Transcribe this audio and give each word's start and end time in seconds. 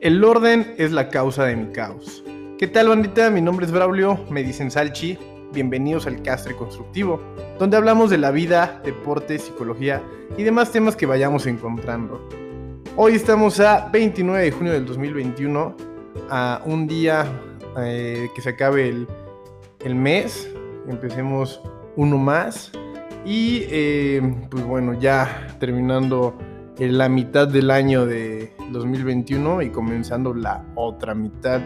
El 0.00 0.24
orden 0.24 0.74
es 0.78 0.92
la 0.92 1.10
causa 1.10 1.44
de 1.44 1.54
mi 1.56 1.72
caos. 1.74 2.24
¿Qué 2.58 2.66
tal 2.66 2.88
bandita? 2.88 3.28
Mi 3.28 3.42
nombre 3.42 3.66
es 3.66 3.72
Braulio, 3.72 4.18
me 4.30 4.42
dicen 4.42 4.70
Salchi. 4.70 5.18
Bienvenidos 5.52 6.06
al 6.06 6.22
Castre 6.22 6.56
Constructivo, 6.56 7.20
donde 7.58 7.76
hablamos 7.76 8.08
de 8.08 8.16
la 8.16 8.30
vida, 8.30 8.80
deporte, 8.82 9.38
psicología 9.38 10.02
y 10.38 10.42
demás 10.42 10.72
temas 10.72 10.96
que 10.96 11.04
vayamos 11.04 11.44
encontrando. 11.44 12.26
Hoy 12.96 13.14
estamos 13.14 13.60
a 13.60 13.90
29 13.92 14.42
de 14.42 14.50
junio 14.52 14.72
del 14.72 14.86
2021, 14.86 15.76
a 16.30 16.62
un 16.64 16.86
día 16.86 17.26
eh, 17.76 18.30
que 18.34 18.40
se 18.40 18.48
acabe 18.48 19.06
el, 19.84 19.94
mes, 19.94 20.50
empecemos 20.88 21.60
uno 21.96 22.16
más 22.16 22.72
y 23.26 23.64
eh, 23.68 24.22
pues 24.48 24.64
bueno, 24.64 24.98
ya 24.98 25.54
terminando 25.60 26.38
la 26.78 27.08
mitad 27.08 27.46
del 27.46 27.70
año 27.70 28.06
de 28.06 28.52
2021 28.72 29.62
y 29.62 29.70
comenzando 29.70 30.32
la 30.32 30.64
otra 30.74 31.14
mitad. 31.14 31.60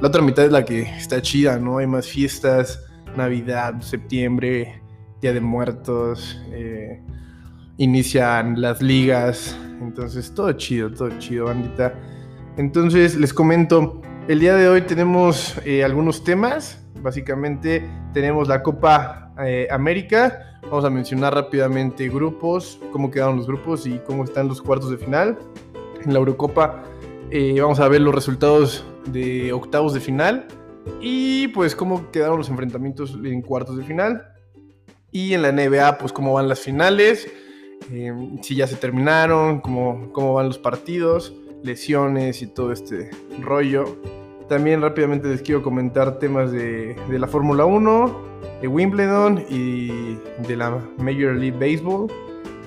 La 0.00 0.08
otra 0.08 0.22
mitad 0.22 0.44
es 0.44 0.52
la 0.52 0.64
que 0.64 0.82
está 0.82 1.22
chida, 1.22 1.58
¿no? 1.58 1.78
Hay 1.78 1.86
más 1.86 2.06
fiestas, 2.06 2.84
Navidad, 3.16 3.80
septiembre, 3.80 4.82
Día 5.20 5.32
de 5.32 5.40
Muertos, 5.40 6.40
eh, 6.52 7.02
inician 7.78 8.60
las 8.60 8.82
ligas, 8.82 9.56
entonces 9.80 10.32
todo 10.34 10.52
chido, 10.52 10.92
todo 10.92 11.10
chido, 11.18 11.46
bandita. 11.46 11.94
Entonces 12.56 13.16
les 13.16 13.32
comento, 13.32 14.00
el 14.28 14.40
día 14.40 14.54
de 14.54 14.68
hoy 14.68 14.82
tenemos 14.82 15.56
eh, 15.64 15.84
algunos 15.84 16.22
temas, 16.22 16.84
básicamente 17.02 17.88
tenemos 18.12 18.48
la 18.48 18.62
Copa 18.62 19.32
eh, 19.44 19.66
América, 19.70 20.47
Vamos 20.62 20.84
a 20.84 20.90
mencionar 20.90 21.34
rápidamente 21.34 22.08
grupos, 22.08 22.78
cómo 22.92 23.10
quedaron 23.10 23.36
los 23.36 23.46
grupos 23.46 23.86
y 23.86 23.98
cómo 24.00 24.24
están 24.24 24.48
los 24.48 24.60
cuartos 24.60 24.90
de 24.90 24.98
final. 24.98 25.38
En 26.04 26.12
la 26.12 26.18
Eurocopa 26.18 26.82
eh, 27.30 27.60
vamos 27.60 27.80
a 27.80 27.88
ver 27.88 28.00
los 28.00 28.14
resultados 28.14 28.84
de 29.06 29.52
octavos 29.52 29.94
de 29.94 30.00
final 30.00 30.46
y 31.00 31.48
pues 31.48 31.74
cómo 31.74 32.10
quedaron 32.10 32.38
los 32.38 32.48
enfrentamientos 32.48 33.16
en 33.24 33.42
cuartos 33.42 33.76
de 33.76 33.84
final. 33.84 34.26
Y 35.10 35.32
en 35.32 35.42
la 35.42 35.52
NBA 35.52 35.98
pues 35.98 36.12
cómo 36.12 36.34
van 36.34 36.48
las 36.48 36.60
finales, 36.60 37.30
eh, 37.90 38.12
si 38.42 38.54
ya 38.54 38.66
se 38.66 38.76
terminaron, 38.76 39.60
cómo, 39.60 40.12
cómo 40.12 40.34
van 40.34 40.48
los 40.48 40.58
partidos, 40.58 41.32
lesiones 41.62 42.42
y 42.42 42.46
todo 42.46 42.72
este 42.72 43.10
rollo. 43.40 43.96
También 44.48 44.80
rápidamente 44.80 45.28
les 45.28 45.42
quiero 45.42 45.62
comentar 45.62 46.18
temas 46.18 46.50
de, 46.50 46.96
de 47.08 47.18
la 47.18 47.26
Fórmula 47.26 47.64
1, 47.64 48.22
de 48.62 48.68
Wimbledon 48.68 49.44
y 49.48 50.16
de 50.46 50.56
la 50.56 50.70
Major 50.98 51.34
League 51.34 51.58
Baseball. 51.58 52.10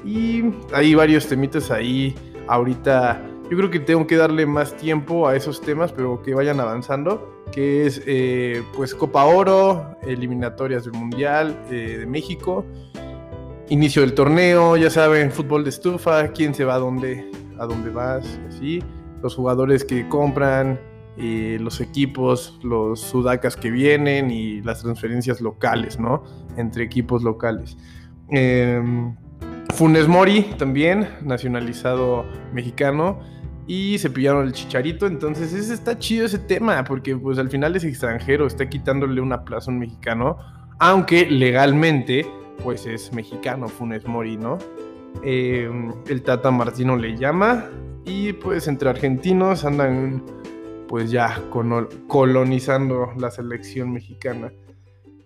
Y 0.06 0.44
hay 0.74 0.94
varios 0.96 1.28
temitas 1.28 1.72
ahí. 1.72 2.16
Ahorita 2.48 3.22
yo 3.52 3.58
creo 3.58 3.70
que 3.70 3.80
tengo 3.80 4.08
que 4.08 4.16
darle 4.16 4.46
más 4.46 4.78
tiempo 4.78 5.28
a 5.28 5.36
esos 5.36 5.59
temas, 5.59 5.92
pero 5.92 6.22
que 6.22 6.34
vayan 6.34 6.62
avanzando. 6.62 7.44
Que 7.52 7.86
es 7.86 8.02
eh, 8.06 8.64
pues 8.78 8.96
Copa 8.96 9.26
Oro, 9.26 9.98
eliminatorias 10.04 10.86
del 10.86 10.94
Mundial 10.94 11.59
eh, 11.70 11.98
de 12.00 12.06
México, 12.06 12.64
inicio 13.68 14.04
del 14.04 14.14
torneo, 14.14 14.78
ya 14.78 14.90
saben, 14.90 15.32
fútbol 15.32 15.66
de 15.66 15.72
estufa, 15.72 16.30
quién 16.30 16.54
se 16.54 16.64
va 16.64 16.76
a 16.76 16.78
dónde, 16.78 17.30
a 17.58 17.66
dónde 17.66 17.90
vas, 17.90 18.40
así, 18.48 18.82
los 19.22 19.36
jugadores 19.36 19.84
que 19.84 20.08
compran, 20.08 20.80
los 21.17 21.81
equipos, 21.81 22.59
los 22.64 23.00
sudacas 23.00 23.56
que 23.56 23.70
vienen 23.70 24.31
y 24.31 24.62
las 24.62 24.81
transferencias 24.81 25.42
locales, 25.42 26.00
¿no? 26.00 26.23
Entre 26.58 26.84
equipos 26.84 27.23
locales. 27.23 27.78
Em, 28.30 29.16
Funes 29.73 30.08
Mori 30.08 30.44
también, 30.58 31.08
nacionalizado 31.22 32.26
mexicano, 32.53 33.20
y 33.68 33.98
se 34.00 34.09
pillaron 34.09 34.47
el 34.47 34.53
chicharito, 34.53 35.06
entonces 35.06 35.53
ese 35.53 35.74
está 35.74 35.97
chido 35.97 36.25
ese 36.25 36.40
tema, 36.40 36.84
porque 36.84 37.16
pues 37.16 37.38
al 37.38 37.50
final 37.50 37.75
es 37.75 37.84
extranjero, 37.84 38.47
está 38.47 38.68
quitándole 38.68 39.22
una 39.22 39.44
plaza 39.46 39.69
a 39.69 39.74
un 39.74 39.80
mexicano, 39.80 40.38
aunque 40.80 41.30
legalmente 41.30 42.25
pues 42.63 42.86
es 42.86 43.13
mexicano 43.13 43.68
Funes 43.68 44.06
Mori, 44.06 44.38
¿no? 44.38 44.57
Em, 45.24 45.94
el 46.07 46.22
Tata 46.22 46.52
Martino 46.52 46.96
le 46.96 47.18
llama 47.18 47.66
y 48.06 48.34
pues 48.34 48.68
entre 48.68 48.90
argentinos 48.90 49.63
andan 49.66 50.24
pues 50.91 51.09
ya 51.09 51.41
colonizando 52.09 53.13
la 53.18 53.31
selección 53.31 53.94
mexicana. 53.94 54.52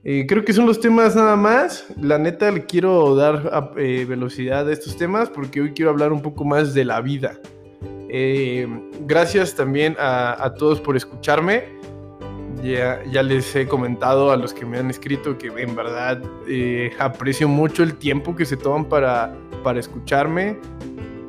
Eh, 0.03 0.27
creo 0.27 0.45
que 0.45 0.53
son 0.53 0.67
los 0.67 0.79
temas 0.79 1.15
nada 1.15 1.35
más. 1.35 1.87
La 1.99 2.19
neta 2.19 2.51
le 2.51 2.67
quiero 2.67 3.15
dar 3.15 3.73
eh, 3.75 4.05
velocidad 4.07 4.69
a 4.69 4.71
estos 4.71 4.95
temas 4.95 5.27
porque 5.27 5.61
hoy 5.61 5.73
quiero 5.73 5.89
hablar 5.89 6.13
un 6.13 6.21
poco 6.21 6.45
más 6.45 6.75
de 6.75 6.85
la 6.85 7.01
vida. 7.01 7.39
Eh, 8.09 8.67
gracias 9.07 9.55
también 9.55 9.95
a, 9.97 10.53
todos 10.55 10.79
por 10.79 10.95
escucharme. 10.95 11.63
Ya, 12.61 13.03
ya, 13.11 13.23
les 13.23 13.55
he 13.55 13.67
comentado 13.67 14.31
a 14.31 14.37
los 14.37 14.53
que 14.53 14.67
me 14.67 14.77
han 14.77 14.91
escrito 14.91 15.35
que 15.35 15.47
en 15.47 15.75
verdad 15.75 16.21
aprecio 16.99 17.47
mucho 17.47 17.81
el 17.81 17.95
tiempo 17.95 18.35
que 18.35 18.45
se 18.45 18.55
toman 18.55 18.85
para, 18.85 19.35
para 19.63 19.79
escucharme. 19.79 20.59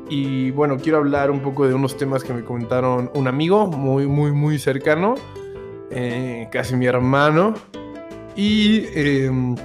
Y 0.09 0.51
bueno, 0.53 0.77
quiero 0.79 0.99
hablar 0.99 1.31
un 1.31 1.41
poco 1.41 1.67
de 1.67 1.75
unos 1.75 1.97
temas 1.97 2.23
que 2.23 2.33
me 2.33 2.45
comentaron 2.45 3.11
un 3.15 3.27
amigo 3.27 3.67
muy, 3.67 4.07
muy, 4.07 4.31
muy 4.31 4.59
cercano, 4.59 5.17
eh, 5.91 6.49
casi 6.53 6.77
mi 6.77 6.87
hermano, 6.87 7.55
y 8.37 8.85
em, 8.95 9.57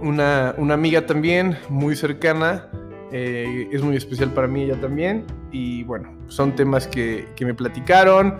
una, 0.00 0.54
una, 0.56 0.74
amiga 0.74 1.04
también 1.04 1.58
muy 1.68 1.94
cercana, 1.94 2.68
eh, 3.10 3.68
es 3.70 3.82
muy 3.82 3.96
especial 3.96 4.32
para 4.32 4.48
mí 4.48 4.62
ella 4.62 4.80
también, 4.80 5.26
y 5.50 5.84
bueno, 5.84 6.08
son 6.28 6.56
temas 6.56 6.86
que, 6.86 7.28
que 7.36 7.44
me 7.44 7.54
platicaron. 7.54 8.38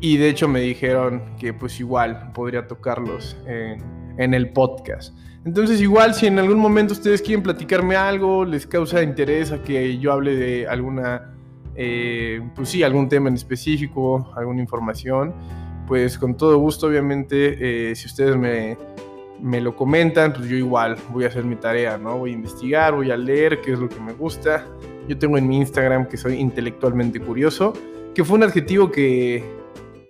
Y 0.00 0.16
de 0.18 0.28
hecho 0.28 0.48
me 0.48 0.60
dijeron 0.60 1.22
que 1.38 1.54
pues 1.54 1.80
igual 1.80 2.32
podría 2.34 2.66
tocarlos 2.66 3.38
en, 3.46 3.78
en 4.18 4.34
el 4.34 4.50
podcast. 4.50 5.14
Entonces 5.44 5.80
igual 5.80 6.14
si 6.14 6.26
en 6.26 6.38
algún 6.38 6.58
momento 6.58 6.94
ustedes 6.94 7.20
quieren 7.20 7.42
platicarme 7.42 7.96
algo, 7.96 8.44
les 8.44 8.66
causa 8.66 9.02
interés 9.02 9.52
a 9.52 9.62
que 9.62 9.98
yo 9.98 10.12
hable 10.12 10.36
de 10.36 10.66
alguna, 10.66 11.34
eh, 11.74 12.40
pues 12.54 12.70
sí, 12.70 12.82
algún 12.82 13.08
tema 13.08 13.28
en 13.28 13.34
específico, 13.34 14.32
alguna 14.36 14.62
información, 14.62 15.34
pues 15.86 16.16
con 16.16 16.36
todo 16.36 16.56
gusto 16.58 16.86
obviamente 16.86 17.90
eh, 17.90 17.94
si 17.94 18.06
ustedes 18.06 18.36
me, 18.36 18.78
me 19.40 19.60
lo 19.60 19.76
comentan, 19.76 20.32
pues 20.32 20.48
yo 20.48 20.56
igual 20.56 20.96
voy 21.12 21.24
a 21.24 21.28
hacer 21.28 21.44
mi 21.44 21.56
tarea, 21.56 21.98
¿no? 21.98 22.18
Voy 22.18 22.30
a 22.30 22.34
investigar, 22.34 22.94
voy 22.94 23.10
a 23.10 23.16
leer 23.16 23.60
qué 23.60 23.72
es 23.72 23.78
lo 23.78 23.90
que 23.90 24.00
me 24.00 24.14
gusta. 24.14 24.64
Yo 25.06 25.18
tengo 25.18 25.36
en 25.36 25.46
mi 25.46 25.58
Instagram 25.58 26.08
que 26.08 26.16
soy 26.16 26.36
intelectualmente 26.36 27.20
curioso, 27.20 27.74
que 28.14 28.24
fue 28.24 28.38
un 28.38 28.44
adjetivo 28.44 28.90
que, 28.90 29.44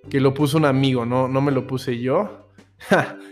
que 0.09 0.21
lo 0.21 0.33
puso 0.33 0.59
un 0.59 0.67
amigo, 0.67 1.05
¿no? 1.05 1.27
No 1.27 1.41
me 1.41 1.51
lo 1.51 1.67
puse 1.67 1.99
yo. 1.99 2.44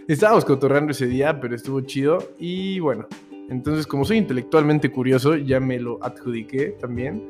Estábamos 0.09 0.45
cotorreando 0.45 0.93
ese 0.93 1.07
día, 1.07 1.41
pero 1.41 1.55
estuvo 1.55 1.81
chido. 1.83 2.19
Y 2.39 2.81
bueno, 2.81 3.07
entonces 3.49 3.87
como 3.87 4.05
soy 4.05 4.19
intelectualmente 4.19 4.91
curioso, 4.91 5.37
ya 5.37 5.61
me 5.61 5.79
lo 5.79 5.99
adjudiqué 6.03 6.77
también. 6.81 7.29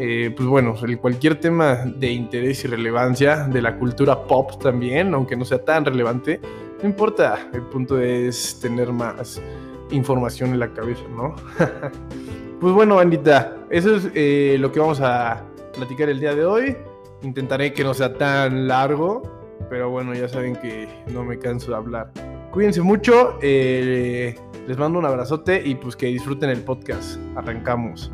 Eh, 0.00 0.32
pues 0.36 0.48
bueno, 0.48 0.74
cualquier 1.00 1.40
tema 1.40 1.74
de 1.74 2.12
interés 2.12 2.64
y 2.64 2.68
relevancia 2.68 3.48
de 3.48 3.60
la 3.60 3.76
cultura 3.76 4.22
pop 4.22 4.62
también, 4.62 5.12
aunque 5.12 5.36
no 5.36 5.44
sea 5.44 5.64
tan 5.64 5.84
relevante, 5.84 6.40
no 6.80 6.88
importa. 6.88 7.48
El 7.52 7.62
punto 7.62 8.00
es 8.00 8.60
tener 8.60 8.92
más 8.92 9.42
información 9.90 10.50
en 10.50 10.60
la 10.60 10.72
cabeza, 10.72 11.02
¿no? 11.16 11.34
pues 12.60 12.72
bueno, 12.72 12.96
bandita, 12.96 13.56
eso 13.70 13.96
es 13.96 14.08
eh, 14.14 14.56
lo 14.60 14.70
que 14.70 14.78
vamos 14.78 15.00
a 15.00 15.44
platicar 15.74 16.08
el 16.08 16.20
día 16.20 16.34
de 16.34 16.44
hoy. 16.44 16.76
Intentaré 17.22 17.72
que 17.72 17.82
no 17.82 17.92
sea 17.92 18.14
tan 18.14 18.68
largo 18.68 19.37
pero 19.68 19.90
bueno, 19.90 20.14
ya 20.14 20.28
saben 20.28 20.56
que 20.56 20.88
no 21.08 21.24
me 21.24 21.38
canso 21.38 21.70
de 21.70 21.76
hablar. 21.76 22.12
Cuídense 22.52 22.80
mucho, 22.80 23.38
eh, 23.42 24.34
les 24.66 24.78
mando 24.78 24.98
un 24.98 25.04
abrazote 25.04 25.62
y 25.64 25.74
pues 25.74 25.96
que 25.96 26.06
disfruten 26.06 26.50
el 26.50 26.62
podcast. 26.62 27.18
Arrancamos. 27.36 28.10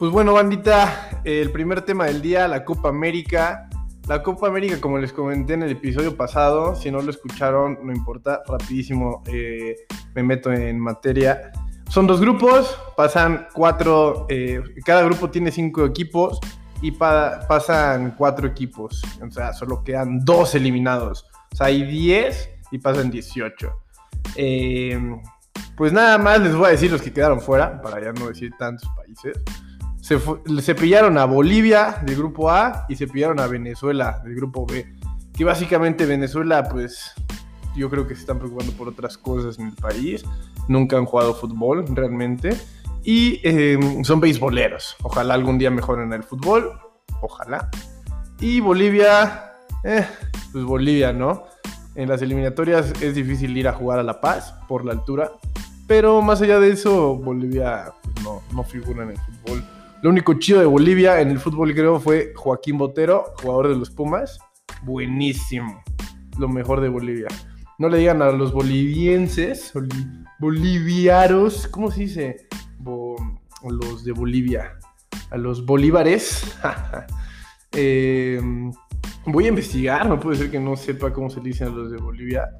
Pues 0.00 0.10
bueno, 0.12 0.32
bandita, 0.32 1.20
el 1.24 1.52
primer 1.52 1.82
tema 1.82 2.06
del 2.06 2.22
día, 2.22 2.48
la 2.48 2.64
Copa 2.64 2.88
América. 2.88 3.68
La 4.08 4.22
Copa 4.22 4.48
América, 4.48 4.80
como 4.80 4.96
les 4.96 5.12
comenté 5.12 5.52
en 5.52 5.62
el 5.62 5.70
episodio 5.70 6.16
pasado, 6.16 6.74
si 6.74 6.90
no 6.90 7.02
lo 7.02 7.10
escucharon, 7.10 7.78
no 7.82 7.92
importa, 7.92 8.42
rapidísimo 8.48 9.22
eh, 9.26 9.76
me 10.14 10.22
meto 10.22 10.52
en 10.52 10.78
materia. 10.78 11.52
Son 11.88 12.06
dos 12.06 12.20
grupos, 12.20 12.78
pasan 12.96 13.48
cuatro, 13.52 14.26
eh, 14.28 14.62
cada 14.84 15.02
grupo 15.02 15.30
tiene 15.30 15.50
cinco 15.50 15.84
equipos 15.84 16.38
y 16.82 16.92
pasan 16.92 18.14
cuatro 18.16 18.46
equipos, 18.46 19.02
o 19.20 19.30
sea, 19.30 19.52
solo 19.52 19.82
quedan 19.82 20.24
dos 20.24 20.54
eliminados. 20.54 21.26
O 21.52 21.56
sea, 21.56 21.66
hay 21.66 21.84
diez 21.84 22.48
y 22.70 22.78
pasan 22.78 23.10
dieciocho. 23.10 23.72
Eh, 24.36 24.98
pues 25.76 25.92
nada 25.92 26.16
más 26.18 26.40
les 26.40 26.54
voy 26.54 26.66
a 26.66 26.70
decir 26.70 26.90
los 26.90 27.02
que 27.02 27.12
quedaron 27.12 27.40
fuera, 27.40 27.80
para 27.82 28.00
ya 28.00 28.12
no 28.12 28.28
decir 28.28 28.52
tantos 28.58 28.88
países 28.96 29.42
se, 30.00 30.74
pillaron 30.74 31.18
a 31.18 31.24
Bolivia 31.24 31.98
del 32.02 32.16
grupo 32.16 32.50
A 32.50 32.86
y 32.88 32.96
se 32.96 33.06
pillaron 33.06 33.38
a 33.40 33.46
Venezuela 33.46 34.20
del 34.24 34.34
grupo 34.34 34.66
B. 34.66 34.86
Que 35.36 35.44
básicamente 35.44 36.06
Venezuela, 36.06 36.68
pues, 36.68 37.12
yo 37.76 37.90
creo 37.90 38.06
que 38.06 38.14
se 38.14 38.22
están 38.22 38.38
preocupando 38.38 38.72
por 38.72 38.88
otras 38.88 39.16
cosas 39.16 39.58
en 39.58 39.68
el 39.68 39.74
país. 39.74 40.24
Nunca 40.68 40.96
han 40.96 41.04
jugado 41.04 41.34
fútbol 41.34 41.84
realmente. 41.94 42.56
Y 43.02 43.40
em, 43.42 44.04
son 44.04 44.20
beisboleros. 44.20 44.96
Ojalá 45.02 45.34
algún 45.34 45.58
día 45.58 45.70
mejoren 45.70 46.12
el 46.12 46.22
fútbol. 46.22 46.72
Ojalá. 47.22 47.70
Y 48.40 48.60
Bolivia, 48.60 49.52
eh, 49.84 50.06
pues 50.52 50.64
Bolivia, 50.64 51.12
¿no? 51.12 51.44
En 51.94 52.08
las 52.08 52.22
eliminatorias 52.22 52.92
es 53.02 53.14
difícil 53.14 53.56
ir 53.56 53.68
a 53.68 53.72
jugar 53.72 53.98
a 53.98 54.02
La 54.02 54.20
Paz 54.20 54.54
por 54.68 54.84
la 54.84 54.92
altura. 54.92 55.32
Pero 55.86 56.22
más 56.22 56.40
allá 56.40 56.60
de 56.60 56.70
eso, 56.70 57.16
Bolivia 57.16 57.92
pues, 58.02 58.24
no, 58.24 58.42
no 58.54 58.62
figura 58.62 59.02
en 59.02 59.10
el 59.10 59.18
fútbol. 59.18 59.64
Lo 60.02 60.08
único 60.08 60.34
chido 60.34 60.60
de 60.60 60.66
Bolivia 60.66 61.20
en 61.20 61.30
el 61.30 61.38
fútbol 61.38 61.74
creo 61.74 62.00
fue 62.00 62.32
Joaquín 62.34 62.78
Botero, 62.78 63.34
jugador 63.42 63.68
de 63.68 63.76
los 63.76 63.90
Pumas. 63.90 64.38
Buenísimo. 64.82 65.82
Lo 66.38 66.48
mejor 66.48 66.80
de 66.80 66.88
Bolivia. 66.88 67.28
No 67.80 67.88
le 67.88 67.96
digan 67.96 68.20
a 68.20 68.30
los 68.30 68.52
bolivienses, 68.52 69.72
boliviaros, 70.38 71.66
¿cómo 71.66 71.90
se 71.90 72.00
dice? 72.00 72.46
los 73.64 74.04
de 74.04 74.12
Bolivia. 74.12 74.78
A 75.30 75.38
los 75.38 75.64
bolívares. 75.64 76.58
Em, 77.72 78.70
voy 79.24 79.46
a 79.46 79.48
investigar, 79.48 80.06
no 80.06 80.20
puede 80.20 80.36
ser 80.36 80.50
que 80.50 80.60
no 80.60 80.76
sepa 80.76 81.10
cómo 81.10 81.30
se 81.30 81.40
dicen 81.40 81.68
a 81.68 81.70
los 81.70 81.90
de 81.90 81.96
Bolivia. 81.96 82.50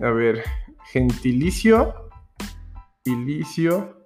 A 0.00 0.08
ver, 0.08 0.42
gentilicio. 0.92 2.08
Gentilicio 3.04 4.02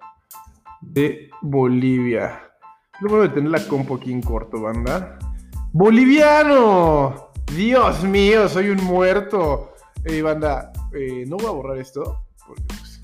de 0.81 1.29
Bolivia. 1.41 2.51
Lo 2.99 3.09
voy 3.09 3.27
a 3.27 3.33
tener 3.33 3.49
la 3.49 3.65
compo 3.65 3.95
aquí 3.95 4.11
en 4.11 4.21
corto, 4.21 4.59
banda. 4.59 5.19
¡Boliviano! 5.71 7.31
Dios 7.55 8.03
mío, 8.03 8.49
soy 8.49 8.71
un 8.71 8.83
muerto. 8.83 9.68
Banda, 10.23 10.71
eh, 10.93 11.25
no 11.27 11.37
voy 11.37 11.45
a 11.45 11.51
borrar 11.51 11.77
esto, 11.77 12.25
porque 12.45 12.63
pues, 12.67 13.01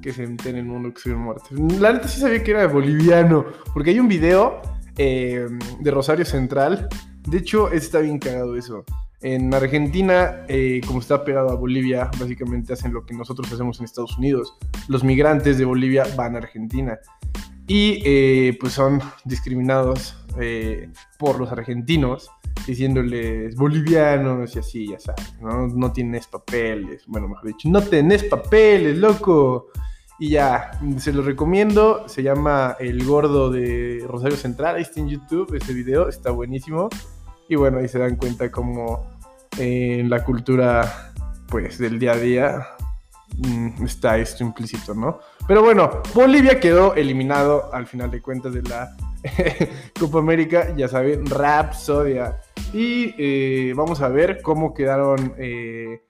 que 0.00 0.12
se 0.12 0.24
enten 0.24 0.56
en 0.56 0.60
el 0.60 0.64
mundo 0.66 0.92
que 0.92 1.00
soy 1.00 1.12
un 1.12 1.20
muerto. 1.20 1.44
La 1.78 1.92
neta 1.92 2.08
sí 2.08 2.20
sabía 2.20 2.42
que 2.42 2.52
era 2.52 2.66
boliviano, 2.66 3.46
porque 3.72 3.90
hay 3.90 4.00
un 4.00 4.08
video 4.08 4.60
eh, 4.96 5.46
de 5.80 5.90
Rosario 5.90 6.24
Central. 6.24 6.88
De 7.26 7.38
hecho, 7.38 7.70
está 7.70 8.00
bien 8.00 8.18
cagado 8.18 8.56
eso. 8.56 8.84
En 9.20 9.52
Argentina, 9.52 10.44
eh, 10.48 10.80
como 10.86 11.00
está 11.00 11.24
pegado 11.24 11.50
a 11.50 11.56
Bolivia, 11.56 12.08
básicamente 12.18 12.72
hacen 12.72 12.92
lo 12.92 13.04
que 13.04 13.14
nosotros 13.14 13.52
hacemos 13.52 13.78
en 13.80 13.84
Estados 13.84 14.16
Unidos. 14.16 14.56
Los 14.86 15.02
migrantes 15.02 15.58
de 15.58 15.64
Bolivia 15.64 16.06
van 16.16 16.36
a 16.36 16.38
Argentina 16.38 16.98
y 17.66 18.52
pues 18.52 18.72
son 18.72 19.02
discriminados 19.24 20.16
por 21.18 21.38
los 21.38 21.50
argentinos 21.52 22.30
diciéndoles 22.66 23.54
bolivianos 23.54 24.54
y 24.54 24.58
así, 24.58 24.88
ya 24.88 24.98
sabes, 24.98 25.34
¿no? 25.40 25.68
No 25.68 25.92
tienes 25.92 26.26
papeles, 26.26 27.04
bueno, 27.06 27.28
mejor 27.28 27.46
dicho, 27.46 27.68
no 27.68 27.80
tenés 27.82 28.24
papeles, 28.24 28.96
loco. 28.96 29.68
Y 30.20 30.30
ya, 30.30 30.72
se 30.96 31.12
lo 31.12 31.22
recomiendo, 31.22 32.08
se 32.08 32.24
llama 32.24 32.76
El 32.80 33.04
Gordo 33.04 33.50
de 33.50 34.04
Rosario 34.08 34.36
Central, 34.36 34.74
ahí 34.74 34.82
está 34.82 34.98
en 34.98 35.08
YouTube, 35.08 35.54
este 35.54 35.72
video 35.72 36.08
está 36.08 36.32
buenísimo. 36.32 36.88
Y 37.48 37.54
bueno, 37.54 37.78
ahí 37.78 37.88
se 37.88 38.00
dan 38.00 38.16
cuenta 38.16 38.50
cómo 38.50 39.06
en 39.56 40.10
la 40.10 40.24
cultura, 40.24 41.12
pues, 41.48 41.78
del 41.78 42.00
día 42.00 42.12
a 42.12 42.16
día 42.16 42.66
mm, 43.36 43.84
está 43.84 44.18
esto 44.18 44.42
implícito, 44.42 44.92
¿no? 44.92 45.20
Pero 45.46 45.62
bueno, 45.62 46.02
Bolivia 46.14 46.58
quedó 46.58 46.94
eliminado 46.94 47.72
al 47.72 47.86
final 47.86 48.10
de 48.10 48.20
cuentas 48.20 48.52
de 48.52 48.62
la 48.62 48.96
Copa 49.98 50.18
América, 50.18 50.74
ya 50.76 50.88
saben, 50.88 51.26
Rapsodia. 51.26 52.40
Y 52.72 53.14
eh, 53.18 53.72
vamos 53.74 54.00
a 54.00 54.08
ver 54.08 54.42
cómo 54.42 54.74
quedaron 54.74 55.34
eh, 55.38 56.02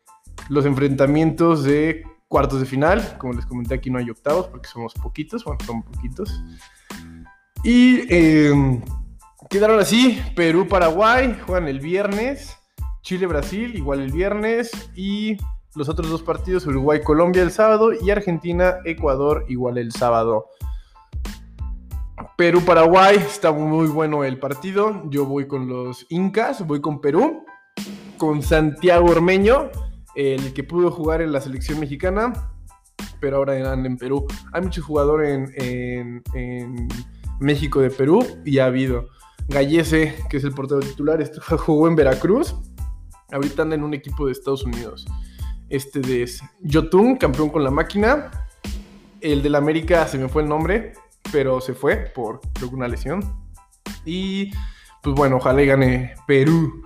los 0.49 0.67
enfrentamientos 0.67 1.65
de 1.65 2.05
cuartos 2.27 2.61
de 2.61 2.67
final. 2.67 3.17
Como 3.19 3.33
les 3.35 3.47
comenté, 3.47 3.75
aquí 3.75 3.91
no 3.91 3.99
hay 3.99 4.11
octavos 4.11 4.49
porque 4.49 4.69
somos 4.69 4.95
poquitos, 4.95 5.45
bueno, 5.45 5.61
son 5.65 5.83
poquitos. 5.83 6.43
Y 7.63 8.13
em, 8.13 8.83
quedaron 9.51 9.81
así: 9.81 10.21
Perú-Paraguay 10.35 11.39
juegan 11.47 11.69
el 11.69 11.81
viernes, 11.81 12.57
Chile-Brasil 13.03 13.77
igual 13.77 14.01
el 14.01 14.13
viernes 14.13 14.71
y 14.95 15.37
los 15.75 15.89
otros 15.89 16.11
dos 16.11 16.23
partidos, 16.23 16.67
Uruguay-Colombia 16.67 17.43
el 17.43 17.53
sábado 17.53 17.93
y 17.93 18.11
Argentina-Ecuador 18.11 19.45
igual 19.49 19.79
el 19.79 19.93
sábado. 19.93 20.49
Perú-Paraguay, 22.39 23.17
está 23.17 23.51
muy 23.51 23.89
bueno 23.89 24.23
el 24.23 24.39
partido. 24.39 25.03
Yo 25.11 25.27
voy 25.27 25.49
con 25.49 25.69
los 25.69 26.07
Incas, 26.09 26.65
voy 26.65 26.81
con 26.81 27.01
Perú, 27.01 27.45
con 28.17 28.45
Santiago 28.45 29.11
Ormeño, 29.11 29.71
el 30.15 30.53
que 30.53 30.63
pudo 30.63 30.93
jugar 30.93 31.21
en 31.21 31.33
la 31.33 31.41
selección 31.41 31.81
mexicana, 31.81 32.33
pero 33.21 33.39
ahora 33.39 33.73
anda 33.73 33.89
en 33.89 33.97
Perú. 33.97 34.25
Hay 34.53 34.63
muchos 34.63 34.85
jugadores 34.85 35.51
en, 35.57 36.23
México 37.41 37.81
de 37.81 37.91
Perú 37.91 38.25
y 38.45 38.61
ha 38.61 38.67
habido. 38.67 39.09
Gallese, 39.49 40.15
que 40.31 40.37
es 40.37 40.45
el 40.45 40.53
portero 40.53 40.79
titular, 40.79 41.21
jugó 41.59 41.89
en 41.89 41.97
Veracruz. 41.97 42.55
Ahorita 43.33 43.63
anda 43.63 43.75
en 43.75 43.83
un 43.83 43.95
equipo 43.95 44.27
de 44.27 44.33
Estados 44.33 44.63
Unidos. 44.63 45.07
Este 45.69 45.99
de 45.99 46.31
Yotun, 46.61 47.17
campeón 47.17 47.49
con 47.49 47.65
la 47.65 47.73
máquina. 47.73 48.31
El 49.21 49.43
del 49.43 49.57
América 49.57 50.07
se 50.07 50.19
me 50.19 50.29
fue 50.29 50.43
el 50.43 50.49
nombre 50.49 50.93
pero 51.33 51.61
se 51.61 51.75
fue 51.75 51.97
por 51.97 52.41
una 52.73 52.89
lesión. 52.89 53.23
Y 54.05 54.51
pues 55.03 55.15
bueno, 55.15 55.37
ojalá 55.37 55.63
gane 55.63 56.15
Perú. 56.27 56.83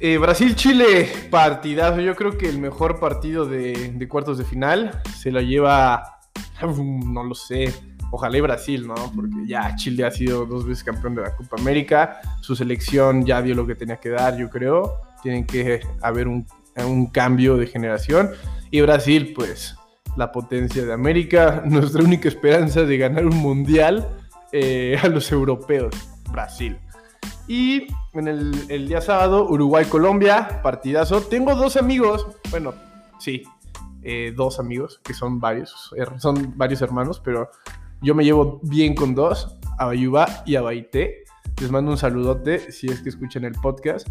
Eh, 0.00 0.18
Brasil-Chile, 0.18 1.08
partidazo. 1.30 2.00
Yo 2.00 2.14
creo 2.14 2.36
que 2.36 2.48
el 2.48 2.58
mejor 2.58 2.98
partido 2.98 3.46
de, 3.46 4.06
cuartos 4.08 4.38
de 4.38 4.44
final 4.44 5.02
se 5.16 5.30
lo 5.30 5.40
lleva, 5.40 6.20
no 6.62 7.24
lo 7.24 7.34
sé, 7.34 7.72
ojalá 8.10 8.40
Brasil, 8.42 8.86
¿no? 8.86 8.94
Porque 9.14 9.46
ya 9.46 9.74
Chile 9.76 10.04
ha 10.04 10.10
sido 10.10 10.46
dos 10.46 10.66
veces 10.66 10.84
campeón 10.84 11.14
de 11.14 11.22
la 11.22 11.36
Copa 11.36 11.56
América. 11.58 12.20
Su 12.40 12.56
selección 12.56 13.24
ya 13.24 13.42
dio 13.42 13.54
lo 13.54 13.66
que 13.66 13.74
tenía 13.74 13.96
que 13.96 14.10
dar, 14.10 14.36
yo 14.36 14.50
creo. 14.50 15.00
Tienen 15.22 15.46
que 15.46 15.80
haber 16.02 16.28
un 16.28 17.06
cambio 17.12 17.56
de 17.56 17.66
generación. 17.66 18.30
Y 18.70 18.80
Brasil, 18.80 19.32
pues, 19.34 19.76
la 20.16 20.32
potencia 20.32 20.84
de 20.84 20.92
América, 20.92 21.62
nuestra 21.66 22.02
única 22.02 22.28
esperanza 22.28 22.82
de 22.82 22.98
ganar 22.98 23.26
un 23.26 23.36
mundial 23.36 24.08
eh, 24.52 24.98
a 25.02 25.08
los 25.08 25.30
europeos, 25.32 25.94
Brasil. 26.30 26.78
Y 27.46 27.88
en 28.14 28.28
el, 28.28 28.88
día 28.88 29.00
sábado, 29.00 29.46
Uruguay-Colombia, 29.48 30.60
partidazo. 30.62 31.20
Tengo 31.20 31.54
dos 31.54 31.76
amigos, 31.76 32.26
bueno, 32.50 32.72
sí, 33.18 33.42
eh, 34.02 34.32
dos 34.34 34.58
amigos, 34.58 35.00
que 35.04 35.12
son 35.12 35.40
varios, 35.40 35.92
son 36.18 36.54
varios 36.56 36.80
hermanos, 36.80 37.20
pero 37.22 37.50
yo 38.00 38.14
me 38.14 38.24
llevo 38.24 38.60
bien 38.62 38.94
con 38.94 39.14
dos, 39.14 39.56
a 39.78 39.94
y 39.94 40.06
a. 40.56 40.72
Les 41.60 41.70
mando 41.70 41.90
un 41.90 41.98
saludote 41.98 42.72
si 42.72 42.88
es 42.88 43.00
que 43.00 43.08
escuchan 43.08 43.44
el 43.44 43.52
podcast. 43.52 44.08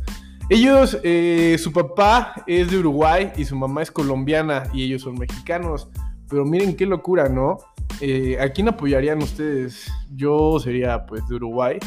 Ellos, 0.49 0.99
eh, 1.03 1.55
su 1.57 1.71
papá 1.71 2.43
es 2.45 2.69
de 2.69 2.77
Uruguay 2.77 3.31
y 3.37 3.45
su 3.45 3.55
mamá 3.55 3.81
es 3.81 3.89
colombiana 3.89 4.63
y 4.73 4.83
ellos 4.83 5.03
son 5.03 5.17
mexicanos. 5.17 5.87
Pero 6.29 6.43
miren 6.43 6.75
qué 6.75 6.85
locura, 6.85 7.29
¿no? 7.29 7.59
Eh, 8.01 8.37
¿A 8.39 8.49
quién 8.49 8.67
apoyarían 8.67 9.21
ustedes? 9.21 9.89
Yo 10.13 10.59
sería 10.59 11.05
pues 11.05 11.25
de 11.29 11.35
Uruguay, 11.35 11.79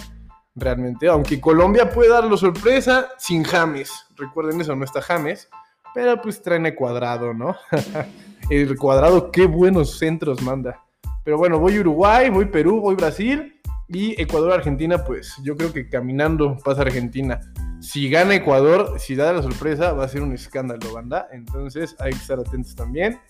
realmente. 0.55 1.07
Aunque 1.07 1.39
Colombia 1.39 1.91
puede 1.91 2.09
darlo 2.09 2.37
sorpresa 2.37 3.09
sin 3.19 3.45
James. 3.45 3.93
Recuerden 4.17 4.61
eso, 4.61 4.75
no 4.75 4.85
está 4.85 5.03
James. 5.03 5.49
Pero 5.95 6.21
pues 6.23 6.41
traen 6.41 6.75
cuadrado, 6.75 7.35
¿no? 7.35 7.57
el 8.51 8.77
cuadrado, 8.79 9.31
qué 9.31 9.47
buenos 9.47 9.99
centros 9.99 10.41
manda. 10.43 10.83
Pero 11.25 11.37
bueno, 11.37 11.59
voy 11.59 11.79
Uruguay, 11.79 12.31
voy 12.31 12.47
Perú, 12.47 12.81
voy 12.81 12.95
Brasil. 12.95 13.61
Y 13.89 14.21
Ecuador-Argentina, 14.21 15.05
pues 15.05 15.35
yo 15.43 15.57
creo 15.57 15.73
que 15.73 15.89
caminando 15.89 16.57
pasa 16.65 16.83
Argentina 16.83 17.41
si 17.87 18.11
gana 18.11 18.35
Ecuador, 18.35 18.99
si 18.99 19.15
da 19.15 19.33
la 19.33 19.43
sorpresa, 19.43 19.93
va 19.93 20.05
a 20.05 20.09
ser 20.09 20.21
un 20.21 20.33
escándalo, 20.33 20.93
banda. 20.93 21.29
Entonces 21.31 21.95
hay 22.01 22.11
que 22.11 22.19
estar 22.19 22.41
atentos 22.41 22.75
también. 22.75 23.21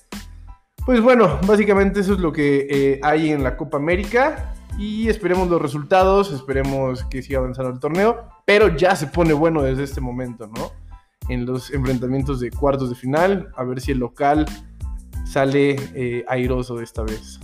Pues 0.87 1.03
bueno, 1.03 1.39
básicamente 1.47 2.01
eso 2.01 2.15
es 2.15 2.21
lo 2.21 2.33
que 2.33 2.67
eh, 2.71 3.01
hay 3.03 3.33
en 3.33 3.43
la 3.43 3.55
Copa 3.59 3.77
América. 3.77 4.55
Y 4.79 5.11
esperemos 5.11 5.51
los 5.51 5.61
resultados, 5.61 6.33
esperemos 6.33 7.05
que 7.05 7.23
siga 7.23 7.39
avanzando 7.41 7.71
el 7.71 7.81
torneo. 7.81 8.31
Pero 8.47 8.75
ya 8.75 8.97
se 8.97 9.09
pone 9.09 9.35
bueno 9.35 9.63
desde 9.63 9.83
este 9.83 10.01
momento, 10.01 10.47
¿no? 10.47 10.73
En 11.29 11.45
los 11.45 11.71
enfrentamientos 11.71 12.41
de 12.41 12.51
cuartos 12.51 12.89
de 12.89 12.97
final, 12.97 13.51
a 13.57 13.65
ver 13.65 13.83
si 13.83 13.93
el 13.93 13.99
local 13.99 14.47
sale 15.27 15.77
eh, 15.95 16.25
airoso 16.29 16.81
esta 16.81 17.03
vez. 17.03 17.39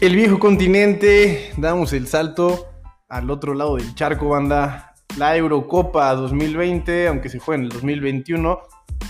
El 0.00 0.14
viejo 0.14 0.38
continente, 0.38 1.52
damos 1.56 1.92
el 1.92 2.06
salto 2.06 2.68
al 3.08 3.30
otro 3.30 3.54
lado 3.54 3.76
del 3.76 3.94
charco, 3.94 4.28
banda. 4.28 4.94
La 5.16 5.36
Eurocopa 5.36 6.14
2020, 6.14 7.08
aunque 7.08 7.28
se 7.28 7.40
fue 7.40 7.56
en 7.56 7.62
el 7.62 7.68
2021. 7.70 8.60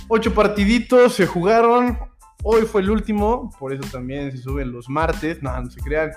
Ocho 0.09 0.33
partiditos 0.33 1.15
se 1.15 1.27
jugaron 1.27 1.99
Hoy 2.45 2.63
fue 2.63 2.83
el 2.83 2.91
último, 2.91 3.51
por 3.59 3.73
eso 3.73 3.83
también 3.91 4.31
se 4.31 4.39
suben 4.39 4.71
los 4.71 4.89
martes. 4.89 5.43
No, 5.43 5.61
no 5.61 5.69
se 5.71 5.81
crean. 5.81 6.13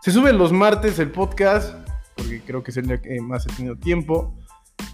Se 0.00 0.10
suben 0.10 0.38
los 0.38 0.50
martes 0.50 0.98
el 0.98 1.10
podcast, 1.10 1.74
porque 2.16 2.40
creo 2.40 2.62
que 2.62 2.70
es 2.70 2.78
el 2.78 2.86
día 2.86 3.00
que 3.00 3.20
más 3.20 3.46
he 3.46 3.54
tenido 3.54 3.76
tiempo. 3.76 4.34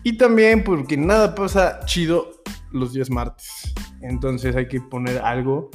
Y 0.03 0.19
también 0.19 0.65
porque 0.65 0.97
nada 0.97 1.35
pasa 1.35 1.81
chido 1.85 2.43
los 2.73 2.93
días 2.93 3.09
martes. 3.09 3.73
Entonces 4.03 4.57
hay 4.57 4.67
que 4.67 4.81
poner 4.81 5.19
algo 5.19 5.71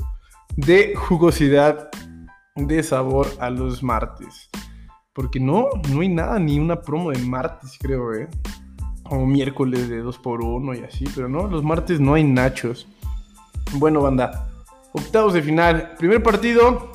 de 0.57 0.95
jugosidad, 0.95 1.89
de 2.55 2.83
sabor 2.83 3.27
a 3.39 3.49
los 3.49 3.81
martes. 3.81 4.49
Porque 5.13 5.39
no, 5.39 5.69
no 5.89 6.01
hay 6.01 6.09
nada, 6.09 6.39
ni 6.39 6.59
una 6.59 6.81
promo 6.81 7.11
de 7.11 7.19
martes, 7.19 7.77
creo, 7.79 8.13
¿eh? 8.13 8.27
O 9.09 9.25
miércoles 9.25 9.89
de 9.89 10.03
2x1 10.03 10.79
y 10.79 10.83
así, 10.83 11.05
pero 11.15 11.29
no, 11.29 11.47
los 11.47 11.63
martes 11.63 11.99
no 11.99 12.13
hay 12.13 12.23
nachos. 12.23 12.87
Bueno, 13.73 14.01
banda, 14.01 14.49
octavos 14.93 15.33
de 15.33 15.41
final. 15.41 15.93
Primer 15.97 16.21
partido 16.23 16.91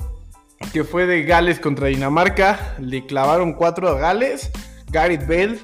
que 0.73 0.85
fue 0.85 1.07
de 1.07 1.23
Gales 1.25 1.61
contra 1.61 1.89
Dinamarca. 1.89 2.77
Le 2.81 3.07
clavaron 3.07 3.53
4 3.53 3.89
a 3.89 3.99
Gales. 3.99 4.51
Gareth 4.91 5.29
Bale 5.29 5.59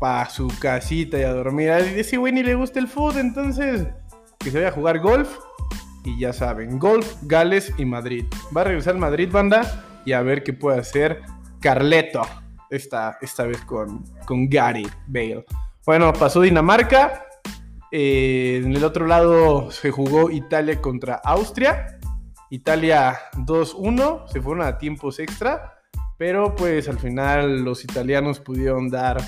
para 0.00 0.28
su 0.30 0.48
casita 0.60 1.18
y 1.18 1.22
a 1.22 1.32
dormir. 1.32 1.70
A 1.70 1.80
ese 1.80 2.16
güey 2.16 2.32
ni 2.32 2.42
le 2.42 2.54
gusta 2.54 2.78
el 2.78 2.88
fútbol, 2.88 3.18
entonces 3.18 3.86
que 4.38 4.50
se 4.50 4.58
vaya 4.58 4.68
a 4.68 4.72
jugar 4.72 5.00
golf. 5.00 5.38
Y 6.04 6.18
ya 6.18 6.32
saben, 6.32 6.78
golf, 6.78 7.16
Gales 7.22 7.72
y 7.78 7.84
Madrid. 7.84 8.24
Va 8.56 8.62
a 8.62 8.64
regresar 8.64 8.96
Madrid, 8.96 9.28
banda, 9.30 9.84
y 10.04 10.12
a 10.12 10.22
ver 10.22 10.42
qué 10.42 10.52
puede 10.52 10.80
hacer 10.80 11.22
Carleto. 11.60 12.22
Esta, 12.70 13.18
esta 13.20 13.44
vez 13.44 13.60
con, 13.62 14.02
con 14.24 14.48
Gary 14.48 14.88
Bale. 15.06 15.44
Bueno, 15.84 16.12
pasó 16.12 16.40
Dinamarca. 16.40 17.26
Eh, 17.90 18.62
en 18.64 18.74
el 18.74 18.82
otro 18.84 19.06
lado 19.06 19.70
se 19.70 19.90
jugó 19.90 20.30
Italia 20.30 20.80
contra 20.80 21.16
Austria. 21.16 21.98
Italia 22.48 23.18
2-1, 23.34 24.28
se 24.28 24.40
fueron 24.40 24.66
a 24.66 24.78
tiempos 24.78 25.18
extra, 25.18 25.78
pero 26.18 26.54
pues 26.54 26.88
al 26.88 26.98
final 26.98 27.62
los 27.62 27.84
italianos 27.84 28.40
pudieron 28.40 28.88
dar 28.88 29.22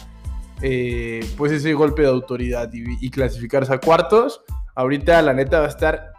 eh, 0.63 1.27
pues 1.37 1.53
ese 1.53 1.75
golpe 1.75 2.03
de 2.03 2.09
autoridad 2.09 2.71
y, 2.73 3.11
clasificarse 3.11 3.75
a 3.75 3.79
cuartos. 3.79 4.43
Ahorita 4.75 5.21
la 5.23 5.35
neta 5.35 5.61
va 5.61 5.67
a 5.67 5.69
estar 5.69 6.14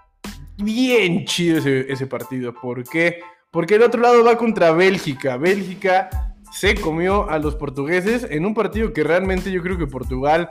bien 0.58 1.26
chido 1.26 1.58
ese, 1.58 2.08
partido. 2.08 2.54
¿Por 2.54 2.84
qué? 2.84 3.20
Porque 3.52 3.76
el 3.76 3.84
otro 3.84 4.02
lado 4.02 4.24
va 4.24 4.38
contra 4.38 4.72
Bélgica. 4.72 5.38
Bélgica 5.38 6.36
se 6.52 6.76
comió 6.76 7.30
a 7.30 7.40
los 7.40 7.56
portugueses 7.56 8.28
en 8.30 8.46
un 8.46 8.54
partido 8.54 8.94
que 8.94 9.04
realmente 9.04 9.52
yo 9.52 9.62
creo 9.62 9.78
que 9.78 9.88
Portugal 9.88 10.50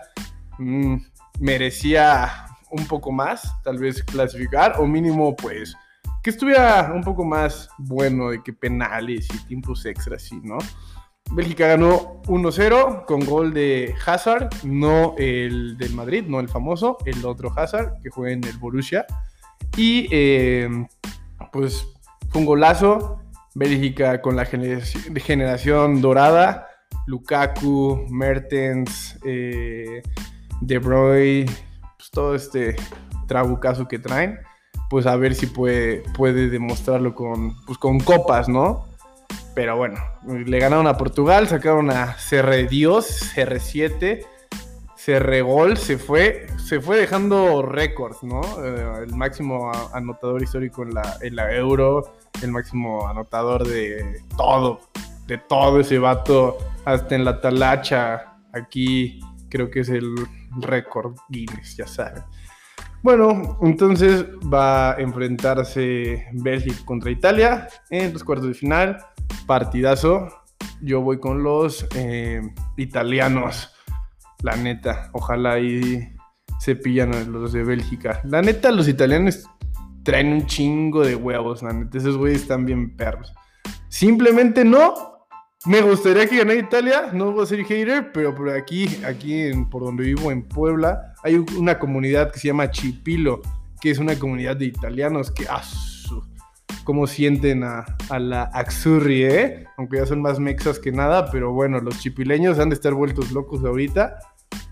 mm, 0.58 0.96
merecía 1.40 2.46
un 2.70 2.86
poco 2.86 3.12
más, 3.12 3.50
tal 3.62 3.78
vez 3.78 4.02
clasificar, 4.02 4.76
o 4.78 4.86
mínimo 4.86 5.34
pues 5.36 5.74
que 6.22 6.30
estuviera 6.30 6.90
un 6.94 7.02
poco 7.02 7.22
más 7.22 7.68
bueno 7.76 8.30
de 8.30 8.42
que 8.42 8.54
penales 8.54 9.28
y 9.32 9.46
tiempos 9.46 9.84
extras, 9.84 10.22
¿sí, 10.22 10.40
¿no? 10.42 10.56
Bélgica 11.32 11.68
ganó 11.68 12.22
1-0 12.24 13.04
con 13.04 13.20
gol 13.20 13.52
de 13.52 13.94
Hazard, 14.06 14.48
no 14.62 15.14
el 15.18 15.76
del 15.76 15.92
Madrid, 15.94 16.24
no 16.26 16.40
el 16.40 16.48
famoso, 16.48 16.98
el 17.04 17.24
otro 17.24 17.52
Hazard 17.54 18.00
que 18.02 18.10
juega 18.10 18.32
en 18.32 18.44
el 18.44 18.56
Borussia. 18.58 19.06
Y 19.76 20.08
eh, 20.10 20.68
pues 21.52 21.86
fue 22.30 22.40
un 22.40 22.46
golazo. 22.46 23.20
Bélgica 23.56 24.20
con 24.20 24.34
la 24.34 24.46
generación, 24.46 26.00
dorada. 26.00 26.66
Lukaku, 27.06 28.06
Mertens, 28.10 29.18
eh, 29.24 30.02
De 30.60 30.78
Bruyne, 30.78 31.50
pues 31.96 32.10
todo 32.10 32.34
este 32.34 32.76
trabucazo 33.26 33.86
que 33.86 33.98
traen. 33.98 34.38
Pues 34.90 35.06
a 35.06 35.16
ver 35.16 35.34
si 35.34 35.46
puede, 35.46 36.02
puede 36.16 36.48
demostrarlo 36.48 37.14
con, 37.14 37.54
pues 37.66 37.78
con 37.78 38.00
copas, 38.00 38.48
¿no? 38.48 38.86
Pero 39.54 39.76
bueno, 39.76 40.00
le 40.26 40.58
ganaron 40.58 40.86
a 40.86 40.96
Portugal, 40.96 41.46
sacaron 41.48 41.90
a 41.90 42.16
CR 42.16 42.68
Dios, 42.68 43.32
CR7, 43.34 44.24
CR 45.04 45.42
Gol, 45.42 45.76
se 45.76 45.98
fue, 45.98 46.46
se 46.56 46.80
fue 46.80 46.96
dejando 46.96 47.60
récords, 47.60 48.22
¿no? 48.22 48.40
Eh, 48.64 49.04
el 49.04 49.14
máximo 49.14 49.70
anotador 49.92 50.42
histórico 50.42 50.82
en 50.82 50.94
la, 50.94 51.18
en 51.20 51.36
la 51.36 51.54
Euro, 51.54 52.14
el 52.42 52.50
máximo 52.50 53.06
anotador 53.06 53.66
de 53.66 54.22
todo, 54.36 54.80
de 55.26 55.36
todo 55.36 55.80
ese 55.80 55.98
vato, 55.98 56.56
hasta 56.86 57.14
en 57.14 57.24
la 57.24 57.40
talacha, 57.40 58.38
aquí 58.52 59.20
creo 59.50 59.70
que 59.70 59.80
es 59.80 59.90
el 59.90 60.14
récord 60.60 61.16
Guinness, 61.28 61.76
ya 61.76 61.86
saben. 61.86 62.22
Bueno, 63.02 63.58
entonces 63.60 64.24
va 64.42 64.92
a 64.92 65.00
enfrentarse 65.00 66.26
Bélgica 66.32 66.82
contra 66.86 67.10
Italia 67.10 67.68
en 67.90 68.14
los 68.14 68.24
cuartos 68.24 68.48
de 68.48 68.54
final. 68.54 69.04
Partidazo. 69.46 70.28
Yo 70.80 71.02
voy 71.02 71.18
con 71.18 71.42
los 71.42 71.86
eh, 71.94 72.40
italianos. 72.78 73.73
La 74.44 74.56
neta. 74.56 75.08
Ojalá 75.12 75.58
y 75.58 76.06
se 76.60 76.76
pillan 76.76 77.32
los 77.32 77.54
de 77.54 77.64
Bélgica. 77.64 78.20
La 78.24 78.42
neta, 78.42 78.70
los 78.70 78.88
italianos 78.88 79.48
traen 80.02 80.34
un 80.34 80.46
chingo 80.46 81.02
de 81.02 81.16
huevos. 81.16 81.62
La 81.62 81.72
neta, 81.72 81.96
esos 81.96 82.18
güeyes 82.18 82.42
están 82.42 82.66
bien 82.66 82.94
perros. 82.94 83.32
Simplemente 83.88 84.62
no 84.62 85.26
me 85.64 85.80
gustaría 85.80 86.28
que 86.28 86.36
ganara 86.36 86.58
Italia, 86.58 87.10
no 87.14 87.32
voy 87.32 87.44
a 87.44 87.46
ser 87.46 87.64
hater, 87.64 88.12
pero 88.12 88.34
por 88.34 88.50
aquí, 88.50 89.02
aquí 89.06 89.50
por 89.70 89.82
donde 89.82 90.04
vivo, 90.04 90.30
en 90.30 90.42
Puebla, 90.42 91.14
hay 91.22 91.36
una 91.56 91.78
comunidad 91.78 92.30
que 92.30 92.38
se 92.38 92.48
llama 92.48 92.70
Chipilo, 92.70 93.40
que 93.80 93.92
es 93.92 93.98
una 93.98 94.18
comunidad 94.18 94.58
de 94.58 94.66
italianos 94.66 95.30
que, 95.30 95.46
ah, 95.48 95.62
cómo 96.84 97.06
sienten 97.06 97.64
a, 97.64 97.86
la 98.18 98.42
Axurri, 98.52 99.24
¿eh? 99.24 99.64
Aunque 99.78 99.96
ya 99.96 100.04
son 100.04 100.20
más 100.20 100.38
mexas 100.38 100.78
que 100.78 100.92
nada, 100.92 101.30
pero 101.30 101.54
bueno, 101.54 101.80
los 101.80 101.98
chipileños 101.98 102.58
han 102.58 102.68
de 102.68 102.74
estar 102.74 102.92
vueltos 102.92 103.32
locos 103.32 103.64
ahorita 103.64 104.18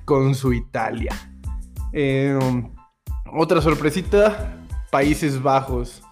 con 0.05 0.35
su 0.35 0.53
Italia. 0.53 1.15
Em, 1.93 2.71
otra 3.33 3.61
sorpresita, 3.61 4.59
Países 4.91 5.43
Bajos. 5.43 6.03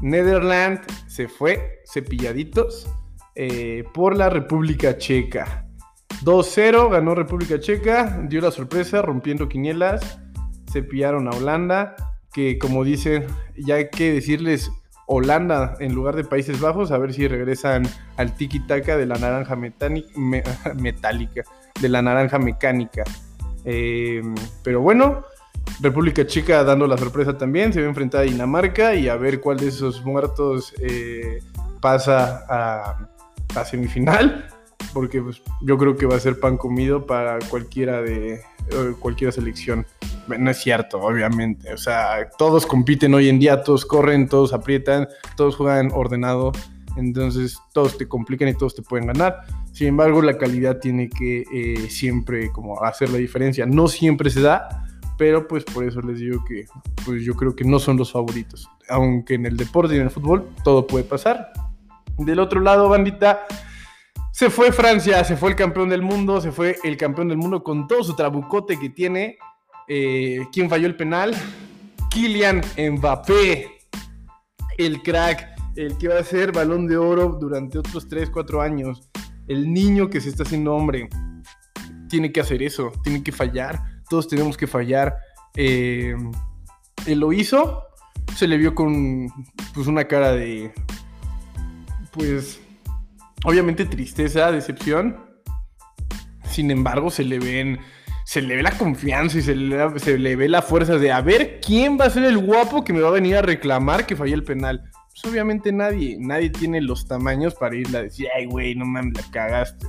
Netherlands 0.00 0.86
se 1.06 1.28
fue, 1.28 1.82
cepilladitos 1.84 2.88
eh, 3.34 3.84
por 3.94 4.16
la 4.16 4.30
República 4.30 4.96
Checa. 4.96 5.64
2-0 6.24 6.90
ganó 6.90 7.14
República 7.14 7.60
Checa, 7.60 8.20
dio 8.28 8.40
la 8.40 8.50
sorpresa 8.50 9.02
rompiendo 9.02 9.48
quinielas, 9.48 10.20
se 10.72 10.82
pillaron 10.82 11.28
a 11.28 11.30
Holanda, 11.30 11.94
que 12.32 12.58
como 12.58 12.84
dicen, 12.84 13.26
ya 13.56 13.76
hay 13.76 13.90
que 13.90 14.12
decirles 14.12 14.70
Holanda 15.06 15.76
en 15.80 15.94
lugar 15.94 16.16
de 16.16 16.24
Países 16.24 16.60
Bajos, 16.60 16.90
a 16.90 16.98
ver 16.98 17.14
si 17.14 17.26
regresan 17.28 17.88
al 18.16 18.34
tiki-taka 18.34 18.96
de 18.96 19.06
la 19.06 19.16
naranja 19.16 19.56
metálica, 20.76 21.42
de 21.80 21.88
la 21.88 22.02
naranja 22.02 22.38
mecánica. 22.38 23.04
Eh, 23.64 24.22
pero 24.62 24.80
bueno, 24.80 25.22
República 25.80 26.26
Checa 26.26 26.64
dando 26.64 26.86
la 26.86 26.96
sorpresa 26.96 27.36
también, 27.36 27.72
se 27.72 27.80
va 27.80 27.86
a 27.86 27.88
enfrentar 27.90 28.22
a 28.22 28.24
Dinamarca 28.24 28.94
y 28.94 29.08
a 29.08 29.16
ver 29.16 29.40
cuál 29.40 29.58
de 29.58 29.68
esos 29.68 30.04
muertos 30.04 30.74
eh, 30.80 31.40
pasa 31.80 32.44
a, 32.48 33.08
a 33.54 33.64
semifinal, 33.64 34.48
porque 34.92 35.20
pues, 35.20 35.42
yo 35.62 35.76
creo 35.76 35.96
que 35.96 36.06
va 36.06 36.16
a 36.16 36.20
ser 36.20 36.40
pan 36.40 36.56
comido 36.56 37.06
para 37.06 37.38
cualquiera 37.50 38.02
de 38.02 38.40
cualquier 39.00 39.32
selección. 39.32 39.86
No 40.26 40.50
es 40.50 40.58
cierto, 40.58 41.00
obviamente. 41.00 41.72
O 41.72 41.78
sea, 41.78 42.28
todos 42.36 42.66
compiten 42.66 43.14
hoy 43.14 43.28
en 43.28 43.38
día, 43.38 43.62
todos 43.62 43.86
corren, 43.86 44.28
todos 44.28 44.52
aprietan, 44.52 45.08
todos 45.36 45.56
juegan 45.56 45.90
ordenado. 45.92 46.52
Entonces 46.96 47.58
todos 47.72 47.96
te 47.96 48.08
complican 48.08 48.48
y 48.48 48.54
todos 48.54 48.74
te 48.74 48.82
pueden 48.82 49.06
ganar. 49.06 49.40
Sin 49.78 49.86
embargo, 49.86 50.20
la 50.22 50.36
calidad 50.36 50.80
tiene 50.80 51.08
que 51.08 51.44
eh, 51.52 51.88
siempre 51.88 52.50
como 52.50 52.82
hacer 52.82 53.10
la 53.10 53.18
diferencia. 53.18 53.64
No 53.64 53.86
siempre 53.86 54.28
se 54.28 54.40
da, 54.40 54.88
pero 55.16 55.46
pues 55.46 55.62
por 55.62 55.84
eso 55.84 56.00
les 56.00 56.18
digo 56.18 56.44
que 56.44 56.66
pues 57.06 57.22
yo 57.22 57.34
creo 57.34 57.54
que 57.54 57.62
no 57.62 57.78
son 57.78 57.96
los 57.96 58.10
favoritos. 58.10 58.68
Aunque 58.88 59.34
en 59.34 59.46
el 59.46 59.56
deporte 59.56 59.94
y 59.94 59.98
en 59.98 60.06
el 60.06 60.10
fútbol 60.10 60.48
todo 60.64 60.84
puede 60.84 61.04
pasar. 61.04 61.52
Del 62.16 62.40
otro 62.40 62.60
lado, 62.60 62.88
bandita, 62.88 63.46
se 64.32 64.50
fue 64.50 64.72
Francia, 64.72 65.22
se 65.22 65.36
fue 65.36 65.50
el 65.50 65.54
campeón 65.54 65.90
del 65.90 66.02
mundo, 66.02 66.40
se 66.40 66.50
fue 66.50 66.76
el 66.82 66.96
campeón 66.96 67.28
del 67.28 67.38
mundo 67.38 67.62
con 67.62 67.86
todo 67.86 68.02
su 68.02 68.16
trabucote 68.16 68.80
que 68.80 68.90
tiene. 68.90 69.38
Eh, 69.86 70.40
¿Quién 70.52 70.68
falló 70.68 70.88
el 70.88 70.96
penal? 70.96 71.36
Kylian 72.10 72.62
Mbappé, 72.76 73.68
el 74.76 75.02
crack, 75.04 75.50
el 75.76 75.96
que 75.98 76.08
va 76.08 76.18
a 76.18 76.24
ser 76.24 76.50
balón 76.50 76.88
de 76.88 76.96
oro 76.96 77.38
durante 77.40 77.78
otros 77.78 78.08
3, 78.08 78.28
4 78.30 78.60
años. 78.60 79.08
El 79.48 79.72
niño 79.72 80.10
que 80.10 80.20
se 80.20 80.28
está 80.28 80.42
haciendo 80.42 80.74
hombre. 80.74 81.08
Tiene 82.08 82.32
que 82.32 82.40
hacer 82.40 82.62
eso, 82.62 82.92
tiene 83.02 83.22
que 83.22 83.32
fallar. 83.32 83.82
Todos 84.08 84.28
tenemos 84.28 84.56
que 84.56 84.66
fallar. 84.66 85.16
Eh, 85.56 86.14
él 87.06 87.18
lo 87.18 87.32
hizo, 87.32 87.82
se 88.36 88.46
le 88.46 88.56
vio 88.56 88.74
con 88.74 89.28
pues, 89.74 89.86
una 89.86 90.04
cara 90.04 90.32
de 90.32 90.72
pues 92.12 92.60
obviamente 93.44 93.84
tristeza, 93.84 94.52
decepción. 94.52 95.16
Sin 96.44 96.70
embargo, 96.70 97.10
se 97.10 97.24
le 97.24 97.38
ven 97.38 97.78
se 98.24 98.42
le 98.42 98.56
ve 98.56 98.62
la 98.62 98.72
confianza 98.72 99.38
y 99.38 99.42
se 99.42 99.54
le, 99.54 99.98
se 99.98 100.18
le 100.18 100.36
ve 100.36 100.50
la 100.50 100.60
fuerza 100.60 100.98
de 100.98 101.10
a 101.10 101.22
ver 101.22 101.60
quién 101.64 101.98
va 101.98 102.04
a 102.04 102.10
ser 102.10 102.24
el 102.24 102.36
guapo 102.36 102.84
que 102.84 102.92
me 102.92 103.00
va 103.00 103.08
a 103.08 103.12
venir 103.12 103.36
a 103.36 103.40
reclamar 103.40 104.04
que 104.04 104.16
fallé 104.16 104.34
el 104.34 104.44
penal. 104.44 104.84
Pues 105.20 105.32
obviamente 105.32 105.72
nadie, 105.72 106.16
nadie 106.20 106.50
tiene 106.50 106.80
los 106.80 107.08
tamaños 107.08 107.54
para 107.54 107.74
irle 107.74 107.98
a 107.98 108.02
decir, 108.02 108.28
ay, 108.36 108.46
güey, 108.46 108.76
no 108.76 108.84
mames, 108.84 109.14
la 109.14 109.30
cagaste. 109.32 109.86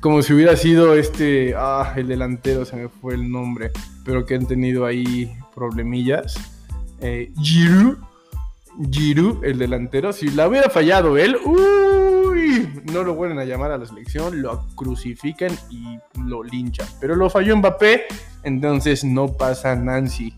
Como 0.00 0.22
si 0.22 0.32
hubiera 0.32 0.56
sido 0.56 0.94
este, 0.94 1.54
ah, 1.54 1.92
el 1.96 2.08
delantero, 2.08 2.64
se 2.64 2.76
me 2.76 2.88
fue 2.88 3.14
el 3.14 3.30
nombre, 3.30 3.70
pero 4.04 4.24
que 4.24 4.34
han 4.34 4.46
tenido 4.46 4.86
ahí 4.86 5.36
problemillas. 5.54 6.36
Eh, 7.00 7.32
Giroud, 7.42 7.98
el 9.44 9.58
delantero, 9.58 10.14
si 10.14 10.30
la 10.30 10.48
hubiera 10.48 10.70
fallado 10.70 11.18
él, 11.18 11.36
uy, 11.44 12.82
no 12.90 13.02
lo 13.02 13.14
vuelven 13.14 13.38
a 13.38 13.44
llamar 13.44 13.72
a 13.72 13.78
la 13.78 13.84
selección, 13.84 14.40
lo 14.40 14.66
crucifican 14.74 15.52
y 15.68 15.98
lo 16.24 16.42
linchan. 16.42 16.86
Pero 16.98 17.14
lo 17.14 17.28
falló 17.28 17.54
Mbappé, 17.58 18.04
entonces 18.42 19.04
no 19.04 19.28
pasa 19.34 19.76
Nancy. 19.76 20.34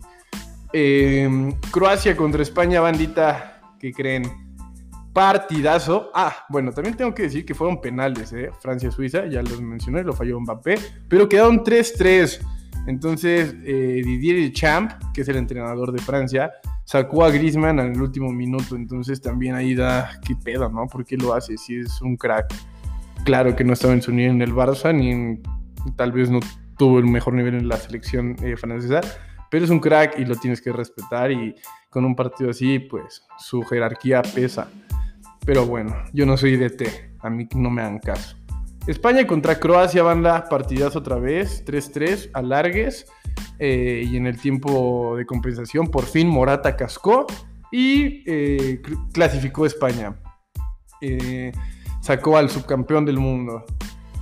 Em, 0.72 1.52
Croacia 1.70 2.16
contra 2.16 2.42
España, 2.42 2.80
bandita, 2.80 3.57
¿qué 3.78 3.92
creen? 3.92 4.22
Partidazo. 5.12 6.10
Ah, 6.14 6.46
bueno, 6.48 6.72
también 6.72 6.96
tengo 6.96 7.14
que 7.14 7.24
decir 7.24 7.44
que 7.44 7.54
fueron 7.54 7.80
penales, 7.80 8.32
¿eh? 8.32 8.50
Francia-Suiza, 8.60 9.26
ya 9.26 9.42
los 9.42 9.60
mencioné, 9.60 10.02
lo 10.02 10.12
falló 10.12 10.38
Mbappé, 10.40 10.78
pero 11.08 11.28
quedaron 11.28 11.64
3-3. 11.64 12.40
Entonces, 12.86 13.54
eh, 13.64 14.02
Didier 14.04 14.52
Champ, 14.52 14.92
que 15.12 15.22
es 15.22 15.28
el 15.28 15.36
entrenador 15.36 15.92
de 15.92 15.98
Francia, 15.98 16.50
sacó 16.84 17.24
a 17.24 17.30
Griezmann 17.30 17.78
en 17.80 17.94
el 17.94 18.00
último 18.00 18.32
minuto. 18.32 18.76
Entonces, 18.76 19.20
también 19.20 19.54
ahí 19.54 19.74
da 19.74 20.18
qué 20.26 20.34
pedo, 20.36 20.68
¿no? 20.70 20.86
¿Por 20.86 21.04
qué 21.04 21.16
lo 21.16 21.34
hace? 21.34 21.58
Si 21.58 21.76
es 21.76 22.00
un 22.00 22.16
crack. 22.16 22.54
Claro 23.24 23.54
que 23.54 23.64
no 23.64 23.74
estaba 23.74 23.92
en 23.92 24.00
su 24.00 24.12
nivel 24.12 24.36
en 24.36 24.42
el 24.42 24.54
Barça, 24.54 24.94
ni 24.94 25.42
tal 25.96 26.12
vez 26.12 26.30
no 26.30 26.40
tuvo 26.78 26.98
el 26.98 27.06
mejor 27.06 27.34
nivel 27.34 27.54
en 27.54 27.68
la 27.68 27.76
selección 27.76 28.36
eh, 28.42 28.56
francesa, 28.56 29.00
pero 29.50 29.64
es 29.64 29.70
un 29.70 29.80
crack 29.80 30.18
y 30.18 30.24
lo 30.24 30.36
tienes 30.36 30.60
que 30.60 30.72
respetar. 30.72 31.30
Y 31.32 31.54
con 31.90 32.04
un 32.04 32.14
partido 32.14 32.50
así, 32.50 32.78
pues 32.78 33.22
su 33.38 33.62
jerarquía 33.62 34.22
pesa. 34.22 34.68
Pero 35.44 35.66
bueno, 35.66 35.96
yo 36.12 36.26
no 36.26 36.36
soy 36.36 36.56
DT, 36.56 37.16
a 37.20 37.30
mí 37.30 37.48
no 37.54 37.70
me 37.70 37.82
hagan 37.82 37.98
caso. 37.98 38.36
España 38.86 39.26
contra 39.26 39.60
Croacia, 39.60 40.02
banda, 40.02 40.48
partidazo 40.48 41.00
otra 41.00 41.16
vez, 41.16 41.64
3-3, 41.66 42.30
alargues. 42.32 43.06
Eh, 43.58 44.04
y 44.06 44.16
en 44.16 44.26
el 44.26 44.40
tiempo 44.40 45.16
de 45.16 45.26
compensación, 45.26 45.88
por 45.88 46.04
fin 46.04 46.28
Morata 46.28 46.76
cascó 46.76 47.26
y 47.72 48.22
eh, 48.26 48.80
clasificó 49.12 49.66
España. 49.66 50.16
Eh, 51.00 51.52
sacó 52.00 52.36
al 52.36 52.50
subcampeón 52.50 53.04
del 53.04 53.18
mundo. 53.18 53.64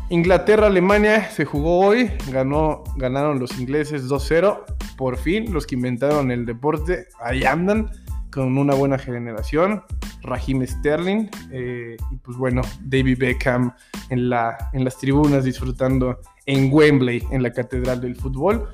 Inglaterra-Alemania 0.08 1.30
se 1.30 1.44
jugó 1.44 1.80
hoy, 1.80 2.10
ganó, 2.30 2.84
ganaron 2.96 3.40
los 3.40 3.58
ingleses 3.58 4.08
2-0. 4.08 4.64
Por 4.96 5.16
fin, 5.16 5.52
los 5.52 5.66
que 5.66 5.74
inventaron 5.74 6.30
el 6.30 6.46
deporte, 6.46 7.08
ahí 7.20 7.44
andan 7.44 7.90
con 8.30 8.56
una 8.56 8.74
buena 8.74 8.98
generación. 8.98 9.82
Raheem 10.22 10.64
Sterling 10.66 11.28
eh, 11.50 11.96
y 12.10 12.16
pues 12.16 12.36
bueno, 12.36 12.62
David 12.82 13.18
Beckham 13.18 13.72
en, 14.10 14.30
la, 14.30 14.56
en 14.72 14.84
las 14.84 14.96
tribunas 14.98 15.44
disfrutando 15.44 16.20
en 16.46 16.72
Wembley, 16.72 17.24
en 17.30 17.42
la 17.42 17.52
Catedral 17.52 18.00
del 18.00 18.14
Fútbol. 18.14 18.68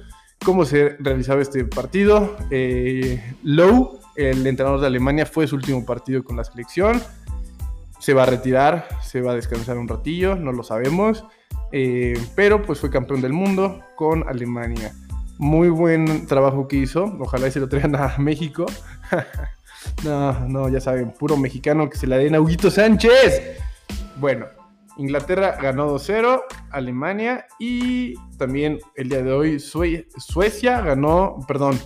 ¿Cómo 0.45 0.65
se 0.65 0.97
realizaba 0.99 1.41
este 1.41 1.65
partido? 1.65 2.37
Eh, 2.51 3.23
Lowe, 3.43 4.01
el 4.17 4.47
entrenador 4.47 4.81
de 4.81 4.89
Alemania, 4.89 5.25
fue 5.25 5.47
su 5.47 5.57
último 5.57 5.87
partido 5.87 6.23
con 6.25 6.37
la 6.37 6.45
selección. 6.45 7.01
Se 8.03 8.15
va 8.15 8.25
a 8.25 8.27
retirar, 8.27 8.89
se 9.01 9.21
va 9.21 9.31
a 9.31 9.37
descansar 9.37 9.79
un 9.79 9.87
ratillo, 9.87 10.35
no 10.35 10.51
lo 10.51 10.65
sabemos. 10.65 11.25
Eh, 11.71 12.21
pero 12.35 12.61
pues 12.61 12.81
fue 12.81 12.91
campeón 12.91 13.21
del 13.21 13.33
mundo 13.33 13.79
con 13.95 14.29
Alemania. 14.29 14.93
Muy 15.39 15.69
buen 15.69 16.27
trabajo 16.27 16.67
que 16.67 16.79
hizo. 16.79 17.05
Ojalá 17.21 17.49
se 17.49 17.61
lo 17.61 17.69
traigan 17.69 17.95
a 17.95 18.19
México. 18.19 18.67
No, 20.05 20.49
no, 20.49 20.69
ya 20.69 20.81
saben, 20.81 21.11
puro 21.11 21.37
mexicano 21.37 21.91
que 21.91 21.99
se 21.99 22.07
la 22.07 22.17
den 22.17 22.37
a 22.37 22.41
Huguito 22.41 22.71
Sánchez. 22.71 23.59
Bueno, 24.17 24.47
Inglaterra 24.99 25.57
ganó 25.61 25.95
2-0, 25.95 26.43
Alemania 26.71 27.47
y 27.59 28.15
también 28.37 28.79
el 28.97 29.09
día 29.09 29.23
de 29.23 29.33
hoy 29.33 29.59
Suecia 29.61 30.81
ganó, 30.81 31.39
perdón, 31.49 31.79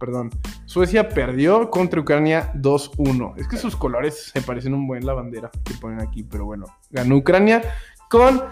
perdón, 0.00 0.30
Suecia 0.66 1.08
perdió 1.08 1.70
contra 1.70 2.00
Ucrania 2.00 2.52
2-1. 2.54 3.34
Es 3.36 3.48
que 3.48 3.56
sus 3.56 3.76
colores 3.76 4.30
se 4.32 4.42
parecen 4.42 4.74
un 4.74 4.86
buen 4.86 5.04
la 5.06 5.14
bandera 5.14 5.50
que 5.64 5.74
ponen 5.74 6.00
aquí, 6.00 6.22
pero 6.22 6.44
bueno, 6.46 6.66
ganó 6.90 7.16
Ucrania 7.16 7.62
con 8.10 8.42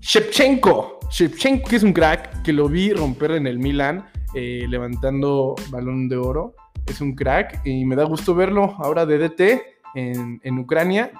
Shevchenko. 0.00 1.00
Shevchenko, 1.10 1.68
que 1.68 1.76
es 1.76 1.82
un 1.82 1.92
crack, 1.92 2.42
que 2.42 2.52
lo 2.52 2.68
vi 2.68 2.92
romper 2.92 3.32
en 3.32 3.46
el 3.46 3.58
Milan, 3.58 4.06
eh, 4.34 4.64
levantando 4.68 5.54
balón 5.70 6.08
de 6.08 6.16
oro 6.16 6.54
es 6.86 7.00
un 7.00 7.14
crack 7.14 7.60
y 7.64 7.84
me 7.84 7.96
da 7.96 8.04
gusto 8.04 8.34
verlo 8.34 8.74
ahora 8.78 9.06
de 9.06 9.18
DT 9.18 9.62
en, 9.94 10.58
Ucrania, 10.58 11.12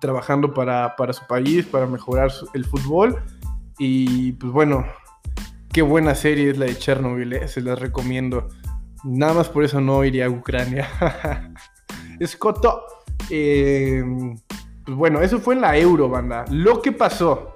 trabajando 0.00 0.52
para, 0.52 0.94
su 1.12 1.26
país, 1.26 1.66
para 1.66 1.86
mejorar 1.86 2.30
el 2.54 2.64
fútbol. 2.64 3.22
Y 3.78 4.32
pues 4.32 4.52
bueno, 4.52 4.84
qué 5.72 5.82
buena 5.82 6.14
serie 6.14 6.50
es 6.50 6.58
la 6.58 6.66
de 6.66 6.76
Chernobyl, 6.76 7.32
¿eh? 7.32 7.48
se 7.48 7.60
las 7.60 7.78
recomiendo. 7.78 8.48
Nada 9.04 9.34
más 9.34 9.48
por 9.48 9.64
eso 9.64 9.80
no 9.80 10.04
iría 10.04 10.26
a 10.26 10.30
Ucrania. 10.30 10.88
Escoto. 12.20 12.82
Eh, 13.30 14.02
pues 14.84 14.96
bueno, 14.96 15.20
eso 15.20 15.38
fue 15.38 15.54
en 15.54 15.60
la 15.60 15.76
Euro, 15.76 16.08
banda. 16.08 16.44
Lo 16.50 16.82
que 16.82 16.92
pasó. 16.92 17.54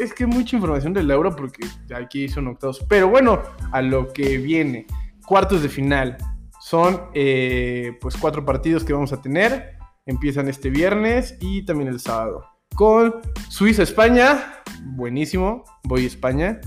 Es 0.00 0.12
que 0.12 0.26
mucha 0.26 0.56
información 0.56 0.92
del 0.92 1.10
Euro 1.10 1.34
porque 1.34 1.66
aquí 1.94 2.28
son 2.28 2.48
octavos. 2.48 2.84
Pero 2.88 3.08
bueno, 3.08 3.42
a 3.72 3.82
lo 3.82 4.12
que 4.12 4.38
viene. 4.38 4.86
Cuartos 5.26 5.62
de 5.62 5.68
final. 5.68 6.16
Son 6.60 7.02
eh, 7.14 7.96
pues 8.00 8.16
cuatro 8.16 8.44
partidos 8.44 8.84
que 8.84 8.92
vamos 8.92 9.12
a 9.12 9.20
tener. 9.20 9.77
Empiezan 10.08 10.48
este 10.48 10.70
viernes 10.70 11.36
y 11.38 11.62
también 11.66 11.90
el 11.90 12.00
sábado. 12.00 12.44
Con 12.74 13.16
Suiza-España, 13.50 14.62
buenísimo, 14.82 15.64
voy 15.84 16.04
a 16.04 16.06
España. 16.06 16.60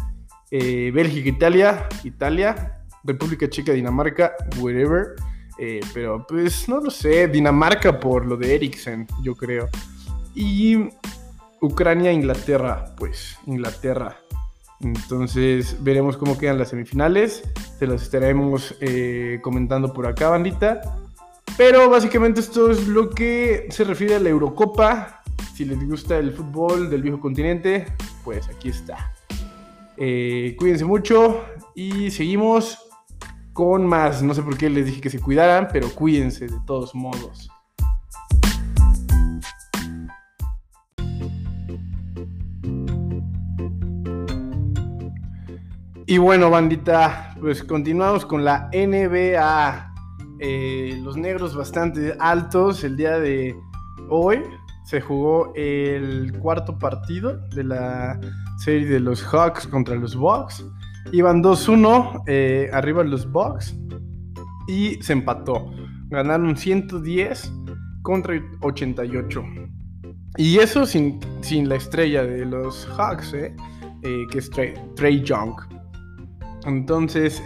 Eh, 0.51 0.91
Bélgica-Italia, 0.93 1.89
Italia. 2.03 2.77
República 3.03 3.49
Checa, 3.49 3.73
Dinamarca, 3.73 4.33
wherever. 4.59 5.15
Eh, 5.57 5.79
pero 5.91 6.23
pues 6.27 6.69
no 6.69 6.79
lo 6.81 6.91
sé, 6.91 7.27
Dinamarca 7.27 7.99
por 7.99 8.27
lo 8.27 8.37
de 8.37 8.55
Eriksen, 8.55 9.07
yo 9.23 9.35
creo. 9.35 9.69
Y 10.35 10.89
Ucrania, 11.61 12.11
Inglaterra, 12.11 12.93
pues 12.95 13.37
Inglaterra. 13.47 14.17
Entonces 14.81 15.77
veremos 15.83 16.15
cómo 16.15 16.37
quedan 16.37 16.59
las 16.59 16.69
semifinales. 16.69 17.43
Se 17.79 17.87
las 17.87 18.03
estaremos 18.03 18.75
eh, 18.81 19.39
comentando 19.41 19.93
por 19.93 20.05
acá, 20.05 20.29
bandita. 20.29 20.81
Pero 21.57 21.89
básicamente 21.89 22.39
esto 22.39 22.71
es 22.71 22.87
lo 22.87 23.09
que 23.09 23.67
se 23.69 23.83
refiere 23.83 24.15
a 24.15 24.19
la 24.19 24.29
Eurocopa. 24.29 25.21
Si 25.53 25.65
les 25.65 25.87
gusta 25.87 26.17
el 26.17 26.31
fútbol 26.31 26.89
del 26.89 27.01
viejo 27.01 27.19
continente, 27.19 27.87
pues 28.23 28.47
aquí 28.49 28.69
está. 28.69 29.13
Eh, 29.97 30.55
cuídense 30.57 30.85
mucho 30.85 31.43
y 31.75 32.09
seguimos 32.09 32.79
con 33.53 33.85
más. 33.85 34.23
No 34.23 34.33
sé 34.33 34.41
por 34.41 34.57
qué 34.57 34.69
les 34.69 34.85
dije 34.85 35.01
que 35.01 35.09
se 35.09 35.19
cuidaran, 35.19 35.67
pero 35.71 35.89
cuídense 35.93 36.47
de 36.47 36.57
todos 36.65 36.95
modos. 36.95 37.49
Y 46.07 46.17
bueno, 46.17 46.49
bandita, 46.49 47.35
pues 47.39 47.63
continuamos 47.63 48.25
con 48.25 48.43
la 48.43 48.69
NBA. 48.73 49.90
Eh, 50.43 50.99
los 51.03 51.17
negros 51.17 51.55
bastante 51.55 52.15
altos. 52.19 52.83
El 52.83 52.97
día 52.97 53.19
de 53.19 53.55
hoy 54.09 54.41
se 54.85 54.99
jugó 54.99 55.53
el 55.55 56.33
cuarto 56.39 56.79
partido 56.79 57.37
de 57.49 57.63
la 57.63 58.19
serie 58.57 58.87
de 58.87 58.99
los 58.99 59.21
Hawks 59.23 59.67
contra 59.67 59.95
los 59.95 60.15
Bucks. 60.15 60.65
Iban 61.11 61.43
2-1 61.43 62.23
eh, 62.25 62.71
arriba 62.73 63.03
los 63.03 63.31
Bucks 63.31 63.77
y 64.67 64.95
se 65.03 65.13
empató. 65.13 65.71
Ganaron 66.09 66.57
110 66.57 67.53
contra 68.01 68.41
88. 68.61 69.43
Y 70.37 70.57
eso 70.57 70.87
sin, 70.87 71.19
sin 71.41 71.69
la 71.69 71.75
estrella 71.75 72.23
de 72.23 72.45
los 72.45 72.87
Hawks, 72.97 73.35
eh, 73.35 73.53
que 74.31 74.39
es 74.39 74.49
Trey 74.95 75.21
Young. 75.21 75.53
Entonces, 76.65 77.43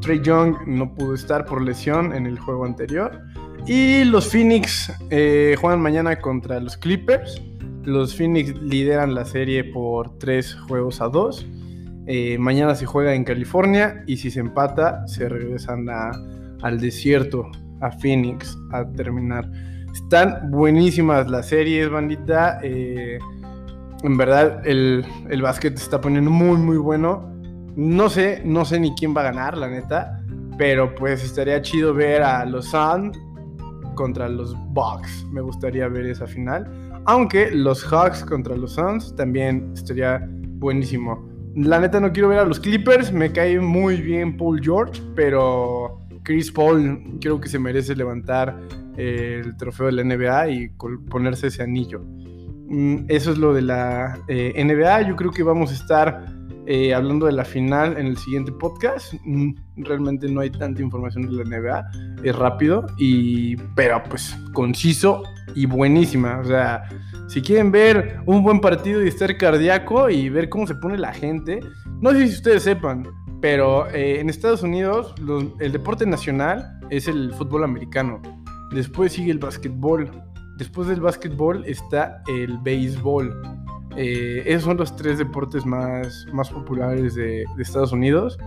Trey 0.00 0.20
Young 0.22 0.56
no 0.66 0.94
pudo 0.94 1.14
estar 1.14 1.44
por 1.44 1.62
lesión 1.62 2.14
en 2.14 2.26
el 2.26 2.38
juego 2.38 2.64
anterior. 2.64 3.20
Y 3.66 4.04
los 4.04 4.30
Phoenix 4.30 4.92
eh, 5.10 5.56
juegan 5.60 5.80
mañana 5.80 6.20
contra 6.20 6.60
los 6.60 6.76
Clippers. 6.76 7.42
Los 7.82 8.14
Phoenix 8.14 8.54
lideran 8.62 9.14
la 9.14 9.24
serie 9.24 9.64
por 9.64 10.18
3 10.18 10.54
juegos 10.68 11.00
a 11.00 11.08
2. 11.08 11.46
Eh, 12.06 12.38
mañana 12.38 12.74
se 12.74 12.86
juega 12.86 13.14
en 13.14 13.24
California 13.24 14.02
y 14.06 14.16
si 14.16 14.30
se 14.30 14.40
empata 14.40 15.06
se 15.06 15.28
regresan 15.28 15.86
al 15.90 16.80
desierto, 16.80 17.50
a 17.80 17.90
Phoenix, 17.90 18.56
a 18.72 18.86
terminar. 18.92 19.50
Están 19.92 20.50
buenísimas 20.50 21.28
las 21.28 21.48
series, 21.48 21.90
bandita. 21.90 22.60
en 22.62 24.16
verdad 24.16 24.66
el, 24.66 25.04
el 25.28 25.42
básquet 25.42 25.76
se 25.76 25.84
está 25.84 26.00
poniendo 26.00 26.30
muy, 26.30 26.56
muy 26.56 26.76
bueno. 26.76 27.37
No 27.76 28.08
sé, 28.08 28.42
no 28.44 28.64
sé 28.64 28.80
ni 28.80 28.94
quién 28.94 29.14
va 29.16 29.20
a 29.20 29.24
ganar, 29.24 29.56
la 29.56 29.68
neta. 29.68 30.20
Pero 30.56 30.94
pues 30.94 31.24
estaría 31.24 31.62
chido 31.62 31.94
ver 31.94 32.22
a 32.22 32.44
los 32.44 32.66
Suns 32.66 33.18
contra 33.94 34.28
los 34.28 34.56
Bucks. 34.72 35.26
Me 35.30 35.40
gustaría 35.40 35.88
ver 35.88 36.06
esa 36.06 36.26
final. 36.26 36.70
Aunque 37.06 37.50
los 37.50 37.84
Hawks 37.84 38.24
contra 38.24 38.56
los 38.56 38.72
Suns 38.72 39.14
también 39.16 39.72
estaría 39.74 40.24
buenísimo. 40.28 41.28
La 41.54 41.80
neta 41.80 42.00
no 42.00 42.12
quiero 42.12 42.28
ver 42.28 42.38
a 42.40 42.44
los 42.44 42.60
Clippers. 42.60 43.12
Me 43.12 43.32
cae 43.32 43.58
muy 43.60 44.00
bien 44.00 44.36
Paul 44.36 44.60
George. 44.62 45.00
Pero 45.14 46.00
Chris 46.22 46.50
Paul 46.50 47.18
creo 47.20 47.40
que 47.40 47.48
se 47.48 47.58
merece 47.58 47.96
levantar 47.96 48.58
el 48.96 49.56
trofeo 49.56 49.86
de 49.86 49.92
la 49.92 50.04
NBA 50.04 50.48
y 50.50 50.68
ponerse 51.08 51.46
ese 51.46 51.62
anillo. 51.62 52.00
Mm, 52.68 53.06
eso 53.08 53.32
es 53.32 53.38
lo 53.38 53.54
de 53.54 53.62
la 53.62 54.18
eh, 54.28 54.52
NBA. 54.62 55.08
Yo 55.08 55.16
creo 55.16 55.30
que 55.30 55.42
vamos 55.42 55.70
a 55.70 55.74
estar 55.74 56.37
eh, 56.70 56.92
hablando 56.92 57.24
de 57.24 57.32
la 57.32 57.46
final 57.46 57.96
en 57.96 58.08
el 58.08 58.18
siguiente 58.18 58.52
podcast. 58.52 59.14
Mm, 59.24 59.54
realmente 59.78 60.28
no 60.28 60.42
hay 60.42 60.50
tanta 60.50 60.82
información 60.82 61.26
de 61.26 61.32
la 61.32 61.44
NBA. 61.44 61.90
Es 62.22 62.36
rápido, 62.36 62.84
y, 62.98 63.56
pero 63.74 64.02
pues 64.04 64.36
conciso 64.52 65.22
y 65.54 65.64
buenísima. 65.64 66.40
O 66.40 66.44
sea, 66.44 66.82
si 67.26 67.40
quieren 67.40 67.72
ver 67.72 68.20
un 68.26 68.42
buen 68.42 68.60
partido 68.60 69.02
y 69.02 69.08
estar 69.08 69.34
cardíaco 69.38 70.10
y 70.10 70.28
ver 70.28 70.50
cómo 70.50 70.66
se 70.66 70.74
pone 70.74 70.98
la 70.98 71.14
gente, 71.14 71.60
no 72.02 72.10
sé 72.10 72.28
si 72.28 72.34
ustedes 72.34 72.64
sepan, 72.64 73.06
pero 73.40 73.88
eh, 73.88 74.20
en 74.20 74.28
Estados 74.28 74.62
Unidos 74.62 75.14
el 75.60 75.72
deporte 75.72 76.04
nacional 76.04 76.80
es 76.90 77.08
el 77.08 77.32
fútbol 77.32 77.64
americano. 77.64 78.20
Después 78.74 79.14
sigue 79.14 79.30
el 79.30 79.38
básquetbol. 79.38 80.10
Después 80.58 80.88
del 80.88 81.00
básquetbol 81.00 81.64
está 81.64 82.22
el 82.28 82.58
béisbol. 82.58 83.32
Eh, 83.96 84.42
esos 84.46 84.64
son 84.64 84.76
los 84.76 84.94
tres 84.96 85.18
deportes 85.18 85.64
más, 85.64 86.26
más 86.32 86.50
populares 86.50 87.14
de, 87.14 87.44
Estados 87.58 87.92
Unidos. 87.92 88.38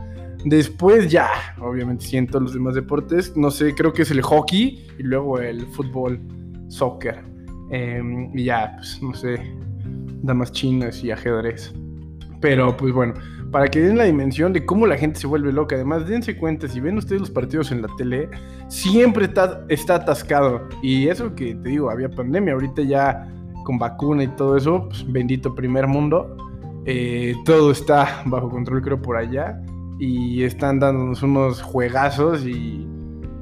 Después 0.46 1.12
ya, 1.12 1.30
obviamente 1.60 2.06
siento 2.06 2.40
los 2.40 2.54
demás 2.54 2.76
deportes. 2.76 3.36
No 3.36 3.52
sé, 3.52 3.76
creo 3.76 3.94
que 3.94 4.04
es 4.04 4.12
el 4.12 4.22
hockey 4.22 4.88
y 4.98 5.04
luego 5.04 5.40
el 5.40 5.66
fútbol, 5.68 6.20
soccer. 6.68 7.24
Em, 7.70 8.36
y 8.38 8.46
ya, 8.46 8.74
pues 8.76 9.02
no 9.02 9.14
sé, 9.14 9.56
damas 10.24 10.52
chinas 10.52 11.04
y 11.04 11.12
ajedrez. 11.12 11.74
Pero 12.40 12.76
pues 12.76 12.92
bueno, 12.94 13.14
para 13.52 13.68
que 13.68 13.82
den 13.82 13.98
la 13.98 14.06
dimensión 14.06 14.54
de 14.54 14.66
cómo 14.66 14.88
la 14.88 14.98
gente 14.98 15.20
se 15.20 15.28
vuelve 15.28 15.52
loca. 15.52 15.76
Además, 15.76 16.08
dense 16.08 16.38
cuenta, 16.38 16.68
si 16.68 16.80
ven 16.80 16.98
ustedes 16.98 17.22
los 17.22 17.30
partidos 17.30 17.72
en 17.72 17.82
la 17.82 17.90
tele, 17.98 18.30
siempre 18.70 19.26
está, 19.26 19.66
está 19.68 19.96
atascado. 19.96 20.68
Y 20.82 21.10
eso 21.10 21.36
que 21.36 21.54
te 21.56 21.70
digo, 21.70 21.90
había 21.90 22.10
pandemia, 22.10 22.54
ahorita 22.54 22.82
ya 22.84 23.28
con 23.64 23.78
vacuna 23.78 24.24
y 24.24 24.28
todo 24.30 24.58
eso, 24.58 24.88
pues, 24.88 25.10
bendito 25.12 25.56
primer 25.56 25.88
mundo. 25.88 26.36
Eh, 26.86 27.36
todo 27.46 27.72
está 27.72 28.22
bajo 28.26 28.50
control, 28.50 28.82
creo, 28.82 29.02
por 29.02 29.18
allá. 29.18 29.62
Y 30.00 30.44
están 30.44 30.80
dándonos 30.80 31.22
unos 31.22 31.62
juegazos 31.62 32.46
y 32.46 32.88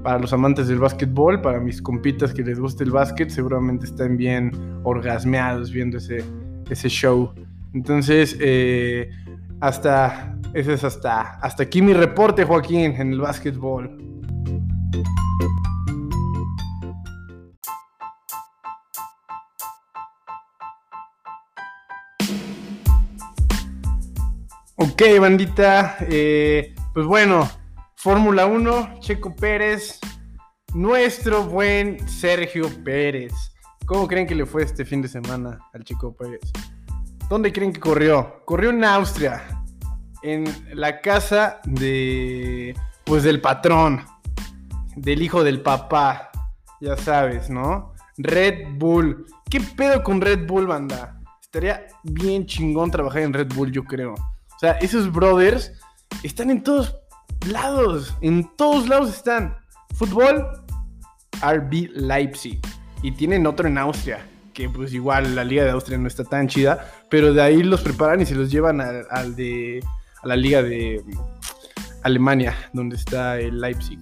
para 0.03 0.19
los 0.19 0.31
amantes 0.33 0.67
del 0.67 0.79
básquetbol, 0.79 1.41
para 1.41 1.59
mis 1.59 1.81
compitas 1.81 2.33
que 2.33 2.43
les 2.43 2.59
guste 2.59 2.83
el 2.83 2.91
básquet, 2.91 3.29
seguramente 3.29 3.85
están 3.85 4.17
bien 4.17 4.51
orgasmeados 4.83 5.71
viendo 5.71 5.97
ese, 5.97 6.23
ese 6.69 6.89
show. 6.89 7.33
Entonces, 7.73 8.37
eh, 8.39 9.09
hasta, 9.59 10.37
ese 10.53 10.73
es 10.73 10.83
hasta, 10.83 11.21
hasta 11.39 11.63
aquí 11.63 11.81
mi 11.81 11.93
reporte, 11.93 12.43
Joaquín, 12.43 12.95
en 12.97 13.13
el 13.13 13.21
básquetbol. 13.21 13.97
Ok, 24.81 25.01
bandita. 25.19 25.97
Eh, 26.09 26.73
pues 26.93 27.05
bueno, 27.05 27.49
Fórmula 27.97 28.45
1, 28.45 29.01
Checo 29.01 29.35
Pérez, 29.35 29.99
nuestro 30.73 31.43
buen 31.43 32.07
Sergio 32.07 32.69
Pérez. 32.85 33.33
¿Cómo 33.85 34.07
creen 34.07 34.25
que 34.25 34.35
le 34.35 34.45
fue 34.45 34.63
este 34.63 34.85
fin 34.85 35.01
de 35.01 35.09
semana 35.09 35.59
al 35.73 35.83
Checo 35.83 36.15
Pérez? 36.15 36.39
¿Dónde 37.27 37.51
creen 37.51 37.73
que 37.73 37.81
corrió? 37.81 38.41
Corrió 38.45 38.69
en 38.69 38.85
Austria, 38.85 39.43
en 40.23 40.45
la 40.73 41.01
casa 41.01 41.59
de, 41.65 42.73
pues 43.03 43.23
del 43.23 43.41
patrón, 43.41 44.05
del 44.95 45.21
hijo 45.21 45.43
del 45.43 45.61
papá, 45.61 46.31
ya 46.79 46.95
sabes, 46.95 47.49
¿no? 47.49 47.95
Red 48.17 48.77
Bull. 48.77 49.25
¿Qué 49.49 49.59
pedo 49.59 50.01
con 50.03 50.21
Red 50.21 50.47
Bull, 50.47 50.67
banda? 50.67 51.19
Estaría 51.41 51.85
bien 52.01 52.45
chingón 52.45 52.89
trabajar 52.89 53.23
en 53.23 53.33
Red 53.33 53.53
Bull, 53.53 53.73
yo 53.73 53.83
creo. 53.83 54.15
O 54.59 54.61
sea, 54.61 54.73
esos 54.73 55.09
brothers 55.09 55.71
están 56.21 56.51
en 56.51 56.61
todos 56.61 56.93
lados. 57.47 58.13
En 58.19 58.45
todos 58.57 58.89
lados 58.89 59.09
están. 59.09 59.55
Fútbol, 59.95 60.45
RB 61.41 61.91
Leipzig. 61.93 62.59
Y 63.01 63.13
tienen 63.13 63.47
otro 63.47 63.69
en 63.69 63.77
Austria. 63.77 64.19
Que 64.53 64.67
pues 64.67 64.93
igual 64.93 65.33
la 65.33 65.45
liga 65.45 65.63
de 65.63 65.69
Austria 65.69 65.97
no 65.97 66.09
está 66.09 66.25
tan 66.25 66.49
chida. 66.49 66.91
Pero 67.09 67.33
de 67.33 67.41
ahí 67.41 67.63
los 67.63 67.79
preparan 67.79 68.19
y 68.19 68.25
se 68.25 68.35
los 68.35 68.51
llevan 68.51 68.81
al, 68.81 69.33
de, 69.37 69.81
a 70.21 70.27
la 70.27 70.35
liga 70.35 70.61
de 70.61 71.05
Alemania, 72.03 72.53
donde 72.73 72.97
está 72.97 73.39
el 73.39 73.61
Leipzig. 73.61 73.99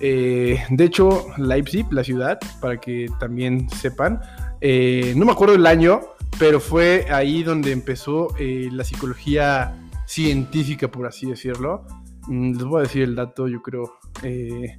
Eh, 0.00 0.64
de 0.68 0.84
hecho, 0.84 1.28
Leipzig, 1.38 1.86
la 1.92 2.02
ciudad, 2.02 2.40
para 2.60 2.76
que 2.78 3.06
también 3.20 3.70
sepan, 3.70 4.20
eh, 4.60 5.14
no 5.16 5.24
me 5.26 5.30
acuerdo 5.30 5.54
el 5.54 5.64
año, 5.64 6.00
pero 6.40 6.58
fue 6.58 7.06
ahí 7.08 7.44
donde 7.44 7.70
empezó 7.70 8.34
eh, 8.36 8.68
la 8.72 8.82
psicología 8.82 9.76
científica, 10.12 10.90
por 10.90 11.06
así 11.06 11.26
decirlo. 11.26 11.84
Mm, 12.28 12.52
les 12.52 12.64
voy 12.64 12.80
a 12.80 12.82
decir 12.82 13.02
el 13.02 13.14
dato, 13.14 13.48
yo 13.48 13.62
creo, 13.62 13.98
eh, 14.22 14.78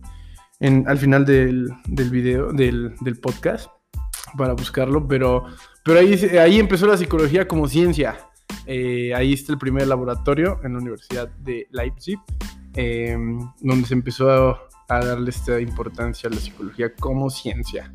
al 0.59 0.97
final 0.97 1.25
del, 1.25 1.69
del 1.87 2.09
video, 2.09 2.53
del, 2.53 2.93
podcast, 3.21 3.69
para 4.37 4.53
buscarlo, 4.53 5.07
pero, 5.07 5.45
pero 5.83 5.99
ahí, 5.99 6.13
ahí 6.39 6.59
empezó 6.59 6.85
la 6.85 6.97
psicología 6.97 7.47
como 7.47 7.67
ciencia. 7.67 8.17
Eh, 8.65 9.13
ahí 9.15 9.33
está 9.33 9.51
el 9.51 9.57
primer 9.57 9.87
laboratorio 9.87 10.59
en 10.63 10.73
la 10.73 10.79
Universidad 10.79 11.27
de 11.39 11.67
Leipzig, 11.71 12.19
em, 12.75 13.39
donde 13.59 13.87
se 13.87 13.93
empezó 13.93 14.29
a, 14.29 14.69
darle 14.87 15.31
esta 15.31 15.59
importancia 15.59 16.29
a 16.29 16.33
la 16.33 16.39
psicología 16.39 16.93
como 16.93 17.31
ciencia. 17.31 17.91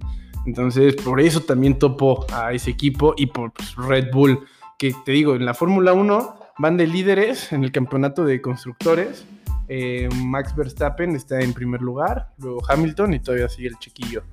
Entonces, 0.46 0.96
por 0.96 1.20
eso 1.20 1.40
también 1.40 1.79
topo 1.79 2.27
a 2.33 2.53
ese 2.53 2.70
equipo 2.70 3.14
y 3.16 3.27
por 3.27 3.53
pues, 3.53 3.77
Red 3.77 4.11
Bull, 4.12 4.40
que 4.77 4.92
te 5.05 5.12
digo, 5.12 5.37
en 5.37 5.44
la 5.44 5.55
Fórmula 5.55 5.92
1 5.92 6.38
van 6.59 6.77
de 6.77 6.87
líderes 6.87 7.53
en 7.53 7.64
el 7.64 7.73
campeonato 7.73 8.25
de 8.25 8.40
constructores. 8.40 9.25
Eh, 9.68 10.09
Max 10.25 10.55
Verstappen 10.57 11.14
está 11.14 11.40
en 11.40 11.53
primer 11.53 11.83
lugar, 11.83 12.31
luego 12.38 12.61
Hamilton 12.68 13.14
y 13.14 13.21
todavía 13.21 13.49
sigue 13.49 13.68
el 13.68 13.79
chiquillo. 13.79 14.25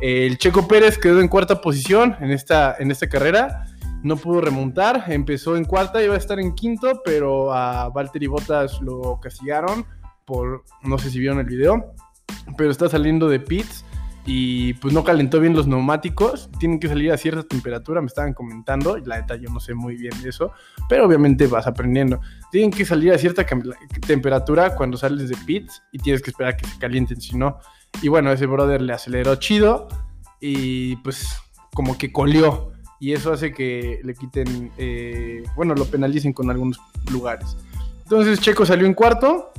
el 0.00 0.38
Checo 0.38 0.66
Pérez 0.66 0.98
quedó 0.98 1.20
en 1.20 1.28
cuarta 1.28 1.60
posición 1.60 2.16
en 2.20 2.30
esta, 2.30 2.76
en 2.78 2.90
esta 2.90 3.08
carrera, 3.08 3.66
no 4.02 4.16
pudo 4.16 4.40
remontar, 4.40 5.04
empezó 5.08 5.56
en 5.56 5.64
cuarta, 5.64 6.02
iba 6.02 6.14
a 6.14 6.18
estar 6.18 6.40
en 6.40 6.54
quinto, 6.54 7.02
pero 7.04 7.52
a 7.52 7.88
Valtteri 7.90 8.26
Bottas 8.26 8.80
lo 8.80 9.20
castigaron 9.20 9.84
por, 10.24 10.64
no 10.82 10.98
sé 10.98 11.10
si 11.10 11.18
vieron 11.18 11.38
el 11.38 11.46
video, 11.46 11.94
pero 12.56 12.70
está 12.70 12.88
saliendo 12.88 13.28
de 13.28 13.40
pits 13.40 13.84
y 14.26 14.74
pues 14.74 14.92
no 14.92 15.02
calentó 15.02 15.40
bien 15.40 15.54
los 15.54 15.66
neumáticos, 15.66 16.50
tienen 16.58 16.78
que 16.78 16.88
salir 16.88 17.10
a 17.12 17.16
cierta 17.16 17.42
temperatura, 17.42 18.00
me 18.00 18.06
estaban 18.06 18.34
comentando, 18.34 18.98
y 18.98 19.04
la 19.04 19.20
neta 19.20 19.36
yo 19.36 19.50
no 19.50 19.60
sé 19.60 19.74
muy 19.74 19.96
bien 19.96 20.12
eso, 20.26 20.52
pero 20.88 21.06
obviamente 21.06 21.46
vas 21.46 21.66
aprendiendo. 21.66 22.20
Tienen 22.50 22.70
que 22.70 22.84
salir 22.84 23.12
a 23.12 23.18
cierta 23.18 23.46
temperatura 24.06 24.76
cuando 24.76 24.96
sales 24.96 25.28
de 25.28 25.36
pits 25.46 25.82
y 25.92 25.98
tienes 25.98 26.22
que 26.22 26.30
esperar 26.30 26.54
a 26.54 26.56
que 26.56 26.66
se 26.66 26.78
calienten, 26.78 27.20
si 27.20 27.36
no. 27.36 27.58
Y 28.02 28.08
bueno, 28.08 28.30
ese 28.30 28.46
brother 28.46 28.82
le 28.82 28.92
aceleró 28.92 29.34
chido 29.36 29.88
y 30.40 30.96
pues 30.96 31.28
como 31.74 31.96
que 31.96 32.12
colió 32.12 32.72
y 32.98 33.14
eso 33.14 33.32
hace 33.32 33.52
que 33.52 34.00
le 34.04 34.14
quiten, 34.14 34.70
eh, 34.76 35.42
bueno, 35.56 35.74
lo 35.74 35.86
penalicen 35.86 36.34
con 36.34 36.50
algunos 36.50 36.78
lugares. 37.10 37.56
Entonces 38.02 38.40
Checo 38.40 38.66
salió 38.66 38.86
en 38.86 38.94
cuarto 38.94 39.52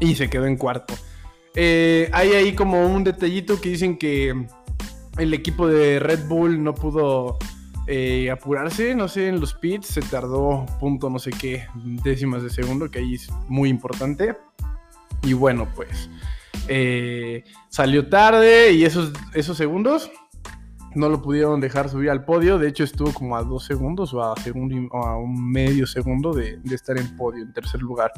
y 0.00 0.16
se 0.16 0.28
quedó 0.28 0.46
en 0.46 0.56
cuarto. 0.56 0.94
Eh, 1.54 2.08
hay 2.12 2.32
ahí 2.32 2.54
como 2.54 2.86
un 2.86 3.04
detallito 3.04 3.60
que 3.60 3.70
dicen 3.70 3.98
que 3.98 4.46
el 5.18 5.34
equipo 5.34 5.66
de 5.66 5.98
Red 5.98 6.28
Bull 6.28 6.62
no 6.62 6.74
pudo 6.74 7.38
eh, 7.86 8.30
apurarse, 8.30 8.94
no 8.94 9.08
sé, 9.08 9.28
en 9.28 9.40
los 9.40 9.54
pits, 9.54 9.88
se 9.88 10.00
tardó 10.02 10.64
punto 10.78 11.10
no 11.10 11.18
sé 11.18 11.30
qué 11.30 11.66
décimas 12.04 12.42
de 12.42 12.50
segundo, 12.50 12.90
que 12.90 13.00
ahí 13.00 13.14
es 13.14 13.28
muy 13.48 13.68
importante. 13.68 14.36
Y 15.22 15.32
bueno, 15.32 15.68
pues 15.74 16.08
eh, 16.68 17.44
salió 17.68 18.08
tarde 18.08 18.72
y 18.72 18.84
esos, 18.84 19.12
esos 19.34 19.56
segundos 19.56 20.10
no 20.94 21.08
lo 21.08 21.20
pudieron 21.20 21.60
dejar 21.60 21.88
subir 21.88 22.10
al 22.10 22.24
podio. 22.24 22.58
De 22.58 22.68
hecho, 22.68 22.84
estuvo 22.84 23.12
como 23.12 23.36
a 23.36 23.42
dos 23.42 23.64
segundos 23.64 24.14
o 24.14 24.22
a, 24.22 24.36
segundo, 24.36 24.76
a 24.96 25.16
un 25.16 25.50
medio 25.50 25.86
segundo 25.86 26.32
de, 26.32 26.58
de 26.58 26.74
estar 26.74 26.96
en 26.96 27.16
podio, 27.16 27.42
en 27.42 27.52
tercer 27.52 27.80
lugar. 27.82 28.12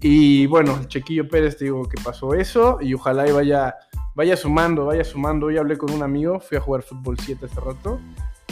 Y 0.00 0.46
bueno, 0.46 0.78
Chequillo 0.86 1.28
Pérez, 1.28 1.56
te 1.56 1.64
digo 1.64 1.88
que 1.88 2.00
pasó 2.02 2.34
eso 2.34 2.78
y 2.80 2.94
ojalá 2.94 3.28
y 3.28 3.32
vaya, 3.32 3.74
vaya 4.14 4.36
sumando, 4.36 4.86
vaya 4.86 5.04
sumando. 5.04 5.46
Hoy 5.46 5.56
hablé 5.56 5.76
con 5.76 5.90
un 5.90 6.02
amigo, 6.02 6.38
fui 6.38 6.56
a 6.56 6.60
jugar 6.60 6.82
fútbol 6.82 7.18
7 7.18 7.46
hace 7.46 7.60
rato 7.60 8.00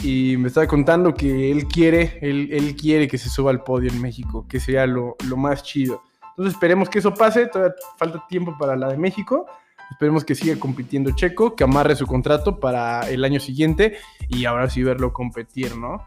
y 0.03 0.35
me 0.37 0.49
estaba 0.49 0.67
contando 0.67 1.13
que 1.13 1.51
él 1.51 1.67
quiere, 1.67 2.19
él, 2.21 2.49
él 2.51 2.75
quiere 2.75 3.07
que 3.07 3.17
se 3.17 3.29
suba 3.29 3.51
al 3.51 3.63
podio 3.63 3.89
en 3.89 4.01
México, 4.01 4.45
que 4.49 4.59
sea 4.59 4.85
lo, 4.85 5.15
lo 5.27 5.37
más 5.37 5.63
chido. 5.63 6.03
Entonces 6.31 6.53
esperemos 6.53 6.89
que 6.89 6.99
eso 6.99 7.13
pase, 7.13 7.47
todavía 7.47 7.75
falta 7.97 8.23
tiempo 8.27 8.55
para 8.59 8.75
la 8.75 8.89
de 8.89 8.97
México. 8.97 9.47
Esperemos 9.89 10.25
que 10.25 10.35
siga 10.35 10.59
compitiendo 10.59 11.11
Checo, 11.11 11.55
que 11.55 11.63
amarre 11.63 11.95
su 11.95 12.05
contrato 12.05 12.59
para 12.59 13.09
el 13.09 13.23
año 13.23 13.39
siguiente 13.39 13.97
y 14.27 14.43
ahora 14.45 14.69
sí 14.69 14.83
verlo 14.83 15.13
competir, 15.13 15.77
¿no? 15.77 16.05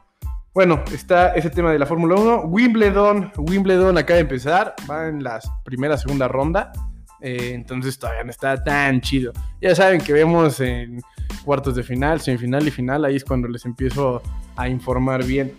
Bueno, 0.53 0.83
está 0.93 1.33
ese 1.35 1.49
tema 1.49 1.71
de 1.71 1.79
la 1.79 1.87
Fórmula 1.87 2.17
1. 2.17 2.43
Wimbledon, 2.47 3.31
Wimbledon 3.37 3.97
acaba 3.97 4.17
de 4.17 4.23
empezar, 4.23 4.75
va 4.91 5.07
en 5.07 5.23
la 5.23 5.39
primera, 5.65 5.97
segunda 5.97 6.27
ronda. 6.27 6.73
Eh, 7.21 7.53
entonces 7.55 7.97
todavía 7.97 8.25
no 8.25 8.31
está 8.31 8.61
tan 8.63 9.01
chido. 9.01 9.33
Ya 9.61 9.77
saben 9.77 10.01
que 10.01 10.13
vemos 10.13 10.59
en 10.59 11.01
cuartos 11.45 11.77
de 11.77 11.85
final, 11.85 12.21
semifinal 12.21 12.67
y 12.67 12.73
final, 12.73 13.05
ahí 13.05 13.15
es 13.15 13.25
cuando 13.25 13.47
les 13.47 13.65
empiezo 13.65 14.23
a 14.57 14.69
informar 14.69 15.25
bien. 15.25 15.53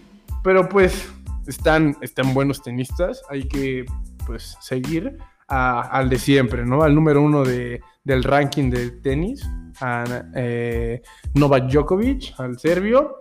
Pero 0.44 0.68
pues 0.68 1.10
están, 1.48 1.96
están 2.02 2.34
buenos 2.34 2.62
tenistas, 2.62 3.24
hay 3.30 3.48
que 3.48 3.86
pues 4.26 4.58
seguir 4.60 5.18
al 5.48 6.10
de 6.10 6.18
siempre, 6.18 6.66
¿no? 6.66 6.84
Al 6.84 6.96
número 6.96 7.22
uno 7.22 7.44
de, 7.44 7.82
del 8.04 8.24
ranking 8.24 8.70
de 8.70 8.92
tenis, 8.92 9.48
a 9.80 10.24
eh, 10.36 11.02
Novak 11.34 11.70
Djokovic, 11.70 12.34
al 12.40 12.58
serbio, 12.60 13.21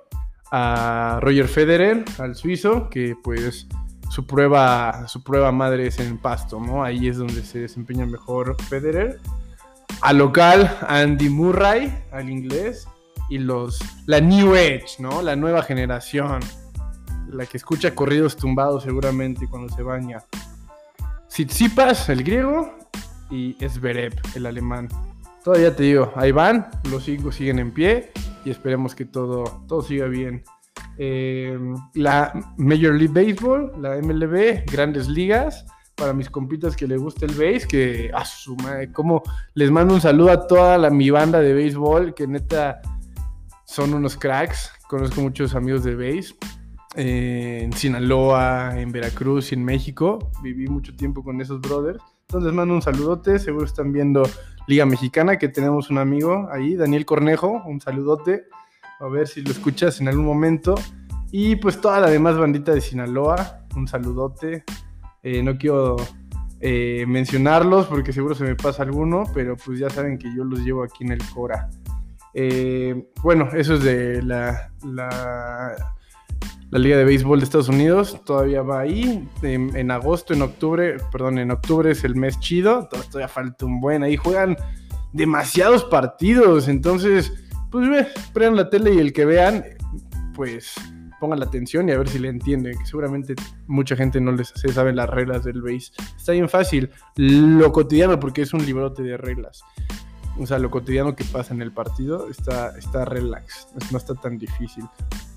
a 0.50 1.18
Roger 1.22 1.48
Federer, 1.48 2.04
al 2.18 2.34
suizo, 2.34 2.88
que 2.90 3.16
pues 3.22 3.66
su 4.10 4.26
prueba, 4.26 5.06
su 5.06 5.22
prueba 5.22 5.52
madre 5.52 5.86
es 5.86 5.98
en 6.00 6.18
pasto, 6.18 6.60
¿no? 6.60 6.82
Ahí 6.82 7.08
es 7.08 7.18
donde 7.18 7.42
se 7.44 7.60
desempeña 7.60 8.06
mejor 8.06 8.60
Federer. 8.62 9.20
Al 10.02 10.18
local, 10.18 10.78
Andy 10.88 11.28
Murray, 11.28 12.04
al 12.10 12.28
inglés, 12.28 12.88
y 13.28 13.38
los, 13.38 13.78
la 14.06 14.20
New 14.20 14.54
Age, 14.54 14.96
¿no? 14.98 15.22
La 15.22 15.36
nueva 15.36 15.62
generación, 15.62 16.40
la 17.28 17.46
que 17.46 17.56
escucha 17.56 17.94
corridos 17.94 18.36
tumbados 18.36 18.82
seguramente 18.82 19.46
cuando 19.46 19.72
se 19.74 19.82
baña. 19.82 20.18
Tsitsipas, 21.28 22.08
el 22.08 22.24
griego, 22.24 22.76
y 23.30 23.56
Zverev, 23.68 24.14
el 24.34 24.46
alemán. 24.46 24.88
Todavía 25.44 25.74
te 25.74 25.84
digo, 25.84 26.12
ahí 26.16 26.32
van, 26.32 26.68
los 26.90 27.04
cinco 27.04 27.30
siguen 27.30 27.60
en 27.60 27.70
pie 27.70 28.10
y 28.44 28.50
esperemos 28.50 28.94
que 28.94 29.05
todo, 29.05 29.44
todo 29.66 29.83
siga 29.83 30.07
bien. 30.07 30.42
Eh, 30.98 31.59
la 31.94 32.33
Major 32.57 32.94
League 32.94 33.12
Baseball, 33.12 33.72
la 33.81 33.96
MLB, 33.96 34.70
grandes 34.70 35.09
ligas, 35.09 35.64
para 35.94 36.12
mis 36.12 36.31
compitas 36.31 36.76
que 36.76 36.87
les 36.87 37.00
gusta 37.00 37.26
el 37.26 37.33
base, 37.33 37.66
que 37.68 38.11
a 38.14 38.24
su 38.24 38.57
madre, 38.57 38.90
como 38.92 39.22
les 39.55 39.70
mando 39.70 39.94
un 39.94 40.00
saludo 40.00 40.31
a 40.31 40.46
toda 40.46 40.79
la, 40.79 40.90
mi 40.90 41.11
banda 41.11 41.40
de 41.40 41.53
béisbol, 41.53 42.14
que 42.14 42.26
neta 42.26 42.81
son 43.66 43.94
unos 43.94 44.16
cracks, 44.16 44.72
conozco 44.88 45.20
muchos 45.20 45.55
amigos 45.55 45.85
de 45.85 45.94
base 45.94 46.35
en 46.96 47.72
Sinaloa, 47.72 48.72
en 48.76 48.90
Veracruz 48.92 49.53
y 49.53 49.55
en 49.55 49.64
México. 49.64 50.31
Viví 50.42 50.66
mucho 50.66 50.94
tiempo 50.96 51.22
con 51.22 51.40
esos 51.40 51.61
brothers. 51.61 52.03
Entonces 52.31 52.53
mando 52.53 52.75
un 52.75 52.81
saludote. 52.81 53.40
Seguro 53.40 53.64
están 53.64 53.90
viendo 53.90 54.23
Liga 54.69 54.87
Mexicana, 54.87 55.37
que 55.37 55.49
tenemos 55.49 55.90
un 55.90 55.99
amigo 55.99 56.49
ahí, 56.53 56.77
Daniel 56.77 57.05
Cornejo. 57.05 57.61
Un 57.66 57.81
saludote. 57.81 58.45
A 59.01 59.09
ver 59.09 59.27
si 59.27 59.43
lo 59.43 59.51
escuchas 59.51 60.01
en 60.01 60.07
algún 60.07 60.27
momento. 60.27 60.77
Y 61.33 61.57
pues 61.57 61.81
toda 61.81 61.99
la 61.99 62.09
demás 62.09 62.38
bandita 62.38 62.73
de 62.73 62.81
Sinaloa, 62.81 63.66
un 63.75 63.88
saludote. 63.88 64.62
Eh, 65.25 65.43
no 65.43 65.59
quiero 65.59 65.97
eh, 66.61 67.05
mencionarlos 67.09 67.87
porque 67.87 68.12
seguro 68.12 68.37
se 68.37 68.45
me 68.45 68.55
pasa 68.55 68.85
alguno, 68.85 69.25
pero 69.35 69.57
pues 69.57 69.81
ya 69.81 69.90
saben 69.90 70.16
que 70.16 70.33
yo 70.33 70.45
los 70.45 70.61
llevo 70.61 70.85
aquí 70.85 71.03
en 71.03 71.11
el 71.11 71.23
Cora. 71.35 71.69
Eh, 72.33 73.09
bueno, 73.25 73.49
eso 73.55 73.75
es 73.75 73.83
de 73.83 74.23
la, 74.23 74.71
la 74.85 75.97
la 76.70 76.78
Liga 76.78 76.96
de 76.96 77.04
Béisbol 77.04 77.40
de 77.40 77.44
Estados 77.44 77.68
Unidos 77.68 78.20
todavía 78.24 78.62
va 78.62 78.80
ahí. 78.80 79.28
En, 79.42 79.90
agosto, 79.90 80.35
en 80.35 80.42
octubre, 80.42 80.96
perdón, 81.11 81.38
en 81.38 81.50
octubre 81.50 81.90
es 81.90 82.04
el 82.04 82.14
mes 82.14 82.38
chido. 82.38 82.88
Todavía 82.88 83.28
falta 83.28 83.66
un 83.66 83.80
buen. 83.80 84.04
Ahí 84.04 84.16
juegan 84.16 84.56
demasiados 85.12 85.85
partidos. 85.85 86.68
Entonces, 86.68 87.33
pues 87.70 87.88
ve, 87.88 88.06
prendan 88.33 88.56
la 88.56 88.70
tele 88.70 88.94
y 88.94 88.98
el 88.98 89.12
que 89.12 89.24
vean, 89.24 89.64
pues 90.35 90.74
pongan 91.18 91.40
la 91.40 91.46
atención 91.46 91.88
y 91.88 91.92
a 91.92 91.98
ver 91.98 92.09
si 92.09 92.20
le 92.20 92.28
entienden. 92.28 92.78
Que 92.78 92.87
seguramente 92.87 93.35
mucha 93.66 93.96
gente 93.96 94.20
no 94.20 94.30
les 94.30 94.52
se 94.54 94.68
sabe 94.68 94.92
las 94.92 95.11
reglas 95.11 95.42
del 95.42 95.62
béis. 95.62 95.92
Está 96.16 96.33
bien 96.33 96.48
fácil. 96.48 96.90
Lo 97.16 97.72
cotidiano, 97.72 98.20
porque 98.20 98.42
es 98.42 98.54
un 98.54 98.64
librote 98.64 99.02
de 99.02 99.16
reglas 99.16 99.64
o 100.40 100.46
sea, 100.46 100.59
lo 100.59 100.70
cotidiano 100.70 101.14
que 101.14 101.24
pasa 101.24 101.55
en 101.55 101.62
el 101.62 101.72
partido 101.72 102.29
está, 102.31 102.76
está 102.79 103.05
relax, 103.05 103.68
no 103.90 103.98
está 103.98 104.14
tan 104.14 104.38
difícil. 104.38 104.85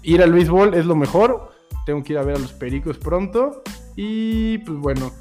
Ir 0.02 0.22
al 0.22 0.32
béisbol 0.32 0.74
es 0.74 0.86
lo 0.86 0.96
mejor, 0.96 1.52
tengo 1.86 2.04
que 2.04 2.14
ir 2.14 2.20
a 2.20 2.24
ver 2.24 2.38
a 2.38 2.40
los 2.40 2.54
Pericos 2.54 2.98
pronto 2.98 3.62
y 3.96 4.60
pues 4.60 4.78
bueno, 4.80 5.12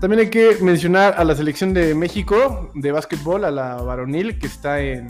también 0.00 0.20
hay 0.20 0.30
que 0.30 0.56
mencionar 0.62 1.14
a 1.18 1.24
la 1.24 1.34
selección 1.34 1.74
de 1.74 1.94
México 1.94 2.70
de 2.74 2.90
básquetbol, 2.90 3.44
a 3.44 3.50
la 3.50 3.76
varonil 3.76 4.38
que 4.38 4.46
está 4.46 4.80
en 4.80 5.08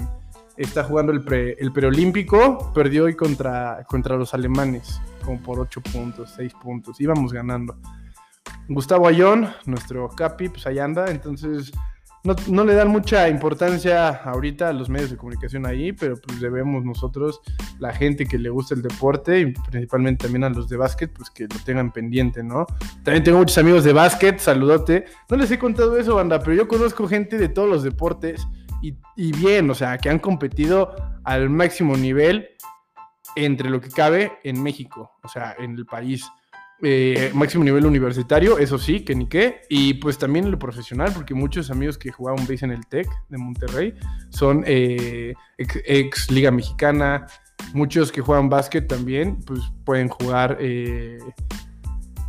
está 0.59 0.83
jugando 0.83 1.13
el, 1.13 1.23
preolímpico, 1.23 2.73
perdió 2.75 3.05
hoy 3.05 3.15
contra, 3.15 3.85
contra 3.89 4.17
los 4.17 4.35
alemanes, 4.35 5.01
como 5.25 5.41
por 5.41 5.61
8 5.61 5.81
puntos, 5.93 6.33
6 6.37 6.53
puntos, 6.61 7.01
íbamos 7.01 7.33
ganando. 7.33 7.77
Gustavo 8.69 9.07
Ayón, 9.07 9.49
nuestro 9.67 10.09
capi, 10.09 10.49
pues 10.49 10.67
ahí 10.67 10.81
anda, 10.81 11.11
entonces 11.11 11.71
no, 12.25 12.65
le 12.65 12.75
dan 12.75 12.89
mucha 12.89 13.29
importancia 13.29 14.09
ahorita 14.09 14.69
a 14.69 14.73
los 14.73 14.89
medios 14.89 15.11
de 15.11 15.17
comunicación 15.17 15.67
ahí, 15.67 15.93
pero 15.93 16.17
pues 16.17 16.41
debemos 16.41 16.85
nosotros, 16.85 17.41
la 17.79 17.93
gente 17.93 18.27
que 18.27 18.39
le 18.39 18.51
gusta 18.51 18.75
el 18.75 18.83
deporte 18.83 19.41
y 19.41 19.53
principalmente 19.53 20.25
también 20.25 20.45
a 20.45 20.51
los 20.51 20.69
de 20.69 20.77
básquet, 20.77 21.13
pues 21.13 21.31
que 21.31 21.45
lo 21.45 21.59
tengan 21.65 21.93
pendiente, 21.93 22.43
¿no? 22.43 22.67
También 23.05 23.25
tengo 23.25 23.39
muchos 23.39 23.59
amigos 23.59 23.85
de 23.85 23.93
básquet, 23.93 24.39
saludote. 24.39 25.07
No 25.31 25.37
les 25.37 25.51
he 25.51 25.59
contado 25.59 25.99
eso, 25.99 26.17
banda, 26.17 26.41
pero 26.41 26.55
yo 26.55 26.69
conozco 26.69 27.07
gente 27.07 27.39
de 27.39 27.49
todos 27.49 27.69
los 27.69 27.83
deportes 27.83 28.47
y, 28.83 28.95
y 29.17 29.33
bien, 29.33 29.71
o 29.71 29.75
sea, 29.75 29.99
que 29.99 30.11
han 30.11 30.19
competido 30.19 30.95
al 31.25 31.49
máximo 31.51 31.97
nivel 31.97 32.49
entre 33.37 33.71
lo 33.71 33.81
que 33.81 33.91
cabe 33.91 34.33
en 34.43 34.63
México, 34.63 35.13
o 35.23 35.29
sea, 35.29 35.55
en 35.59 35.77
el 35.77 35.87
país. 35.87 36.27
Eh, 36.81 37.33
máximo 37.35 37.65
nivel 37.65 37.87
universitario, 37.87 38.59
eso 38.59 38.79
sí, 38.79 39.01
que 39.01 39.15
ni 39.15 39.27
qué. 39.27 39.63
Y 39.69 39.95
pues 39.95 40.19
también 40.19 40.45
en 40.45 40.53
lo 40.53 40.59
profesional, 40.59 41.11
porque 41.13 41.35
muchos 41.35 41.71
amigos 41.71 41.99
que 41.99 42.13
jugaban 42.13 42.47
base 42.47 42.65
en 42.65 42.71
el 42.71 42.87
TEC 42.87 43.09
de 43.29 43.39
Monterrey 43.39 43.95
son 44.31 44.63
eh, 44.67 45.35
ex, 45.57 46.31
Liga 46.31 46.51
Mexicana. 46.51 47.27
Muchos 47.75 48.13
que 48.13 48.21
juegan 48.21 48.49
básquet 48.49 48.87
también, 48.87 49.41
pues 49.45 49.61
pueden 49.85 50.09
jugar 50.09 50.59
eh, 50.61 51.19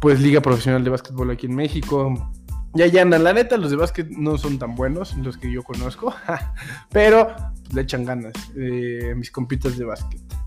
pues 0.02 0.20
Liga 0.20 0.42
Profesional 0.42 0.84
de 0.84 0.90
Básquetbol 0.90 1.30
aquí 1.30 1.46
en 1.46 1.56
México. 1.56 2.32
Ya, 2.74 2.88
ya 2.88 3.04
andan, 3.04 3.24
la 3.24 3.34
neta, 3.34 3.58
los 3.58 3.72
de 3.72 3.78
básquet 3.78 4.10
no 4.10 4.38
son 4.38 4.60
tan 4.60 4.76
buenos, 4.76 5.16
los 5.18 5.38
que 5.38 5.52
yo 5.52 5.64
conozco, 5.64 6.14
pero 6.92 7.36
le 7.74 7.82
echan 7.82 8.06
ganas 8.06 8.34
mis 8.56 9.32
compitas 9.32 9.78
de 9.78 9.86
básquet. 9.86 10.39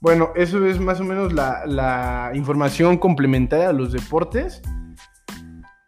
Bueno, 0.00 0.30
eso 0.34 0.64
es 0.66 0.80
más 0.80 0.98
o 1.00 1.04
menos 1.04 1.32
la, 1.34 2.32
información 2.34 2.96
complementaria 2.96 3.68
a 3.68 3.72
los 3.74 3.92
deportes 3.92 4.62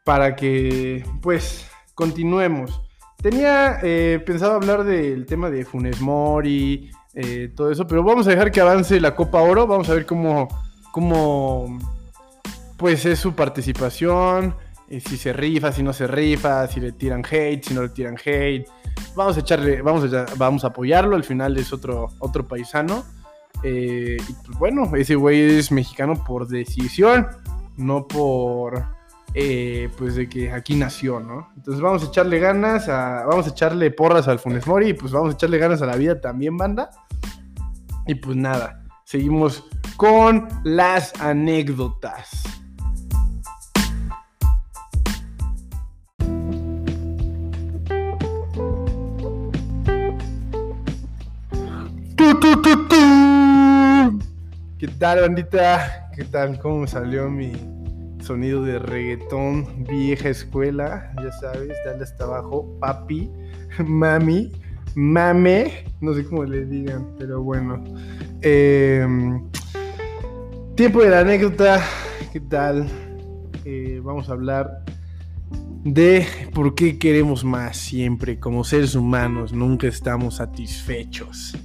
para 0.04 0.36
que 0.36 1.02
pues 1.22 1.66
continuemos. 1.94 2.82
Tenía 3.22 3.78
eh, 3.82 4.22
pensado 4.24 4.52
hablar 4.52 4.84
del 4.84 5.24
tema 5.24 5.48
de 5.48 5.64
Funes 5.64 6.00
Mori, 6.00 6.90
eh, 7.14 7.52
todo 7.56 7.70
eso, 7.70 7.86
pero 7.86 8.02
vamos 8.02 8.26
a 8.26 8.30
dejar 8.30 8.50
que 8.50 8.60
avance 8.60 9.00
la 9.00 9.14
Copa 9.14 9.40
Oro, 9.40 9.66
vamos 9.66 9.88
a 9.88 9.94
ver 9.94 10.04
cómo, 10.04 10.48
cómo 10.90 11.78
pues 12.76 13.06
es 13.06 13.18
su 13.18 13.34
participación, 13.34 14.56
eh, 14.88 15.00
si 15.00 15.16
se 15.16 15.32
rifa, 15.32 15.72
si 15.72 15.82
no 15.82 15.94
se 15.94 16.06
rifa, 16.06 16.66
si 16.66 16.80
le 16.80 16.92
tiran 16.92 17.22
hate, 17.24 17.64
si 17.64 17.72
no 17.72 17.82
le 17.82 17.88
tiran 17.90 18.16
hate. 18.22 18.66
Vamos 19.14 19.38
a 19.38 19.40
echarle, 19.40 19.80
vamos 19.80 20.12
a, 20.12 20.26
vamos 20.36 20.64
a 20.64 20.66
apoyarlo, 20.66 21.16
al 21.16 21.24
final 21.24 21.56
es 21.56 21.72
otro, 21.72 22.10
otro 22.18 22.46
paisano. 22.46 23.04
Eh, 23.62 24.16
pues 24.44 24.58
bueno, 24.58 24.90
ese 24.96 25.14
güey 25.14 25.58
es 25.58 25.70
mexicano 25.70 26.22
por 26.24 26.48
decisión, 26.48 27.28
no 27.76 28.06
por, 28.08 28.84
eh, 29.34 29.88
pues 29.96 30.16
de 30.16 30.28
que 30.28 30.52
aquí 30.52 30.74
nació, 30.74 31.20
¿no? 31.20 31.48
Entonces 31.56 31.80
vamos 31.80 32.02
a 32.02 32.06
echarle 32.06 32.38
ganas, 32.38 32.88
a, 32.88 33.24
vamos 33.24 33.46
a 33.46 33.50
echarle 33.50 33.90
porras 33.90 34.28
al 34.28 34.38
Funes 34.38 34.66
Mori 34.66 34.88
y 34.90 34.94
pues 34.94 35.12
vamos 35.12 35.30
a 35.30 35.32
echarle 35.34 35.58
ganas 35.58 35.80
a 35.82 35.86
la 35.86 35.96
vida 35.96 36.20
también, 36.20 36.56
banda. 36.56 36.90
Y 38.06 38.16
pues 38.16 38.36
nada, 38.36 38.84
seguimos 39.04 39.64
con 39.96 40.48
las 40.64 41.12
anécdotas. 41.20 42.42
¿Qué 54.82 54.88
tal, 54.88 55.20
bandita? 55.20 56.10
¿Qué 56.12 56.24
tal? 56.24 56.58
¿Cómo 56.58 56.88
salió 56.88 57.30
mi 57.30 57.52
sonido 58.20 58.64
de 58.64 58.80
reggaetón 58.80 59.84
vieja 59.84 60.28
escuela? 60.28 61.14
Ya 61.22 61.30
sabes, 61.30 61.70
dale 61.86 62.02
hasta 62.02 62.24
abajo, 62.24 62.76
papi, 62.80 63.30
mami, 63.86 64.50
mame, 64.96 65.84
no 66.00 66.12
sé 66.14 66.24
cómo 66.24 66.42
le 66.42 66.66
digan, 66.66 67.14
pero 67.16 67.40
bueno. 67.44 67.84
Em, 68.40 69.48
Tiempo 70.74 71.00
de 71.00 71.10
la 71.10 71.20
anécdota. 71.20 71.80
¿Qué 72.32 72.40
tal? 72.40 72.88
Eh, 73.64 74.00
vamos 74.02 74.28
a 74.30 74.32
hablar 74.32 74.84
de 75.84 76.26
por 76.52 76.74
qué 76.74 76.98
queremos 76.98 77.44
más 77.44 77.76
siempre. 77.76 78.40
Como 78.40 78.64
seres 78.64 78.96
humanos 78.96 79.52
nunca 79.52 79.86
estamos 79.86 80.38
satisfechos. 80.38 81.56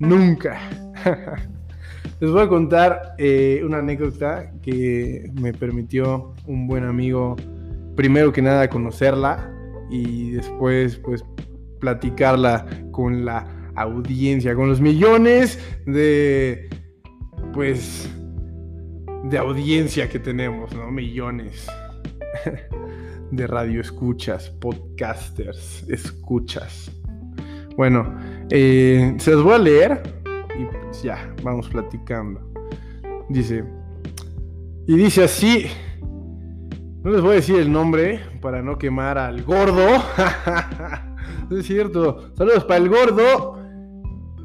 Nunca. 0.00 0.58
Les 2.20 2.30
voy 2.30 2.42
a 2.42 2.48
contar 2.48 3.14
eh, 3.18 3.62
una 3.64 3.78
anécdota 3.78 4.52
que 4.62 5.30
me 5.40 5.52
permitió 5.52 6.34
un 6.46 6.66
buen 6.66 6.84
amigo, 6.84 7.36
primero 7.94 8.32
que 8.32 8.42
nada, 8.42 8.68
conocerla 8.68 9.52
y 9.90 10.32
después, 10.32 10.96
pues, 10.96 11.24
platicarla 11.80 12.66
con 12.90 13.24
la 13.24 13.70
audiencia, 13.74 14.54
con 14.54 14.68
los 14.68 14.80
millones 14.80 15.58
de, 15.84 16.68
pues, 17.52 18.10
de 19.24 19.38
audiencia 19.38 20.08
que 20.08 20.18
tenemos, 20.18 20.74
¿no? 20.74 20.90
Millones 20.90 21.66
de 23.30 23.46
radio 23.46 23.80
escuchas, 23.80 24.50
podcasters, 24.50 25.84
escuchas. 25.88 26.90
Bueno, 27.76 28.16
eh, 28.50 29.14
se 29.18 29.32
los 29.32 29.42
voy 29.42 29.54
a 29.54 29.58
leer 29.58 30.02
y 30.58 30.64
pues 30.64 31.02
ya, 31.02 31.34
vamos 31.42 31.68
platicando. 31.68 32.40
Dice, 33.28 33.64
y 34.86 34.96
dice 34.96 35.24
así, 35.24 35.66
no 37.02 37.10
les 37.10 37.20
voy 37.20 37.32
a 37.32 37.34
decir 37.34 37.56
el 37.56 37.70
nombre 37.70 38.20
para 38.40 38.62
no 38.62 38.78
quemar 38.78 39.18
al 39.18 39.42
gordo. 39.42 39.86
es 41.50 41.66
cierto. 41.66 42.34
Saludos 42.34 42.64
para 42.64 42.82
el 42.82 42.88
gordo. 42.88 43.58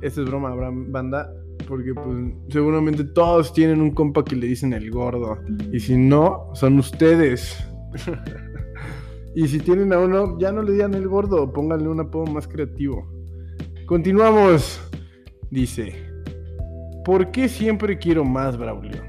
Esto 0.01 0.21
es 0.23 0.27
broma, 0.27 0.53
banda. 0.89 1.31
Porque 1.67 1.93
pues 1.93 2.17
seguramente 2.49 3.03
todos 3.03 3.53
tienen 3.53 3.81
un 3.81 3.91
compa 3.91 4.23
que 4.25 4.35
le 4.35 4.47
dicen 4.47 4.73
el 4.73 4.91
gordo. 4.91 5.39
Y 5.71 5.79
si 5.79 5.95
no, 5.95 6.49
son 6.53 6.79
ustedes. 6.79 7.57
y 9.35 9.47
si 9.47 9.59
tienen 9.59 9.93
a 9.93 9.99
uno, 9.99 10.37
ya 10.39 10.51
no 10.51 10.63
le 10.63 10.73
digan 10.73 10.93
el 10.93 11.07
gordo. 11.07 11.51
Pónganle 11.53 11.87
un 11.87 11.99
apodo 11.99 12.25
más 12.25 12.47
creativo. 12.47 13.11
Continuamos. 13.85 14.90
Dice, 15.51 15.93
¿por 17.03 17.29
qué 17.31 17.49
siempre 17.49 17.97
quiero 17.97 18.23
más, 18.23 18.57
Braulio? 18.57 19.03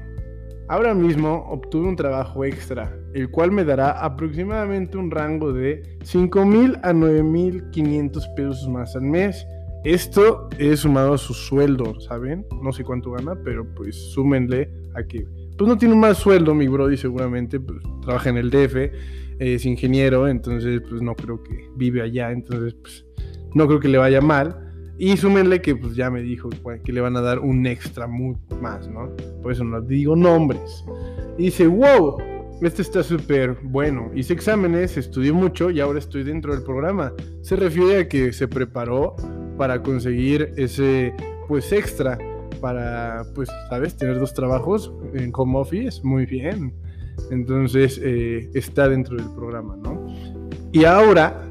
Ahora 0.67 0.93
mismo 0.93 1.45
obtuve 1.47 1.87
un 1.87 1.95
trabajo 1.95 2.43
extra, 2.43 2.93
el 3.13 3.31
cual 3.31 3.51
me 3.51 3.63
dará 3.63 3.91
aproximadamente 3.91 4.97
un 4.97 5.09
rango 5.09 5.53
de 5.53 5.81
5.000 6.01 6.81
a 6.83 6.91
9.500 6.91 8.35
pesos 8.35 8.67
más 8.67 8.93
al 8.97 9.03
mes. 9.03 9.47
Esto 9.85 10.49
es 10.57 10.81
sumado 10.81 11.13
a 11.13 11.17
su 11.17 11.33
sueldo, 11.33 11.97
¿saben? 12.01 12.45
No 12.61 12.73
sé 12.73 12.83
cuánto 12.83 13.11
gana, 13.11 13.35
pero 13.41 13.65
pues 13.73 13.95
súmenle 14.11 14.69
a 14.95 15.03
que... 15.03 15.25
Pues 15.57 15.65
no 15.65 15.77
tiene 15.77 15.93
un 15.93 16.01
mal 16.01 16.17
sueldo, 16.17 16.53
mi 16.53 16.67
brody 16.67 16.97
seguramente, 16.97 17.57
pues 17.61 17.79
trabaja 18.01 18.29
en 18.29 18.35
el 18.35 18.49
DF, 18.49 18.91
es 19.39 19.65
ingeniero, 19.65 20.27
entonces 20.27 20.81
pues 20.89 21.01
no 21.01 21.15
creo 21.15 21.41
que 21.41 21.69
vive 21.77 22.01
allá, 22.01 22.31
entonces 22.31 22.73
pues 22.73 23.05
no 23.53 23.65
creo 23.65 23.79
que 23.79 23.87
le 23.87 23.97
vaya 23.97 24.19
mal. 24.19 24.62
Y 24.97 25.17
súmenle 25.17 25.61
que 25.61 25.75
pues 25.75 25.95
ya 25.95 26.09
me 26.09 26.21
dijo 26.21 26.49
que 26.83 26.93
le 26.93 27.01
van 27.01 27.17
a 27.17 27.21
dar 27.21 27.39
un 27.39 27.65
extra 27.65 28.07
muy 28.07 28.37
más, 28.61 28.87
¿no? 28.87 29.09
Por 29.41 29.51
eso 29.51 29.63
no 29.63 29.81
digo 29.81 30.15
nombres. 30.15 30.85
Y 31.37 31.45
dice, 31.45 31.67
wow, 31.67 32.17
este 32.61 32.81
está 32.81 33.03
súper 33.03 33.57
bueno. 33.63 34.11
Hice 34.13 34.33
exámenes, 34.33 34.97
estudié 34.97 35.31
mucho 35.31 35.71
y 35.71 35.79
ahora 35.79 35.99
estoy 35.99 36.23
dentro 36.23 36.53
del 36.53 36.63
programa. 36.63 37.13
Se 37.41 37.55
refiere 37.55 38.01
a 38.01 38.07
que 38.07 38.31
se 38.31 38.47
preparó 38.47 39.15
para 39.57 39.81
conseguir 39.81 40.53
ese 40.57 41.13
pues 41.47 41.71
extra 41.71 42.17
para 42.61 43.23
pues 43.35 43.49
sabes 43.69 43.97
tener 43.97 44.19
dos 44.19 44.33
trabajos 44.33 44.93
en 45.13 45.31
home 45.33 45.59
office 45.59 45.99
muy 46.03 46.25
bien 46.25 46.73
entonces 47.29 47.99
eh, 48.01 48.49
está 48.53 48.87
dentro 48.87 49.17
del 49.17 49.29
programa 49.35 49.75
no 49.75 50.07
y 50.71 50.85
ahora 50.85 51.49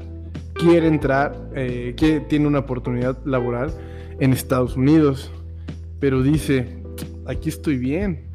quiere 0.63 0.87
entrar 0.87 1.49
eh, 1.55 1.93
que 1.97 2.19
tiene 2.19 2.47
una 2.47 2.59
oportunidad 2.59 3.17
laboral 3.25 3.71
en 4.19 4.33
Estados 4.33 4.77
Unidos 4.77 5.31
pero 5.99 6.21
dice 6.21 6.83
aquí 7.25 7.49
estoy 7.49 7.77
bien 7.77 8.29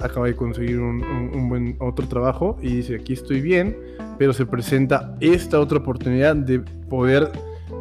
acaba 0.00 0.26
de 0.26 0.36
conseguir 0.36 0.78
un, 0.78 1.02
un 1.02 1.48
buen 1.48 1.76
otro 1.80 2.06
trabajo 2.06 2.58
y 2.62 2.76
dice 2.76 2.96
aquí 2.96 3.12
estoy 3.12 3.40
bien 3.40 3.76
pero 4.18 4.32
se 4.32 4.46
presenta 4.46 5.16
esta 5.20 5.58
otra 5.58 5.78
oportunidad 5.78 6.36
de 6.36 6.60
poder 6.60 7.30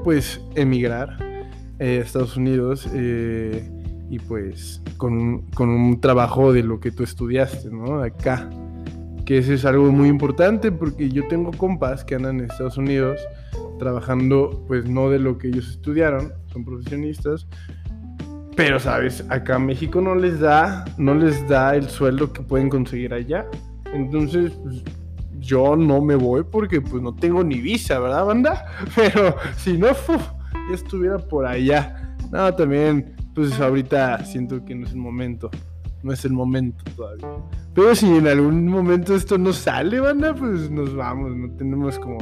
pues 0.04 0.42
emigrar 0.56 1.18
eh, 1.80 2.00
a 2.00 2.02
Estados 2.02 2.38
Unidos 2.38 2.88
eh, 2.94 3.68
y 4.10 4.20
pues 4.20 4.82
con, 4.98 5.44
con, 5.52 5.70
un 5.70 6.00
trabajo 6.00 6.54
de 6.54 6.64
lo 6.64 6.80
que 6.80 6.92
tú 6.92 7.04
estudiaste, 7.04 7.70
¿no? 7.72 8.02
Acá. 8.02 8.50
Que 9.26 9.38
eso 9.38 9.54
es 9.54 9.66
algo 9.66 9.92
muy 9.92 10.10
importante 10.10 10.72
porque 10.72 11.10
yo 11.10 11.28
tengo 11.28 11.52
compas 11.52 12.04
que 12.04 12.16
andan 12.16 12.40
en 12.40 12.52
Estados 12.52 12.78
Unidos 12.78 13.20
trabajando 13.80 14.64
pues 14.68 14.88
no 14.90 15.10
de 15.10 15.20
lo 15.20 15.38
que 15.38 15.48
ellos 15.50 15.70
estudiaron, 15.70 16.34
son 16.52 16.66
profesionistas, 16.66 17.48
pero 18.56 18.80
sabes, 18.80 19.26
acá 19.30 19.58
México 19.60 20.02
no 20.02 20.14
les 20.14 20.40
da, 20.40 20.86
no 20.98 21.16
les 21.16 21.48
da 21.48 21.76
el 21.76 21.90
sueldo 21.90 22.34
que 22.34 22.42
pueden 22.42 22.70
conseguir 22.70 23.14
allá. 23.14 23.46
Entonces, 23.94 24.52
pues, 24.64 24.84
yo 25.40 25.76
no 25.76 26.02
me 26.02 26.16
voy 26.16 26.44
porque 26.44 26.82
pues 26.82 27.02
no 27.02 27.16
tengo 27.16 27.44
ni 27.44 27.60
visa, 27.60 28.00
¿verdad, 28.00 28.26
banda? 28.26 28.66
Pero 28.96 29.36
si 29.58 29.78
no, 29.78 29.88
ya 29.88 30.76
estuviera 30.76 31.18
por 31.18 31.46
allá. 31.46 32.16
No, 32.32 32.54
también, 32.54 33.16
pues 33.34 33.60
ahorita 33.60 34.24
siento 34.26 34.64
que 34.64 34.76
no 34.76 34.86
es 34.86 34.92
el 34.92 35.00
momento. 35.00 35.50
No 36.04 36.12
es 36.12 36.26
el 36.26 36.34
momento 36.34 36.84
todavía. 36.96 37.28
Pero 37.74 37.96
si 37.96 38.08
en 38.08 38.28
algún 38.28 38.68
momento 38.68 39.16
esto 39.16 39.38
no 39.38 39.54
sale, 39.54 40.00
banda, 40.00 40.34
pues 40.34 40.70
nos 40.70 40.96
vamos. 40.96 41.36
No 41.36 41.52
tenemos 41.56 42.00
como, 42.00 42.18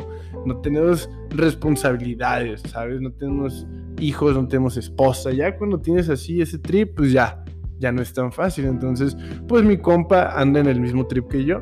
no 0.46 0.58
tenemos 0.58 1.10
responsabilidades, 1.30 2.62
¿sabes? 2.63 3.02
No 3.02 3.12
tenemos 3.12 3.65
hijos, 4.00 4.36
no 4.36 4.48
tenemos 4.48 4.78
esposa. 4.78 5.32
Ya 5.32 5.58
cuando 5.58 5.80
tienes 5.80 6.10
así 6.10 6.42
ese 6.42 6.60
trip, 6.60 6.96
pues 6.96 7.12
ya, 7.13 7.44
ya 7.80 7.92
no 7.92 8.02
es 8.02 8.13
tan 8.13 8.32
fácil. 8.32 8.65
Entonces, 8.65 9.18
pues 9.48 9.63
mi 9.63 9.78
compa 9.78 10.39
anda 10.39 10.60
en 10.60 10.68
el 10.68 10.80
mismo 10.80 11.08
trip 11.08 11.28
que 11.28 11.46
yo. 11.46 11.62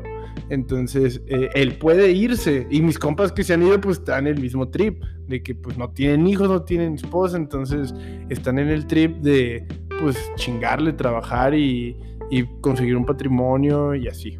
Entonces, 0.50 1.22
eh, 1.26 1.48
él 1.54 1.78
puede 1.78 2.10
irse. 2.10 2.66
Y 2.70 2.82
mis 2.82 2.98
compas 2.98 3.32
que 3.32 3.44
se 3.44 3.54
han 3.54 3.62
ido, 3.62 3.80
pues 3.80 3.98
están 3.98 4.26
en 4.26 4.34
el 4.36 4.42
mismo 4.42 4.68
trip. 4.68 5.02
De 5.28 5.42
que 5.42 5.54
pues 5.54 5.78
no 5.78 5.90
tienen 5.90 6.26
hijos, 6.26 6.48
no 6.48 6.62
tienen 6.62 6.94
esposa. 6.94 7.36
Entonces, 7.36 7.94
están 8.28 8.58
en 8.58 8.68
el 8.68 8.86
trip 8.86 9.16
de 9.18 9.66
pues 10.00 10.16
chingarle, 10.36 10.92
trabajar 10.92 11.54
y, 11.54 11.96
y 12.30 12.44
conseguir 12.60 12.96
un 12.96 13.04
patrimonio 13.04 13.94
y 13.94 14.08
así. 14.08 14.38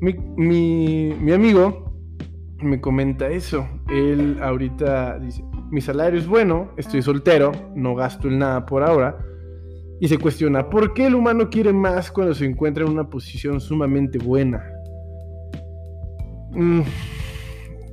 Mi, 0.00 0.14
mi, 0.36 1.14
mi 1.20 1.32
amigo 1.32 1.92
me 2.60 2.80
comenta 2.80 3.28
eso. 3.28 3.68
Él 3.88 4.38
ahorita 4.40 5.18
dice, 5.18 5.44
mi 5.70 5.80
salario 5.80 6.18
es 6.18 6.26
bueno, 6.26 6.72
estoy 6.76 7.02
soltero, 7.02 7.52
no 7.74 7.94
gasto 7.94 8.28
en 8.28 8.38
nada 8.38 8.66
por 8.66 8.82
ahora 8.82 9.18
y 10.00 10.08
se 10.08 10.18
cuestiona, 10.18 10.68
¿por 10.70 10.94
qué 10.94 11.06
el 11.06 11.14
humano 11.14 11.50
quiere 11.50 11.72
más 11.72 12.12
cuando 12.12 12.34
se 12.34 12.44
encuentra 12.44 12.84
en 12.84 12.90
una 12.90 13.08
posición 13.10 13.60
sumamente 13.60 14.18
buena? 14.18 14.64
Mm, 16.52 16.82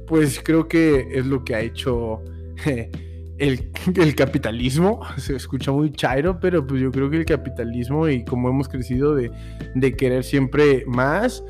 pues 0.07 0.39
creo 0.43 0.67
que 0.67 1.07
es 1.11 1.25
lo 1.25 1.43
que 1.43 1.55
ha 1.55 1.61
hecho 1.61 2.21
el, 3.95 4.15
capitalismo. 4.15 5.01
Se 5.17 5.35
escucha 5.35 5.71
muy 5.71 5.91
chairo, 5.91 6.39
pero 6.39 6.65
pues 6.65 6.81
yo 6.81 6.91
creo 6.91 7.09
que 7.09 7.17
el 7.17 7.25
capitalismo 7.25 8.07
y 8.07 8.23
como 8.23 8.49
hemos 8.49 8.69
crecido 8.69 9.15
de, 9.15 9.31
de 9.73 9.95
querer 9.95 10.23
siempre 10.23 10.83
más, 10.87 11.43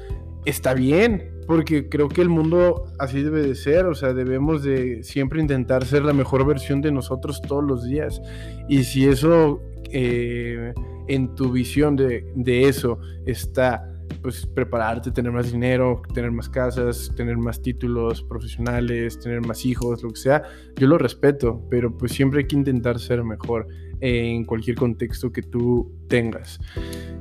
está 0.45 0.73
bien. 0.73 1.31
Porque 1.47 1.89
creo 1.89 2.09
que 2.09 2.21
el 2.21 2.29
mundo 2.29 2.85
así 2.97 3.21
debe 3.21 3.43
de 3.43 3.53
ser, 3.53 3.85
o 3.85 3.93
sea, 3.93 4.13
debemos 4.13 4.63
de 4.63 5.03
siempre 5.03 5.39
intentar 5.39 5.85
ser 5.85 6.03
la 6.03 6.11
mejor 6.11 6.43
versión 6.43 6.81
de 6.81 6.91
nosotros 6.91 7.39
todos 7.39 7.63
los 7.63 7.85
días. 7.85 8.19
Y 8.67 8.83
si 8.83 9.07
eso 9.07 9.61
eh, 9.91 10.73
en 11.07 11.35
tu 11.35 11.51
visión 11.51 11.95
de, 11.95 12.25
eso 12.67 12.99
está 13.25 13.94
pues 14.25 14.43
prepararte, 14.47 15.11
tener 15.11 15.31
más 15.31 15.51
dinero, 15.51 16.01
tener 16.11 16.31
más 16.31 16.49
casas, 16.49 17.11
tener 17.15 17.37
más 17.37 17.61
títulos 17.61 18.23
profesionales, 18.23 19.19
tener 19.19 19.45
más 19.45 19.63
hijos, 19.67 20.01
lo 20.01 20.09
que 20.09 20.15
sea, 20.15 20.41
yo 20.75 20.87
lo 20.87 20.97
respeto, 20.97 21.61
pero 21.69 21.95
pues 21.95 22.11
siempre 22.11 22.39
hay 22.39 22.47
que 22.47 22.55
intentar 22.55 22.99
ser 22.99 23.23
mejor 23.23 23.67
en 23.99 24.43
cualquier 24.45 24.77
contexto 24.77 25.31
que 25.31 25.43
tú 25.43 25.93
tengas. 26.07 26.59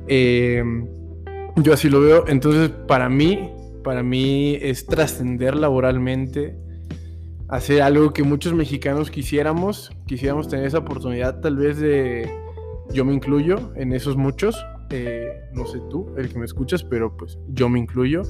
Em, 0.07 0.87
yo 1.57 1.73
así 1.73 1.91
lo 1.91 2.01
veo, 2.01 2.25
entonces 2.27 2.71
para 2.87 3.07
mí, 3.07 3.51
para 3.83 4.01
mí 4.01 4.57
es 4.59 4.87
trascender 4.87 5.55
laboralmente, 5.55 6.57
hacer 7.49 7.83
algo 7.83 8.13
que 8.13 8.23
muchos 8.23 8.55
mexicanos 8.55 9.11
quisiéramos, 9.11 9.91
quisiéramos 10.07 10.47
tener 10.47 10.65
esa 10.65 10.79
oportunidad 10.79 11.39
tal 11.39 11.57
vez 11.57 11.77
de 11.77 12.27
yo 12.91 13.05
me 13.05 13.13
incluyo 13.13 13.73
en 13.75 13.93
esos 13.93 14.17
muchos, 14.17 14.65
eh, 14.89 15.49
no 15.53 15.65
sé 15.65 15.79
tú, 15.89 16.13
el 16.17 16.29
que 16.29 16.37
me 16.37 16.45
escuchas, 16.45 16.83
pero 16.83 17.15
pues 17.15 17.37
yo 17.49 17.69
me 17.69 17.79
incluyo, 17.79 18.21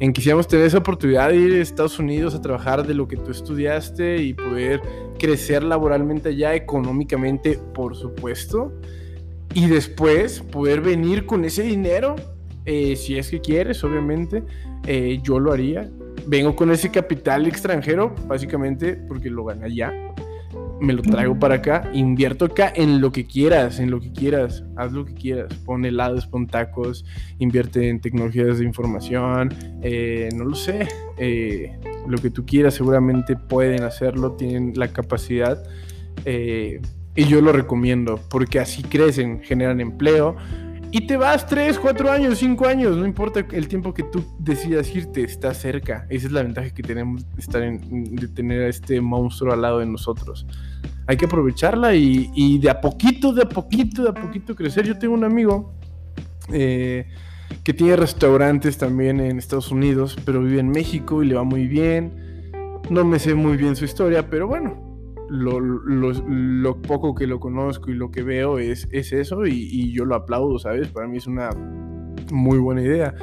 en 0.00 0.12
quisiéramos 0.12 0.48
tener 0.48 0.66
esa 0.66 0.78
oportunidad 0.78 1.30
de 1.30 1.36
ir 1.36 1.52
a 1.52 1.62
Estados 1.62 1.98
Unidos 1.98 2.34
a 2.34 2.42
trabajar 2.42 2.86
de 2.86 2.94
lo 2.94 3.08
que 3.08 3.16
tú 3.16 3.30
estudiaste 3.30 4.18
y 4.18 4.34
poder 4.34 4.80
crecer 5.18 5.62
laboralmente 5.62 6.30
allá, 6.30 6.54
económicamente, 6.54 7.58
por 7.74 7.96
supuesto. 7.96 8.72
y 9.54 9.66
después 9.66 10.40
poder 10.40 10.80
venir 10.80 11.26
con 11.26 11.44
ese 11.44 11.62
dinero, 11.62 12.16
eh, 12.64 12.96
si 12.96 13.18
es 13.18 13.28
que 13.28 13.40
quieres, 13.40 13.84
obviamente, 13.84 14.42
eh, 14.86 15.20
yo 15.22 15.38
lo 15.38 15.52
haría. 15.52 15.90
Vengo 16.26 16.56
con 16.56 16.70
ese 16.70 16.90
capital 16.90 17.46
extranjero, 17.46 18.14
básicamente 18.26 18.94
porque 18.94 19.28
lo 19.28 19.44
gana 19.44 19.66
allá 19.66 20.11
me 20.82 20.92
lo 20.92 21.02
traigo 21.02 21.38
para 21.38 21.56
acá, 21.56 21.88
invierto 21.94 22.46
acá 22.46 22.72
en 22.74 23.00
lo 23.00 23.12
que 23.12 23.24
quieras, 23.24 23.78
en 23.78 23.90
lo 23.90 24.00
que 24.00 24.12
quieras, 24.12 24.64
haz 24.76 24.92
lo 24.92 25.04
que 25.04 25.14
quieras, 25.14 25.54
pon 25.64 25.84
helados, 25.84 26.26
pon 26.26 26.48
tacos, 26.48 27.04
invierte 27.38 27.88
en 27.88 28.00
tecnologías 28.00 28.58
de 28.58 28.64
información, 28.64 29.54
eh, 29.82 30.28
no 30.34 30.44
lo 30.44 30.56
sé, 30.56 30.88
eh, 31.18 31.78
lo 32.08 32.18
que 32.18 32.30
tú 32.30 32.44
quieras 32.44 32.74
seguramente 32.74 33.36
pueden 33.36 33.84
hacerlo, 33.84 34.32
tienen 34.32 34.72
la 34.74 34.88
capacidad 34.88 35.62
eh, 36.24 36.80
y 37.14 37.24
yo 37.26 37.40
lo 37.40 37.52
recomiendo 37.52 38.18
porque 38.28 38.58
así 38.58 38.82
crecen, 38.82 39.40
generan 39.42 39.80
empleo, 39.80 40.36
y 40.94 41.06
te 41.06 41.16
vas 41.16 41.46
3, 41.46 41.78
4 41.78 42.12
años, 42.12 42.38
5 42.38 42.66
años, 42.66 42.98
no 42.98 43.06
importa 43.06 43.46
el 43.50 43.66
tiempo 43.66 43.94
que 43.94 44.02
tú 44.02 44.22
decidas 44.38 44.94
irte, 44.94 45.24
está 45.24 45.54
cerca. 45.54 46.06
Esa 46.10 46.26
es 46.26 46.32
la 46.32 46.42
ventaja 46.42 46.68
que 46.68 46.82
tenemos 46.82 47.24
estar 47.38 47.62
en, 47.62 48.14
de 48.14 48.28
tener 48.28 48.60
a 48.60 48.68
este 48.68 49.00
monstruo 49.00 49.54
al 49.54 49.62
lado 49.62 49.78
de 49.78 49.86
nosotros. 49.86 50.46
Hay 51.06 51.16
que 51.16 51.24
aprovecharla 51.24 51.94
y, 51.94 52.58
de 52.58 52.68
a 52.68 52.78
poquito, 52.78 53.32
de 53.32 53.40
a 53.40 53.48
poquito, 53.48 54.02
de 54.02 54.10
a 54.10 54.12
poquito 54.12 54.54
crecer. 54.54 54.86
Yo 54.86 54.98
tengo 54.98 55.14
un 55.14 55.24
amigo 55.24 55.72
eh, 56.52 57.06
que 57.64 57.72
tiene 57.72 57.96
restaurantes 57.96 58.76
también 58.76 59.18
en 59.18 59.38
Estados 59.38 59.70
Unidos, 59.70 60.18
pero 60.26 60.42
vive 60.42 60.60
en 60.60 60.68
México 60.68 61.22
y 61.22 61.26
le 61.26 61.36
va 61.36 61.42
muy 61.42 61.68
bien. 61.68 62.50
No 62.90 63.02
me 63.06 63.18
sé 63.18 63.34
muy 63.34 63.56
bien 63.56 63.76
su 63.76 63.86
historia, 63.86 64.28
pero 64.28 64.46
bueno, 64.46 64.91
lo, 65.32 66.82
poco 66.82 67.14
que 67.14 67.26
lo 67.26 67.40
conozco 67.40 67.90
y 67.90 67.94
lo 67.94 68.10
que 68.10 68.22
veo 68.22 68.58
es, 68.58 68.88
es 68.90 69.12
eso 69.12 69.46
y, 69.46 69.92
yo 69.92 70.04
lo 70.04 70.14
aplaudo, 70.14 70.58
¿sabes? 70.58 70.88
Para 70.88 71.08
mí 71.08 71.16
es 71.16 71.26
una 71.26 71.50
muy 72.30 72.58
buena 72.58 72.82
idea. 72.82 73.14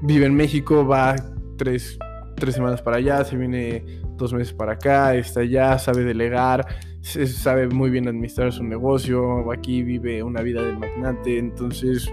Vive 0.00 0.26
en 0.26 0.34
México, 0.34 0.86
va 0.86 1.14
tres, 1.56 1.98
tres 2.36 2.54
semanas 2.54 2.82
para 2.82 2.96
allá, 2.96 3.24
se 3.24 3.36
viene 3.36 3.84
dos 4.16 4.32
meses 4.32 4.52
para 4.52 4.72
acá, 4.72 5.14
está 5.14 5.40
allá, 5.40 5.78
sabe 5.78 6.04
delegar, 6.04 6.66
sabe 7.00 7.68
muy 7.68 7.90
bien 7.90 8.08
administrar 8.08 8.52
su 8.52 8.64
negocio, 8.64 9.50
aquí 9.52 9.82
vive 9.82 10.22
una 10.22 10.42
vida 10.42 10.62
de 10.62 10.72
magnate, 10.76 11.38
entonces, 11.38 12.10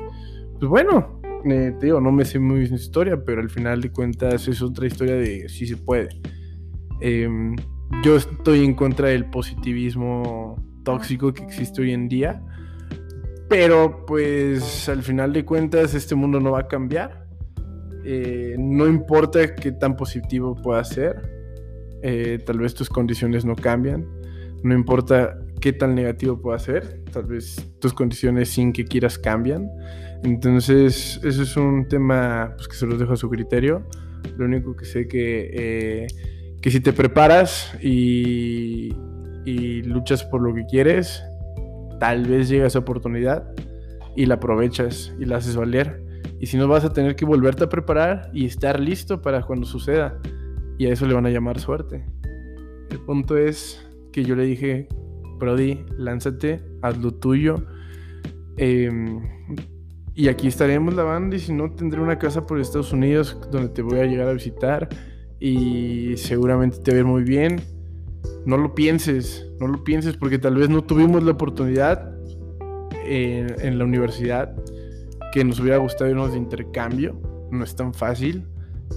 pues 0.59 0.69
bueno, 0.69 1.21
eh, 1.45 1.73
te 1.79 1.87
digo, 1.87 2.01
no 2.01 2.11
me 2.11 2.25
sé 2.25 2.39
muy 2.39 2.59
bien 2.59 2.69
su 2.69 2.75
historia, 2.75 3.23
pero 3.23 3.41
al 3.41 3.49
final 3.49 3.81
de 3.81 3.91
cuentas 3.91 4.47
es 4.47 4.61
otra 4.61 4.85
historia 4.85 5.15
de 5.15 5.47
si 5.47 5.65
se 5.65 5.77
puede. 5.77 6.09
Eh, 7.01 7.27
yo 8.03 8.15
estoy 8.15 8.63
en 8.63 8.73
contra 8.75 9.09
del 9.09 9.25
positivismo 9.25 10.55
tóxico 10.83 11.33
que 11.33 11.43
existe 11.43 11.81
hoy 11.81 11.91
en 11.91 12.07
día. 12.07 12.41
Pero 13.49 14.05
pues 14.05 14.87
al 14.89 15.01
final 15.01 15.33
de 15.33 15.43
cuentas 15.43 15.93
este 15.95 16.15
mundo 16.15 16.39
no 16.39 16.51
va 16.51 16.61
a 16.61 16.67
cambiar. 16.67 17.25
Eh, 18.05 18.55
no 18.57 18.87
importa 18.87 19.55
qué 19.55 19.71
tan 19.71 19.95
positivo 19.95 20.55
pueda 20.55 20.83
ser. 20.83 21.39
Eh, 22.01 22.39
tal 22.45 22.59
vez 22.59 22.73
tus 22.73 22.89
condiciones 22.89 23.45
no 23.45 23.55
cambian. 23.55 24.07
No 24.63 24.75
importa 24.75 25.37
qué 25.59 25.73
tan 25.73 25.95
negativo 25.95 26.39
pueda 26.39 26.59
ser. 26.59 27.03
Tal 27.11 27.25
vez 27.25 27.73
tus 27.79 27.93
condiciones 27.93 28.49
sin 28.49 28.71
que 28.71 28.85
quieras 28.85 29.17
cambian. 29.17 29.67
Entonces, 30.23 31.19
eso 31.23 31.43
es 31.43 31.57
un 31.57 31.87
tema 31.87 32.53
pues, 32.55 32.67
que 32.67 32.75
se 32.75 32.85
los 32.85 32.99
dejo 32.99 33.13
a 33.13 33.17
su 33.17 33.29
criterio. 33.29 33.87
Lo 34.37 34.45
único 34.45 34.75
que 34.75 34.85
sé 34.85 35.07
que 35.07 35.49
eh, 35.53 36.07
que 36.61 36.71
si 36.71 36.81
te 36.81 36.93
preparas 36.93 37.73
y, 37.81 38.93
luchas 39.85 40.23
por 40.23 40.41
lo 40.41 40.53
que 40.53 40.65
quieres, 40.65 41.23
tal 41.99 42.25
vez 42.25 42.49
llega 42.49 42.67
esa 42.67 42.79
oportunidad 42.79 43.51
y 44.15 44.25
la 44.25 44.35
aprovechas 44.35 45.13
y 45.19 45.25
la 45.25 45.37
haces 45.37 45.55
valer. 45.55 46.03
Y 46.39 46.45
si 46.45 46.57
no, 46.57 46.67
vas 46.67 46.85
a 46.85 46.93
tener 46.93 47.15
que 47.15 47.25
volverte 47.25 47.63
a 47.63 47.69
preparar 47.69 48.29
y 48.33 48.45
estar 48.45 48.79
listo 48.79 49.21
para 49.21 49.41
cuando 49.41 49.65
suceda. 49.65 50.19
Y 50.77 50.85
a 50.85 50.93
eso 50.93 51.07
le 51.07 51.13
van 51.13 51.25
a 51.25 51.29
llamar 51.29 51.59
suerte. 51.59 52.05
El 52.91 52.99
punto 52.99 53.37
es 53.37 53.85
que 54.11 54.23
yo 54.23 54.35
le 54.35 54.43
dije, 54.43 54.87
Brody, 55.39 55.83
lánzate, 55.97 56.61
haz 56.81 56.97
lo 56.97 57.11
tuyo. 57.11 57.65
Em, 58.57 59.21
y 60.13 60.27
aquí 60.27 60.47
estaremos 60.47 60.93
la 60.93 61.03
banda 61.03 61.35
y 61.37 61.39
si 61.39 61.53
no, 61.53 61.71
tendré 61.71 62.01
una 62.01 62.19
casa 62.19 62.45
por 62.45 62.59
Estados 62.59 62.93
Unidos 62.93 63.39
donde 63.51 63.69
te 63.69 63.81
voy 63.81 63.99
a 63.99 64.05
llegar 64.05 64.27
a 64.27 64.33
visitar 64.33 64.89
y 65.39 66.17
seguramente 66.17 66.79
te 66.79 66.91
va 66.91 66.97
a 66.97 66.99
ir 66.99 67.05
muy 67.05 67.23
bien. 67.23 67.61
No 68.45 68.57
lo 68.57 68.75
pienses, 68.75 69.47
no 69.59 69.67
lo 69.67 69.83
pienses 69.83 70.17
porque 70.17 70.39
tal 70.39 70.55
vez 70.55 70.69
no 70.69 70.83
tuvimos 70.83 71.23
la 71.23 71.31
oportunidad 71.31 72.13
en, 73.05 73.77
la 73.77 73.85
universidad 73.85 74.55
que 75.33 75.43
nos 75.43 75.59
hubiera 75.59 75.77
gustado 75.77 76.09
irnos 76.09 76.31
de 76.31 76.37
intercambio. 76.37 77.19
No 77.51 77.63
es 77.63 77.75
tan 77.75 77.93
fácil. 77.93 78.45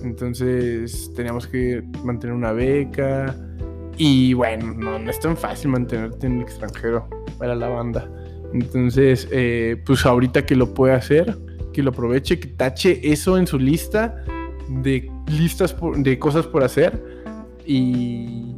Entonces 0.03 1.13
teníamos 1.15 1.47
que 1.47 1.83
mantener 2.05 2.35
una 2.35 2.53
beca. 2.53 3.37
Y 3.97 4.33
bueno, 4.35 4.75
no, 4.75 4.99
no 4.99 5.11
es 5.11 5.21
tan 5.21 5.37
fácil 5.37 5.71
mantenerte 5.71 6.27
en 6.27 6.37
el 6.39 6.43
extranjero 6.43 7.09
para 7.39 7.55
la 7.55 7.69
banda. 7.69 8.11
Entonces, 8.53 9.29
eh, 9.31 9.83
pues 9.85 10.05
ahorita 10.05 10.45
que 10.45 10.57
lo 10.57 10.75
puede 10.75 10.95
hacer, 10.95 11.39
que 11.73 11.83
lo 11.83 11.91
aproveche, 11.91 12.39
que 12.39 12.49
tache 12.49 13.01
eso 13.13 13.39
en 13.39 13.47
su 13.47 13.59
lista 13.59 14.25
de 14.69 15.11
listas 15.33 15.75
de 15.97 16.19
cosas 16.19 16.47
por 16.47 16.63
hacer 16.63 17.03
y, 17.67 18.55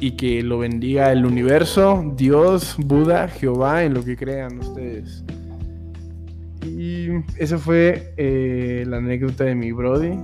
y 0.00 0.12
que 0.12 0.42
lo 0.42 0.58
bendiga 0.58 1.12
el 1.12 1.26
universo, 1.26 2.12
Dios, 2.16 2.76
Buda, 2.78 3.28
Jehová, 3.28 3.84
en 3.84 3.94
lo 3.94 4.04
que 4.04 4.16
crean 4.16 4.58
ustedes. 4.58 5.24
Y 6.64 7.08
esa 7.36 7.58
fue 7.58 8.12
eh, 8.16 8.84
la 8.86 8.98
anécdota 8.98 9.44
de 9.44 9.54
mi 9.54 9.72
Brody, 9.72 10.18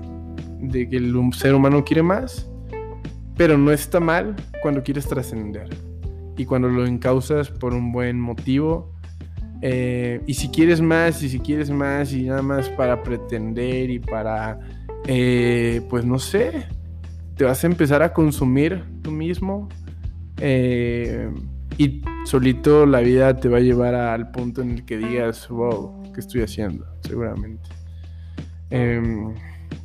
de 0.60 0.88
que 0.88 0.96
el 0.96 1.14
ser 1.34 1.54
humano 1.54 1.84
quiere 1.84 2.02
más, 2.02 2.48
pero 3.36 3.58
no 3.58 3.70
está 3.70 4.00
mal 4.00 4.34
cuando 4.62 4.82
quieres 4.82 5.06
trascender 5.06 5.68
y 6.36 6.44
cuando 6.44 6.68
lo 6.68 6.86
encausas 6.86 7.50
por 7.50 7.74
un 7.74 7.92
buen 7.92 8.20
motivo. 8.20 8.92
Eh, 9.62 10.20
y 10.26 10.34
si 10.34 10.48
quieres 10.48 10.80
más, 10.80 11.22
y 11.22 11.28
si 11.30 11.40
quieres 11.40 11.70
más, 11.70 12.12
y 12.12 12.24
nada 12.24 12.42
más 12.42 12.68
para 12.70 13.02
pretender 13.02 13.90
y 13.90 13.98
para 13.98 14.60
eh, 15.06 15.82
pues 15.88 16.04
no 16.04 16.18
sé, 16.18 16.66
te 17.36 17.44
vas 17.44 17.62
a 17.62 17.66
empezar 17.66 18.02
a 18.02 18.12
consumir 18.12 18.84
tú 19.02 19.10
mismo 19.10 19.68
eh, 20.40 21.30
y 21.78 22.02
solito 22.24 22.86
la 22.86 23.00
vida 23.00 23.36
te 23.36 23.48
va 23.48 23.58
a 23.58 23.60
llevar 23.60 23.94
al 23.94 24.30
punto 24.30 24.62
en 24.62 24.70
el 24.70 24.84
que 24.84 24.96
digas, 24.96 25.48
wow, 25.48 26.12
¿qué 26.12 26.20
estoy 26.20 26.42
haciendo? 26.42 26.86
Seguramente. 27.02 27.68
Em, 28.70 29.34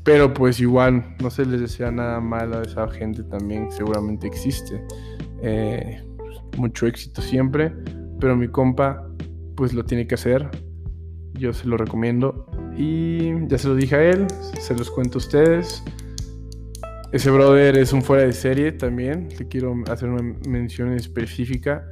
pero 0.03 0.34
pues 0.34 0.59
igual, 0.59 1.15
no 1.22 1.30
se 1.30 1.45
les 1.45 1.61
desea 1.61 1.91
nada 1.91 2.19
malo 2.19 2.59
a 2.59 2.61
esa 2.63 2.88
gente 2.88 3.24
también, 3.24 3.72
seguramente 3.72 4.28
existe. 4.28 4.84
Eh, 5.43 6.01
mucho 6.57 6.88
éxito 6.88 7.22
siempre, 7.22 7.74
pero 8.19 8.36
mi 8.36 8.47
compa 8.47 9.07
pues 9.55 9.74
lo 9.74 9.84
tiene 9.84 10.07
que 10.07 10.15
hacer. 10.15 10.49
Yo 11.34 11.53
se 11.53 11.67
lo 11.67 11.77
recomiendo 11.77 12.45
y 12.77 13.47
ya 13.47 13.57
se 13.57 13.67
lo 13.67 13.75
dije 13.75 13.95
a 13.95 14.03
él, 14.03 14.27
se 14.59 14.75
los 14.75 14.89
cuento 14.89 15.17
a 15.17 15.19
ustedes. 15.19 15.84
Ese 17.11 17.29
brother 17.29 17.77
es 17.77 17.91
un 17.91 18.01
fuera 18.01 18.23
de 18.23 18.32
serie 18.32 18.71
también. 18.71 19.27
Le 19.38 19.47
quiero 19.47 19.75
hacer 19.89 20.09
una 20.09 20.36
mención 20.47 20.93
específica. 20.93 21.86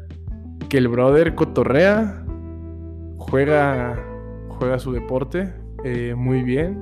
Que 0.70 0.78
el 0.78 0.88
brother 0.88 1.36
cotorrea, 1.36 2.24
juega, 3.18 4.02
juega 4.48 4.80
su 4.80 4.94
deporte 4.94 5.54
eh, 5.84 6.16
muy 6.16 6.44
bien. 6.44 6.82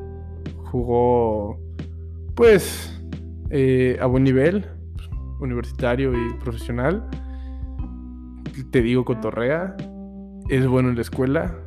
Jugó, 0.66 1.58
pues, 2.36 3.02
eh, 3.50 3.98
a 4.02 4.06
buen 4.06 4.24
nivel, 4.24 4.66
universitario 5.40 6.14
y 6.14 6.34
profesional. 6.34 7.10
Te 8.72 8.82
digo, 8.82 9.04
cotorrea. 9.04 9.76
Es 10.50 10.68
bueno 10.68 10.90
en 10.90 10.96
la 10.96 11.02
escuela 11.02 11.67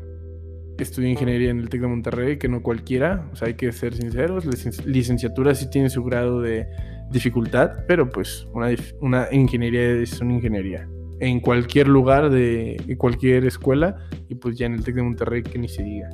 estudié 0.82 1.10
ingeniería 1.10 1.50
en 1.50 1.60
el 1.60 1.68
TEC 1.68 1.82
de 1.82 1.86
Monterrey, 1.86 2.38
que 2.38 2.48
no 2.48 2.62
cualquiera, 2.62 3.28
o 3.32 3.36
sea, 3.36 3.48
hay 3.48 3.54
que 3.54 3.72
ser 3.72 3.94
sinceros, 3.94 4.44
licenciatura 4.86 5.54
sí 5.54 5.68
tiene 5.70 5.90
su 5.90 6.02
grado 6.04 6.40
de 6.40 6.66
dificultad, 7.10 7.84
pero 7.86 8.10
pues 8.10 8.46
una, 8.52 8.68
una 9.00 9.28
ingeniería 9.32 9.82
es 9.92 10.20
una 10.20 10.34
ingeniería. 10.34 10.88
En 11.20 11.40
cualquier 11.40 11.88
lugar 11.88 12.30
de 12.30 12.96
cualquier 12.98 13.44
escuela, 13.44 13.96
y 14.28 14.36
pues 14.36 14.56
ya 14.56 14.66
en 14.66 14.74
el 14.74 14.84
TEC 14.84 14.94
de 14.94 15.02
Monterrey 15.02 15.42
que 15.42 15.58
ni 15.58 15.68
se 15.68 15.82
diga. 15.82 16.08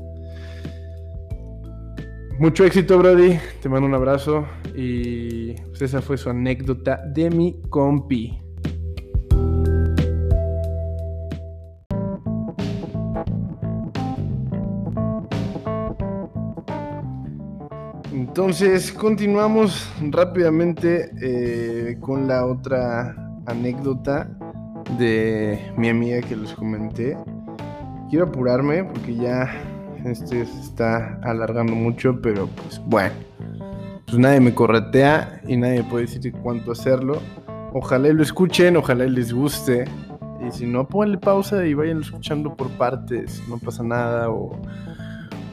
Mucho 2.38 2.66
éxito, 2.66 2.98
Brody. 2.98 3.38
Te 3.62 3.68
mando 3.70 3.86
un 3.86 3.94
abrazo. 3.94 4.46
Y 4.74 5.54
pues 5.54 5.80
esa 5.80 6.02
fue 6.02 6.18
su 6.18 6.28
anécdota 6.28 7.00
de 7.06 7.30
mi 7.30 7.62
compi. 7.70 8.38
Entonces, 18.39 18.93
continuamos 18.93 19.91
rápidamente 20.11 21.11
eh, 21.22 21.97
con 22.01 22.28
la 22.28 22.45
otra 22.45 23.16
anécdota 23.47 24.28
de 24.99 25.72
mi 25.78 25.89
amiga 25.89 26.20
que 26.20 26.37
les 26.37 26.53
comenté. 26.53 27.16
quiero 28.11 28.26
apurarme 28.26 28.84
porque 28.84 29.16
ya 29.16 29.51
este 30.05 30.45
se 30.45 30.61
está 30.61 31.18
alargando 31.22 31.74
mucho, 31.74 32.20
pero 32.20 32.47
pues 32.49 32.78
bueno. 32.84 33.14
Pues 34.05 34.18
nadie 34.18 34.41
me 34.41 34.53
corretea 34.55 35.41
y 35.49 35.57
nadie 35.57 35.82
puede 35.84 36.05
decir 36.05 36.30
cuánto 36.43 36.72
hacerlo. 36.72 37.22
Ojalá 37.72 38.11
lo 38.11 38.22
escuchen, 38.22 38.76
ojalá 38.76 39.07
les 39.07 39.32
guste. 39.32 39.87
Y 40.47 40.51
si 40.51 40.66
no, 40.66 40.87
ponle 40.87 41.16
pausa 41.16 41.64
y 41.64 41.72
vayan 41.72 42.03
escuchando 42.03 42.55
por 42.55 42.68
partes, 42.72 43.43
no 43.49 43.57
pasa 43.57 43.82
nada. 43.82 44.28
O, 44.28 44.61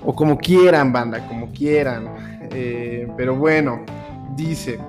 o 0.03 0.13
como 0.13 0.37
quieran, 0.37 0.91
banda, 0.91 1.25
como 1.29 1.49
quieran. 1.53 2.32
Eh, 2.53 3.07
pero 3.17 3.35
bueno, 3.35 3.83
dice, 4.35 4.79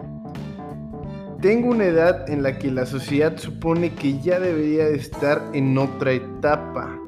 tengo 1.40 1.70
una 1.70 1.84
edad 1.84 2.28
en 2.30 2.42
la 2.42 2.58
que 2.58 2.70
la 2.70 2.86
sociedad 2.86 3.36
supone 3.36 3.94
que 3.94 4.18
ya 4.20 4.38
debería 4.40 4.86
de 4.86 4.96
estar 4.96 5.42
en 5.52 5.76
otra 5.78 6.12
etapa, 6.12 6.98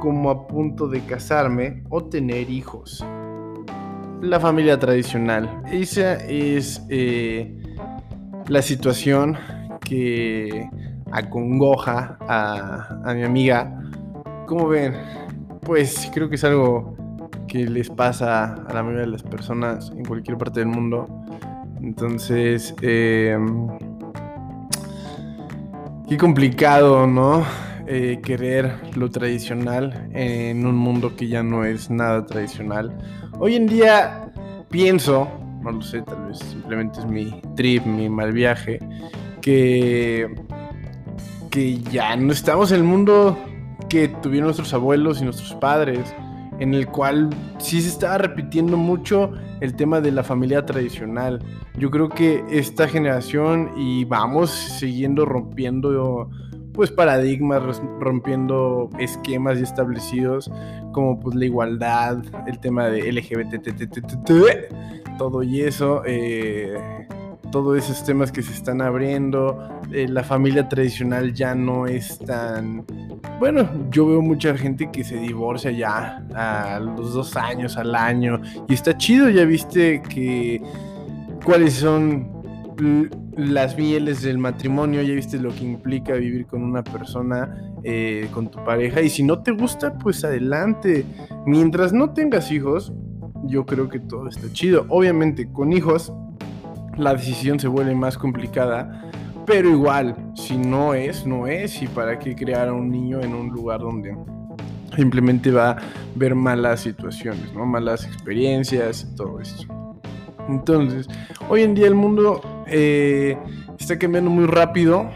como 0.00 0.30
a 0.30 0.46
punto 0.46 0.88
de 0.88 1.00
casarme 1.00 1.82
o 1.88 2.04
tener 2.04 2.50
hijos. 2.50 3.04
La 4.20 4.40
familia 4.40 4.78
tradicional. 4.78 5.62
Esa 5.70 6.14
es 6.14 6.82
eh, 6.88 7.62
la 8.48 8.62
situación 8.62 9.36
que 9.84 10.68
acongoja 11.12 12.16
a, 12.20 13.02
a 13.04 13.14
mi 13.14 13.24
amiga. 13.24 13.82
Como 14.46 14.68
ven, 14.68 14.94
pues 15.60 16.10
creo 16.12 16.28
que 16.28 16.36
es 16.36 16.44
algo 16.44 16.95
que 17.56 17.64
les 17.70 17.88
pasa 17.88 18.52
a 18.52 18.74
la 18.74 18.82
mayoría 18.82 19.06
de 19.06 19.12
las 19.12 19.22
personas 19.22 19.90
en 19.90 20.04
cualquier 20.04 20.36
parte 20.36 20.60
del 20.60 20.68
mundo. 20.68 21.06
Entonces, 21.80 22.74
eh, 22.82 23.38
qué 26.06 26.18
complicado, 26.18 27.06
¿no? 27.06 27.44
Eh, 27.86 28.20
querer 28.22 28.74
lo 28.94 29.10
tradicional 29.10 30.10
en 30.12 30.66
un 30.66 30.76
mundo 30.76 31.16
que 31.16 31.28
ya 31.28 31.42
no 31.42 31.64
es 31.64 31.88
nada 31.88 32.26
tradicional. 32.26 32.92
Hoy 33.38 33.54
en 33.54 33.66
día 33.66 34.30
pienso, 34.68 35.26
no 35.62 35.72
lo 35.72 35.80
sé, 35.80 36.02
tal 36.02 36.26
vez 36.26 36.38
simplemente 36.40 36.98
es 36.98 37.06
mi 37.06 37.40
trip, 37.54 37.86
mi 37.86 38.10
mal 38.10 38.32
viaje, 38.32 38.80
que, 39.40 40.28
que 41.50 41.78
ya 41.78 42.16
no 42.16 42.32
estamos 42.32 42.70
en 42.72 42.78
el 42.78 42.84
mundo 42.84 43.38
que 43.88 44.08
tuvieron 44.08 44.48
nuestros 44.48 44.74
abuelos 44.74 45.22
y 45.22 45.24
nuestros 45.24 45.54
padres 45.54 46.14
en 46.58 46.74
el 46.74 46.86
cual 46.86 47.30
sí 47.58 47.80
se 47.80 47.88
estaba 47.88 48.18
repitiendo 48.18 48.76
mucho 48.76 49.32
el 49.60 49.74
tema 49.74 50.00
de 50.00 50.12
la 50.12 50.22
familia 50.22 50.64
tradicional. 50.66 51.42
Yo 51.78 51.90
creo 51.90 52.08
que 52.08 52.44
esta 52.50 52.88
generación 52.88 53.70
y 53.76 54.04
vamos 54.04 54.50
siguiendo 54.50 55.24
rompiendo 55.24 56.30
pues 56.72 56.90
paradigmas, 56.90 57.80
rompiendo 57.98 58.90
esquemas 58.98 59.58
ya 59.58 59.64
establecidos 59.64 60.50
como 60.92 61.18
pues 61.18 61.34
la 61.34 61.46
igualdad, 61.46 62.18
el 62.46 62.60
tema 62.60 62.88
de 62.88 63.10
LGBT, 63.10 63.68
todo 65.18 65.42
y 65.42 65.62
eso. 65.62 66.02
Eh, 66.06 66.76
todos 67.50 67.78
esos 67.78 68.04
temas 68.04 68.32
que 68.32 68.42
se 68.42 68.52
están 68.52 68.80
abriendo, 68.82 69.80
eh, 69.92 70.06
la 70.08 70.24
familia 70.24 70.68
tradicional 70.68 71.32
ya 71.32 71.54
no 71.54 71.86
es 71.86 72.18
tan... 72.18 72.84
Bueno, 73.38 73.68
yo 73.90 74.06
veo 74.06 74.22
mucha 74.22 74.56
gente 74.56 74.90
que 74.90 75.04
se 75.04 75.16
divorcia 75.16 75.70
ya 75.70 76.24
a 76.34 76.80
los 76.80 77.14
dos 77.14 77.36
años, 77.36 77.76
al 77.76 77.94
año, 77.94 78.40
y 78.68 78.74
está 78.74 78.96
chido, 78.96 79.28
ya 79.28 79.44
viste 79.44 80.02
que 80.02 80.62
cuáles 81.44 81.74
son 81.74 82.36
las 83.36 83.76
mieles 83.76 84.22
del 84.22 84.38
matrimonio, 84.38 85.02
ya 85.02 85.14
viste 85.14 85.38
lo 85.38 85.54
que 85.54 85.64
implica 85.64 86.14
vivir 86.14 86.46
con 86.46 86.62
una 86.62 86.82
persona, 86.82 87.54
eh, 87.84 88.28
con 88.32 88.50
tu 88.50 88.62
pareja, 88.64 89.02
y 89.02 89.10
si 89.10 89.22
no 89.22 89.42
te 89.42 89.52
gusta, 89.52 89.96
pues 89.98 90.24
adelante. 90.24 91.04
Mientras 91.46 91.92
no 91.92 92.10
tengas 92.10 92.50
hijos, 92.50 92.92
yo 93.44 93.64
creo 93.66 93.88
que 93.88 94.00
todo 94.00 94.28
está 94.28 94.52
chido. 94.52 94.86
Obviamente, 94.88 95.50
con 95.52 95.72
hijos 95.72 96.12
la 96.96 97.14
decisión 97.14 97.60
se 97.60 97.68
vuelve 97.68 97.94
más 97.94 98.18
complicada. 98.18 99.10
Pero 99.46 99.68
igual, 99.70 100.16
si 100.34 100.56
no 100.56 100.94
es, 100.94 101.24
no 101.24 101.46
es. 101.46 101.80
Y 101.82 101.86
para 101.86 102.18
qué 102.18 102.34
crear 102.34 102.68
a 102.68 102.72
un 102.72 102.90
niño 102.90 103.20
en 103.20 103.34
un 103.34 103.48
lugar 103.48 103.80
donde 103.80 104.16
simplemente 104.96 105.50
va 105.50 105.70
a 105.70 105.76
ver 106.14 106.34
malas 106.34 106.80
situaciones, 106.80 107.52
¿no? 107.54 107.64
Malas 107.64 108.04
experiencias 108.04 109.08
todo 109.16 109.40
esto. 109.40 109.66
Entonces, 110.48 111.08
hoy 111.48 111.62
en 111.62 111.74
día 111.74 111.86
el 111.86 111.94
mundo 111.94 112.64
eh, 112.66 113.36
está 113.78 113.98
cambiando 113.98 114.30
muy 114.30 114.46
rápido. 114.46 115.08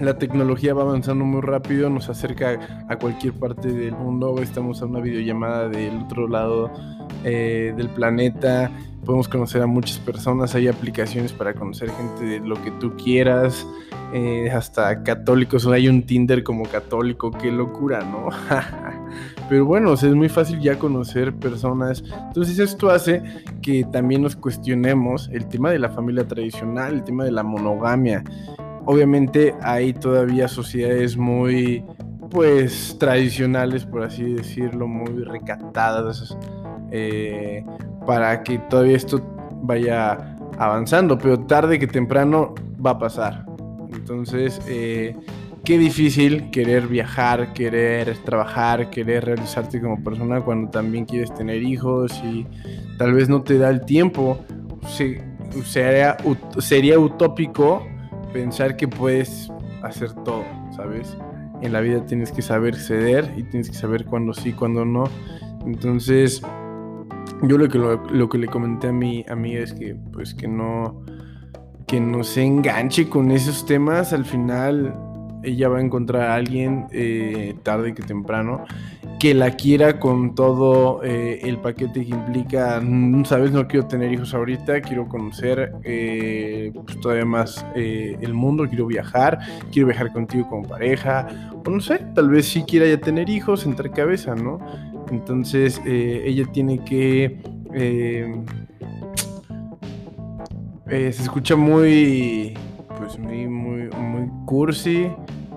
la 0.00 0.16
tecnología 0.18 0.74
va 0.74 0.82
avanzando 0.82 1.24
muy 1.24 1.40
rápido, 1.40 1.90
nos 1.90 2.08
acerca 2.08 2.86
a 2.88 2.96
cualquier 2.96 3.34
parte 3.34 3.72
del 3.72 3.92
mundo. 3.92 4.40
Estamos 4.40 4.80
a 4.80 4.86
una 4.86 5.00
videollamada 5.00 5.68
del 5.68 5.98
otro 5.98 6.28
lado 6.28 6.70
eh, 7.24 7.74
del 7.76 7.88
planeta 7.88 8.70
podemos 9.08 9.26
conocer 9.26 9.62
a 9.62 9.66
muchas 9.66 9.98
personas, 9.98 10.54
hay 10.54 10.68
aplicaciones 10.68 11.32
para 11.32 11.54
conocer 11.54 11.90
gente 11.92 12.26
de 12.26 12.40
lo 12.40 12.62
que 12.62 12.70
tú 12.72 12.94
quieras, 12.94 13.66
eh, 14.12 14.50
hasta 14.50 15.02
católicos, 15.02 15.66
hay 15.66 15.88
un 15.88 16.02
Tinder 16.02 16.44
como 16.44 16.64
católico, 16.64 17.30
qué 17.30 17.50
locura, 17.50 18.00
¿no? 18.00 18.28
Pero 19.48 19.64
bueno, 19.64 19.94
es 19.94 20.04
muy 20.14 20.28
fácil 20.28 20.60
ya 20.60 20.78
conocer 20.78 21.34
personas, 21.34 22.04
entonces 22.26 22.58
esto 22.58 22.90
hace 22.90 23.22
que 23.62 23.82
también 23.84 24.20
nos 24.20 24.36
cuestionemos 24.36 25.30
el 25.32 25.48
tema 25.48 25.70
de 25.70 25.78
la 25.78 25.88
familia 25.88 26.28
tradicional, 26.28 26.92
el 26.92 27.04
tema 27.04 27.24
de 27.24 27.32
la 27.32 27.42
monogamia. 27.42 28.22
Obviamente 28.84 29.54
hay 29.62 29.94
todavía 29.94 30.48
sociedades 30.48 31.16
muy 31.16 31.82
pues 32.30 32.94
tradicionales, 33.00 33.86
por 33.86 34.02
así 34.02 34.34
decirlo, 34.34 34.86
muy 34.86 35.24
recatadas, 35.24 36.36
eh, 36.90 37.64
para 38.08 38.42
que 38.42 38.56
todavía 38.58 38.96
esto 38.96 39.20
vaya 39.60 40.34
avanzando, 40.56 41.18
pero 41.18 41.40
tarde 41.40 41.78
que 41.78 41.86
temprano 41.86 42.54
va 42.84 42.92
a 42.92 42.98
pasar. 42.98 43.44
Entonces, 43.92 44.62
eh, 44.66 45.14
qué 45.62 45.76
difícil 45.76 46.48
querer 46.50 46.86
viajar, 46.86 47.52
querer 47.52 48.16
trabajar, 48.24 48.88
querer 48.88 49.26
realizarte 49.26 49.78
como 49.78 50.02
persona 50.02 50.40
cuando 50.40 50.70
también 50.70 51.04
quieres 51.04 51.34
tener 51.34 51.62
hijos 51.62 52.18
y 52.24 52.46
tal 52.96 53.12
vez 53.12 53.28
no 53.28 53.42
te 53.42 53.58
da 53.58 53.68
el 53.68 53.84
tiempo. 53.84 54.38
sería, 55.66 56.16
sería 56.60 56.98
utópico 56.98 57.86
pensar 58.32 58.78
que 58.78 58.88
puedes 58.88 59.52
hacer 59.82 60.14
todo, 60.24 60.44
¿sabes? 60.74 61.14
En 61.60 61.74
la 61.74 61.82
vida 61.82 62.06
tienes 62.06 62.32
que 62.32 62.40
saber 62.40 62.74
ceder 62.74 63.30
y 63.36 63.42
tienes 63.42 63.68
que 63.68 63.76
saber 63.76 64.06
cuándo 64.06 64.32
sí, 64.32 64.54
cuándo 64.54 64.86
no. 64.86 65.04
Entonces, 65.66 66.40
yo 67.42 67.58
lo 67.58 67.68
que, 67.68 67.78
lo, 67.78 68.28
que 68.28 68.38
le 68.38 68.46
comenté 68.46 68.88
a 68.88 68.92
mi 68.92 69.24
amiga 69.28 69.60
es 69.60 69.72
que, 69.72 69.96
pues, 70.12 70.34
que 70.34 70.48
no, 70.48 71.04
que 71.86 72.00
no 72.00 72.24
se 72.24 72.42
enganche 72.42 73.08
con 73.08 73.30
esos 73.30 73.64
temas. 73.66 74.12
Al 74.12 74.24
final, 74.24 74.94
ella 75.42 75.68
va 75.68 75.78
a 75.78 75.80
encontrar 75.80 76.30
a 76.30 76.34
alguien 76.34 76.86
eh, 76.90 77.54
tarde 77.62 77.94
que 77.94 78.02
temprano 78.02 78.64
que 79.18 79.34
la 79.34 79.50
quiera 79.52 79.98
con 79.98 80.36
todo 80.36 81.02
eh, 81.02 81.40
el 81.42 81.58
paquete 81.58 82.04
que 82.04 82.10
implica, 82.10 82.80
mm, 82.80 83.24
sabes, 83.24 83.50
no 83.50 83.66
quiero 83.66 83.88
tener 83.88 84.12
hijos 84.12 84.32
ahorita, 84.32 84.80
quiero 84.80 85.08
conocer 85.08 85.72
eh, 85.82 86.70
pues, 86.72 87.00
todavía 87.00 87.24
más 87.24 87.66
el 87.74 88.32
mundo, 88.32 88.68
quiero 88.68 88.86
viajar, 88.86 89.40
quiero 89.72 89.88
viajar 89.88 90.12
contigo 90.12 90.48
como 90.48 90.68
pareja, 90.68 91.26
o 91.66 91.68
no 91.68 91.80
sé, 91.80 91.98
tal 92.14 92.28
vez 92.28 92.46
sí 92.46 92.62
quiera 92.62 92.86
ya 92.86 93.00
tener 93.00 93.28
hijos, 93.28 93.66
entrar 93.66 93.90
cabeza, 93.90 94.36
¿no? 94.36 94.60
Entonces 95.10 95.80
eh, 95.86 96.22
ella 96.26 96.44
tiene 96.52 96.84
que... 96.84 97.40
Eh, 97.74 98.34
eh, 100.88 101.12
se 101.12 101.22
escucha 101.22 101.56
muy... 101.56 102.54
Pues 102.96 103.18
muy, 103.18 103.46
muy, 103.46 103.88
muy 103.90 104.28
cursi, 104.44 105.08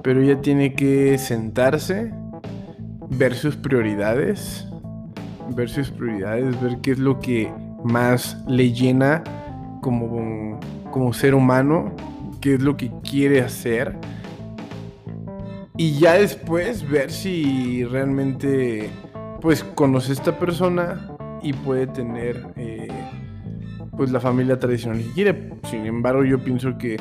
pero 0.04 0.22
ella 0.22 0.40
tiene 0.42 0.76
que 0.76 1.18
sentarse, 1.18 2.12
ver 3.10 3.34
sus 3.34 3.56
prioridades, 3.56 4.68
ver 5.56 5.68
sus 5.68 5.90
prioridades, 5.90 6.62
ver 6.62 6.78
qué 6.82 6.92
es 6.92 7.00
lo 7.00 7.20
que 7.20 7.52
más 7.84 8.38
le 8.48 8.72
llena 8.72 9.24
como, 9.82 10.60
como 10.92 11.14
ser 11.14 11.34
humano, 11.34 11.96
qué 12.42 12.56
es 12.56 12.62
lo 12.62 12.78
que 12.78 12.92
quiere 13.02 13.42
hacer. 13.42 13.98
Y 15.78 15.98
ya 16.00 16.14
después 16.14 16.88
ver 16.88 17.12
si 17.12 17.84
realmente 17.86 18.90
pues 19.42 19.64
conoce 19.64 20.12
a 20.12 20.14
esta 20.14 20.38
persona 20.38 21.18
y 21.42 21.54
puede 21.54 21.88
tener 21.88 22.48
eh, 22.56 22.88
pues 23.98 24.12
la 24.12 24.20
familia 24.20 24.60
tradicional 24.60 25.02
que 25.02 25.12
quiere. 25.12 25.50
Sin 25.70 25.86
embargo, 25.86 26.24
yo 26.24 26.40
pienso 26.40 26.78
que 26.78 26.98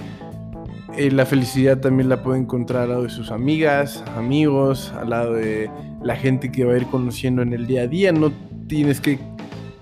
eh, 0.97 1.11
la 1.11 1.27
felicidad 1.27 1.79
también 1.79 2.09
la 2.09 2.23
puede 2.23 2.41
encontrar 2.41 2.83
al 2.83 2.89
lado 2.89 3.03
de 3.03 3.11
sus 3.11 3.31
amigas, 3.31 4.03
amigos, 4.17 4.93
al 4.99 5.11
lado 5.11 5.35
de 5.35 5.71
la 6.03 6.17
gente 6.17 6.51
que 6.51 6.65
va 6.65 6.73
a 6.73 6.77
ir 6.79 6.87
conociendo 6.87 7.43
en 7.43 7.53
el 7.53 7.67
día 7.67 7.83
a 7.83 7.87
día. 7.87 8.11
No 8.13 8.33
tienes 8.67 9.01
que 9.01 9.19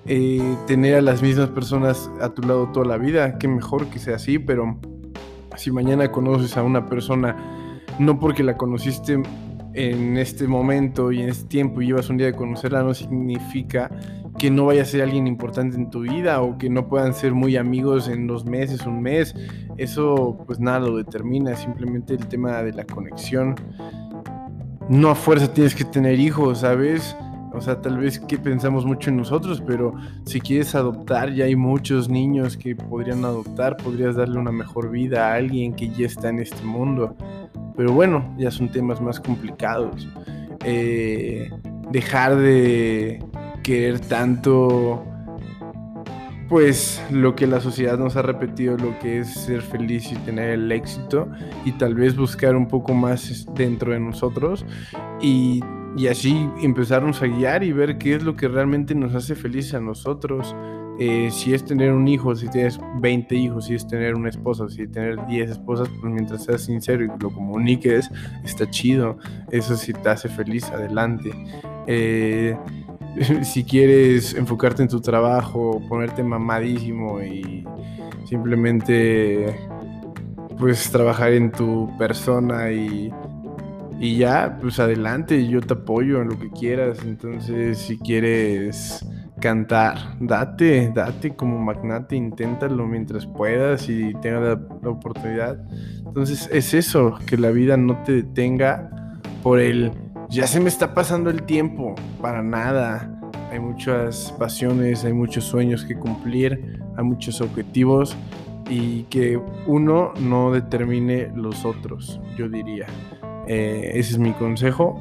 eh, 0.06 0.56
tener 0.66 0.96
a 0.96 1.00
las 1.00 1.22
mismas 1.22 1.48
personas 1.50 2.10
a 2.20 2.30
tu 2.30 2.42
lado 2.42 2.68
toda 2.72 2.86
la 2.86 2.98
vida. 2.98 3.38
Qué 3.38 3.46
mejor 3.46 3.86
que 3.86 3.98
sea 3.98 4.16
así, 4.16 4.38
pero 4.38 4.78
si 5.56 5.70
mañana 5.70 6.10
conoces 6.10 6.56
a 6.56 6.62
una 6.62 6.86
persona, 6.86 7.36
no 7.98 8.18
porque 8.18 8.42
la 8.42 8.56
conociste 8.56 9.22
en 9.78 10.16
este 10.16 10.48
momento 10.48 11.12
y 11.12 11.22
en 11.22 11.28
este 11.28 11.46
tiempo 11.46 11.80
llevas 11.80 12.10
un 12.10 12.16
día 12.16 12.26
de 12.26 12.32
conocerla 12.32 12.82
no 12.82 12.94
significa 12.94 13.88
que 14.36 14.50
no 14.50 14.66
vaya 14.66 14.82
a 14.82 14.84
ser 14.84 15.02
alguien 15.02 15.28
importante 15.28 15.76
en 15.76 15.88
tu 15.88 16.00
vida 16.00 16.42
o 16.42 16.58
que 16.58 16.68
no 16.68 16.88
puedan 16.88 17.14
ser 17.14 17.32
muy 17.32 17.56
amigos 17.56 18.08
en 18.08 18.26
dos 18.26 18.44
meses, 18.44 18.86
un 18.86 19.00
mes. 19.00 19.36
Eso 19.76 20.36
pues 20.46 20.58
nada 20.58 20.80
lo 20.80 20.96
determina, 20.96 21.54
simplemente 21.54 22.14
el 22.14 22.26
tema 22.26 22.62
de 22.62 22.72
la 22.72 22.84
conexión. 22.84 23.54
No 24.88 25.10
a 25.10 25.14
fuerza 25.14 25.52
tienes 25.52 25.76
que 25.76 25.84
tener 25.84 26.18
hijos, 26.18 26.60
¿sabes? 26.60 27.16
O 27.52 27.60
sea, 27.60 27.80
tal 27.80 27.98
vez 27.98 28.18
que 28.18 28.36
pensamos 28.36 28.84
mucho 28.84 29.10
en 29.10 29.16
nosotros, 29.16 29.62
pero 29.64 29.94
si 30.24 30.40
quieres 30.40 30.74
adoptar, 30.74 31.32
ya 31.32 31.44
hay 31.44 31.56
muchos 31.56 32.08
niños 32.08 32.56
que 32.56 32.74
podrían 32.74 33.24
adoptar, 33.24 33.76
podrías 33.76 34.16
darle 34.16 34.38
una 34.38 34.52
mejor 34.52 34.90
vida 34.90 35.30
a 35.30 35.34
alguien 35.34 35.72
que 35.72 35.88
ya 35.88 36.06
está 36.06 36.30
en 36.30 36.40
este 36.40 36.62
mundo. 36.64 37.16
Pero 37.78 37.92
bueno, 37.92 38.34
ya 38.36 38.50
son 38.50 38.68
temas 38.70 39.00
más 39.00 39.20
complicados. 39.20 40.06
Eh, 40.64 41.48
dejar 41.92 42.36
de 42.36 43.24
querer 43.62 44.00
tanto, 44.00 45.06
pues 46.48 47.00
lo 47.10 47.36
que 47.36 47.46
la 47.46 47.60
sociedad 47.60 47.96
nos 47.96 48.16
ha 48.16 48.22
repetido, 48.22 48.76
lo 48.76 48.98
que 48.98 49.20
es 49.20 49.32
ser 49.32 49.62
feliz 49.62 50.10
y 50.12 50.16
tener 50.16 50.50
el 50.50 50.70
éxito, 50.72 51.28
y 51.64 51.72
tal 51.72 51.94
vez 51.94 52.16
buscar 52.16 52.56
un 52.56 52.66
poco 52.66 52.92
más 52.94 53.46
dentro 53.54 53.92
de 53.92 54.00
nosotros 54.00 54.66
y 55.22 55.62
y 55.98 56.06
así 56.06 56.48
empezarnos 56.62 57.22
a 57.22 57.26
guiar 57.26 57.64
y 57.64 57.72
ver 57.72 57.98
qué 57.98 58.14
es 58.14 58.22
lo 58.22 58.36
que 58.36 58.46
realmente 58.46 58.94
nos 58.94 59.14
hace 59.14 59.34
felices 59.34 59.74
a 59.74 59.80
nosotros. 59.80 60.54
Eh, 60.98 61.30
si 61.30 61.54
es 61.54 61.64
tener 61.64 61.92
un 61.92 62.08
hijo, 62.08 62.34
si 62.34 62.48
tienes 62.48 62.80
20 63.00 63.34
hijos, 63.34 63.66
si 63.66 63.74
es 63.74 63.86
tener 63.86 64.14
una 64.14 64.30
esposa, 64.30 64.68
si 64.68 64.82
es 64.82 64.90
tener 64.90 65.24
10 65.26 65.50
esposas, 65.50 65.88
pues 66.00 66.12
mientras 66.12 66.44
seas 66.44 66.62
sincero 66.62 67.04
y 67.04 67.08
lo 67.20 67.30
comuniques, 67.30 68.10
está 68.44 68.68
chido. 68.68 69.18
Eso 69.50 69.76
sí 69.76 69.92
te 69.92 70.08
hace 70.08 70.28
feliz, 70.28 70.64
adelante. 70.70 71.30
Eh, 71.86 72.56
si 73.42 73.64
quieres 73.64 74.34
enfocarte 74.34 74.82
en 74.82 74.88
tu 74.88 75.00
trabajo, 75.00 75.80
ponerte 75.88 76.22
mamadísimo 76.22 77.22
y 77.22 77.64
simplemente 78.26 79.56
pues 80.58 80.90
trabajar 80.90 81.32
en 81.32 81.52
tu 81.52 81.88
persona 81.96 82.72
y 82.72 83.12
y 84.00 84.16
ya, 84.16 84.58
pues 84.60 84.78
adelante, 84.78 85.48
yo 85.48 85.60
te 85.60 85.74
apoyo 85.74 86.22
en 86.22 86.28
lo 86.28 86.38
que 86.38 86.50
quieras. 86.50 86.98
Entonces, 87.04 87.78
si 87.78 87.98
quieres 87.98 89.04
cantar, 89.38 90.16
date, 90.20 90.90
date 90.94 91.34
como 91.34 91.58
magnate, 91.58 92.16
inténtalo 92.16 92.86
mientras 92.86 93.26
puedas 93.26 93.88
y 93.88 94.14
tengas 94.14 94.58
la, 94.82 94.90
oportunidad. 94.90 95.58
Entonces, 96.06 96.48
es 96.52 96.74
eso, 96.74 97.18
que 97.26 97.36
la 97.36 97.50
vida 97.50 97.76
no 97.76 98.02
te 98.04 98.12
detenga 98.12 98.90
por 99.42 99.60
el 99.60 99.92
ya 100.30 100.46
se 100.46 100.60
me 100.60 100.68
está 100.68 100.92
pasando 100.92 101.30
el 101.30 101.44
tiempo, 101.44 101.94
para 102.20 102.42
nada. 102.42 103.10
Hay 103.50 103.60
muchas 103.60 104.34
pasiones, 104.38 105.04
hay 105.06 105.14
muchos 105.14 105.44
sueños 105.44 105.86
que 105.86 105.94
cumplir, 105.94 106.82
hay 106.98 107.04
muchos 107.04 107.40
objetivos 107.40 108.14
y 108.68 109.04
que 109.04 109.40
uno 109.66 110.12
no 110.20 110.52
determine 110.52 111.32
los 111.34 111.64
otros, 111.64 112.20
yo 112.36 112.46
diría. 112.46 112.86
Eh, 113.46 113.92
ese 113.94 114.12
es 114.12 114.18
mi 114.18 114.32
consejo. 114.32 115.00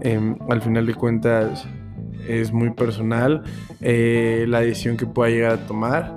Em, 0.00 0.38
al 0.48 0.62
final 0.62 0.86
de 0.86 0.94
cuentas 0.94 1.68
es 2.28 2.52
muy 2.52 2.70
personal 2.70 3.42
eh, 3.80 4.44
la 4.48 4.60
decisión 4.60 4.96
que 4.96 5.06
pueda 5.06 5.30
llegar 5.30 5.52
a 5.52 5.66
tomar 5.66 6.16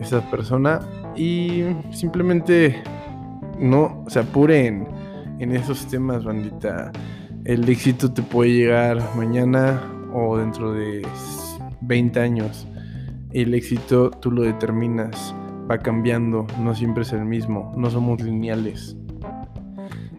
esa 0.00 0.28
persona 0.30 0.80
y 1.16 1.64
simplemente 1.90 2.82
no 3.58 4.04
se 4.08 4.20
apuren 4.20 4.86
en 5.38 5.54
esos 5.54 5.86
temas, 5.86 6.24
bandita. 6.24 6.92
El 7.44 7.68
éxito 7.68 8.12
te 8.12 8.22
puede 8.22 8.52
llegar 8.52 9.02
mañana 9.16 9.82
o 10.12 10.36
dentro 10.36 10.72
de 10.72 11.06
20 11.82 12.20
años. 12.20 12.66
El 13.32 13.54
éxito 13.54 14.10
tú 14.10 14.30
lo 14.30 14.42
determinas, 14.42 15.34
va 15.70 15.78
cambiando, 15.78 16.46
no 16.60 16.74
siempre 16.74 17.02
es 17.02 17.12
el 17.12 17.24
mismo, 17.24 17.72
no 17.76 17.90
somos 17.90 18.20
lineales. 18.20 18.96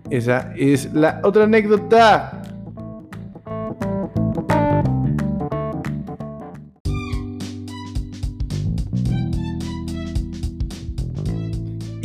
Esa 0.10 0.54
es 0.56 0.92
la 0.94 1.22
otra 1.24 1.44
anécdota. 1.44 2.42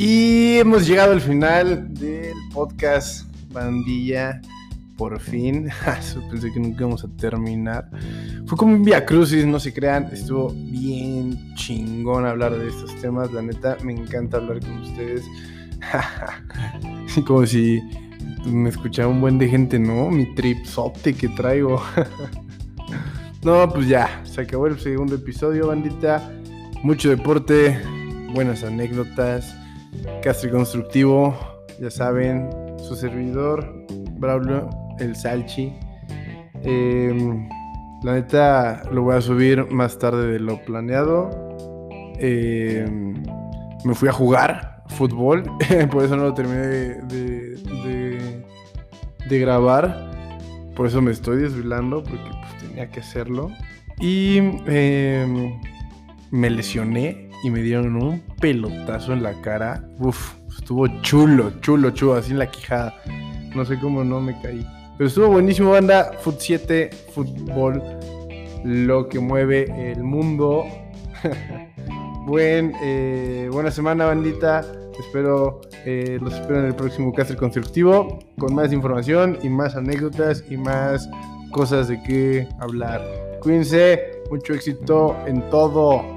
Y 0.07 0.59
hemos 0.59 0.86
llegado 0.86 1.12
al 1.12 1.20
final 1.22 1.94
del 1.94 2.34
podcast 2.52 3.26
Bandilla. 3.50 4.38
Por 4.98 5.18
fin. 5.18 5.70
Pensé 6.30 6.52
que 6.52 6.61
nunca 6.61 6.80
íbamos 6.80 7.05
a 7.05 7.09
terminar. 7.16 7.88
Fue 8.44 8.59
como 8.59 8.74
un 8.74 8.82
via 8.82 9.07
crucis, 9.07 9.46
no 9.46 9.59
se 9.59 9.72
crean. 9.72 10.11
Estuvo 10.12 10.50
bien 10.50 11.55
chingón 11.55 12.26
hablar 12.26 12.55
de 12.55 12.68
estos 12.68 12.94
temas. 13.00 13.32
La 13.32 13.40
neta, 13.40 13.78
me 13.82 13.94
encanta 13.94 14.36
hablar 14.36 14.61
con 14.61 14.76
ustedes. 14.80 15.24
Como 17.26 17.46
si 17.46 17.80
me 18.44 18.68
escuchara 18.68 19.09
un 19.09 19.22
buen 19.22 19.38
de 19.38 19.48
gente, 19.48 19.78
¿no? 19.78 20.11
Mi 20.11 20.34
tripsote 20.34 21.14
que 21.14 21.30
traigo. 21.30 21.82
no, 23.42 23.70
pues 23.70 23.88
ya, 23.88 24.20
se 24.24 24.42
acabó 24.42 24.66
el 24.66 24.78
segundo 24.78 25.14
episodio, 25.14 25.68
bandita. 25.68 26.30
Mucho 26.82 27.09
deporte, 27.09 27.80
buenas 28.34 28.64
anécdotas, 28.64 29.63
castro 30.22 30.51
constructivo, 30.51 31.36
ya 31.80 31.90
saben, 31.90 32.51
su 32.78 32.97
servidor, 32.97 33.84
Braulio, 34.18 34.68
el 34.99 35.16
Salchi. 35.16 35.72
Em, 36.62 37.49
la 38.03 38.14
neta 38.14 38.82
lo 38.90 39.03
voy 39.03 39.16
a 39.16 39.20
subir 39.20 39.66
más 39.70 39.99
tarde 39.99 40.32
de 40.32 40.40
lo 40.40 40.62
planeado. 40.64 41.30
Em, 42.18 43.22
me 43.84 43.95
fui 43.95 44.09
a 44.09 44.12
jugar 44.12 44.82
fútbol, 44.88 45.42
por 45.90 46.05
eso 46.05 46.16
no 46.16 46.24
lo 46.24 46.34
terminé 46.34 46.66
de, 46.66 48.45
de, 49.28 49.38
grabar. 49.38 50.11
Por 50.76 50.86
eso 50.86 51.01
me 51.01 51.12
estoy 51.12 51.38
desvelando, 51.38 52.03
porque 52.03 52.30
pues, 52.30 52.68
tenía 52.68 52.90
que 52.90 53.01
hacerlo. 53.01 53.51
Y 54.01 54.38
em, 54.66 55.61
me 56.30 56.51
lesioné 56.51 57.23
y 57.45 57.51
me 57.51 57.61
dieron 57.61 58.03
un 58.03 58.22
pelotazo 58.40 59.12
en 59.12 59.22
la 59.22 59.38
cara. 59.42 59.84
Uf, 59.99 60.32
estuvo 60.49 60.88
chulo, 61.03 61.53
chulo, 61.61 61.90
chulo, 61.90 62.14
así 62.14 62.32
en 62.32 62.38
la 62.38 62.51
quijada. 62.51 62.95
No 63.55 63.66
sé 63.66 63.78
cómo 63.78 64.03
no 64.03 64.18
me 64.18 64.40
caí. 64.40 64.66
Pero 64.97 65.09
estuvo 65.09 65.28
buenísimo, 65.28 65.72
banda. 65.72 66.12
Foot 66.22 66.36
7, 66.38 66.90
fútbol, 67.14 67.82
lo 68.64 69.11
que 69.11 69.20
mueve 69.20 69.92
el 69.92 70.03
mundo. 70.03 70.64
Buen, 72.26 72.72
eh, 72.82 73.51
buena 73.53 73.70
semana, 73.70 74.07
bandita. 74.07 74.62
Espero, 74.99 75.61
eh, 75.84 76.18
los 76.22 76.32
espero 76.32 76.61
en 76.61 76.66
el 76.66 76.74
próximo 76.74 77.12
Castre 77.12 77.36
Constructivo 77.36 78.20
con 78.38 78.55
más 78.55 78.72
información 78.72 79.36
y 79.42 79.51
más 79.51 79.76
anécdotas 79.76 80.42
y 80.49 80.57
más 80.57 81.11
cosas 81.53 81.88
de 81.88 82.03
qué 82.05 82.49
hablar. 82.61 83.03
Cuídense, 83.42 84.22
mucho 84.30 84.55
éxito 84.55 85.14
en 85.26 85.42
todo. 85.51 86.13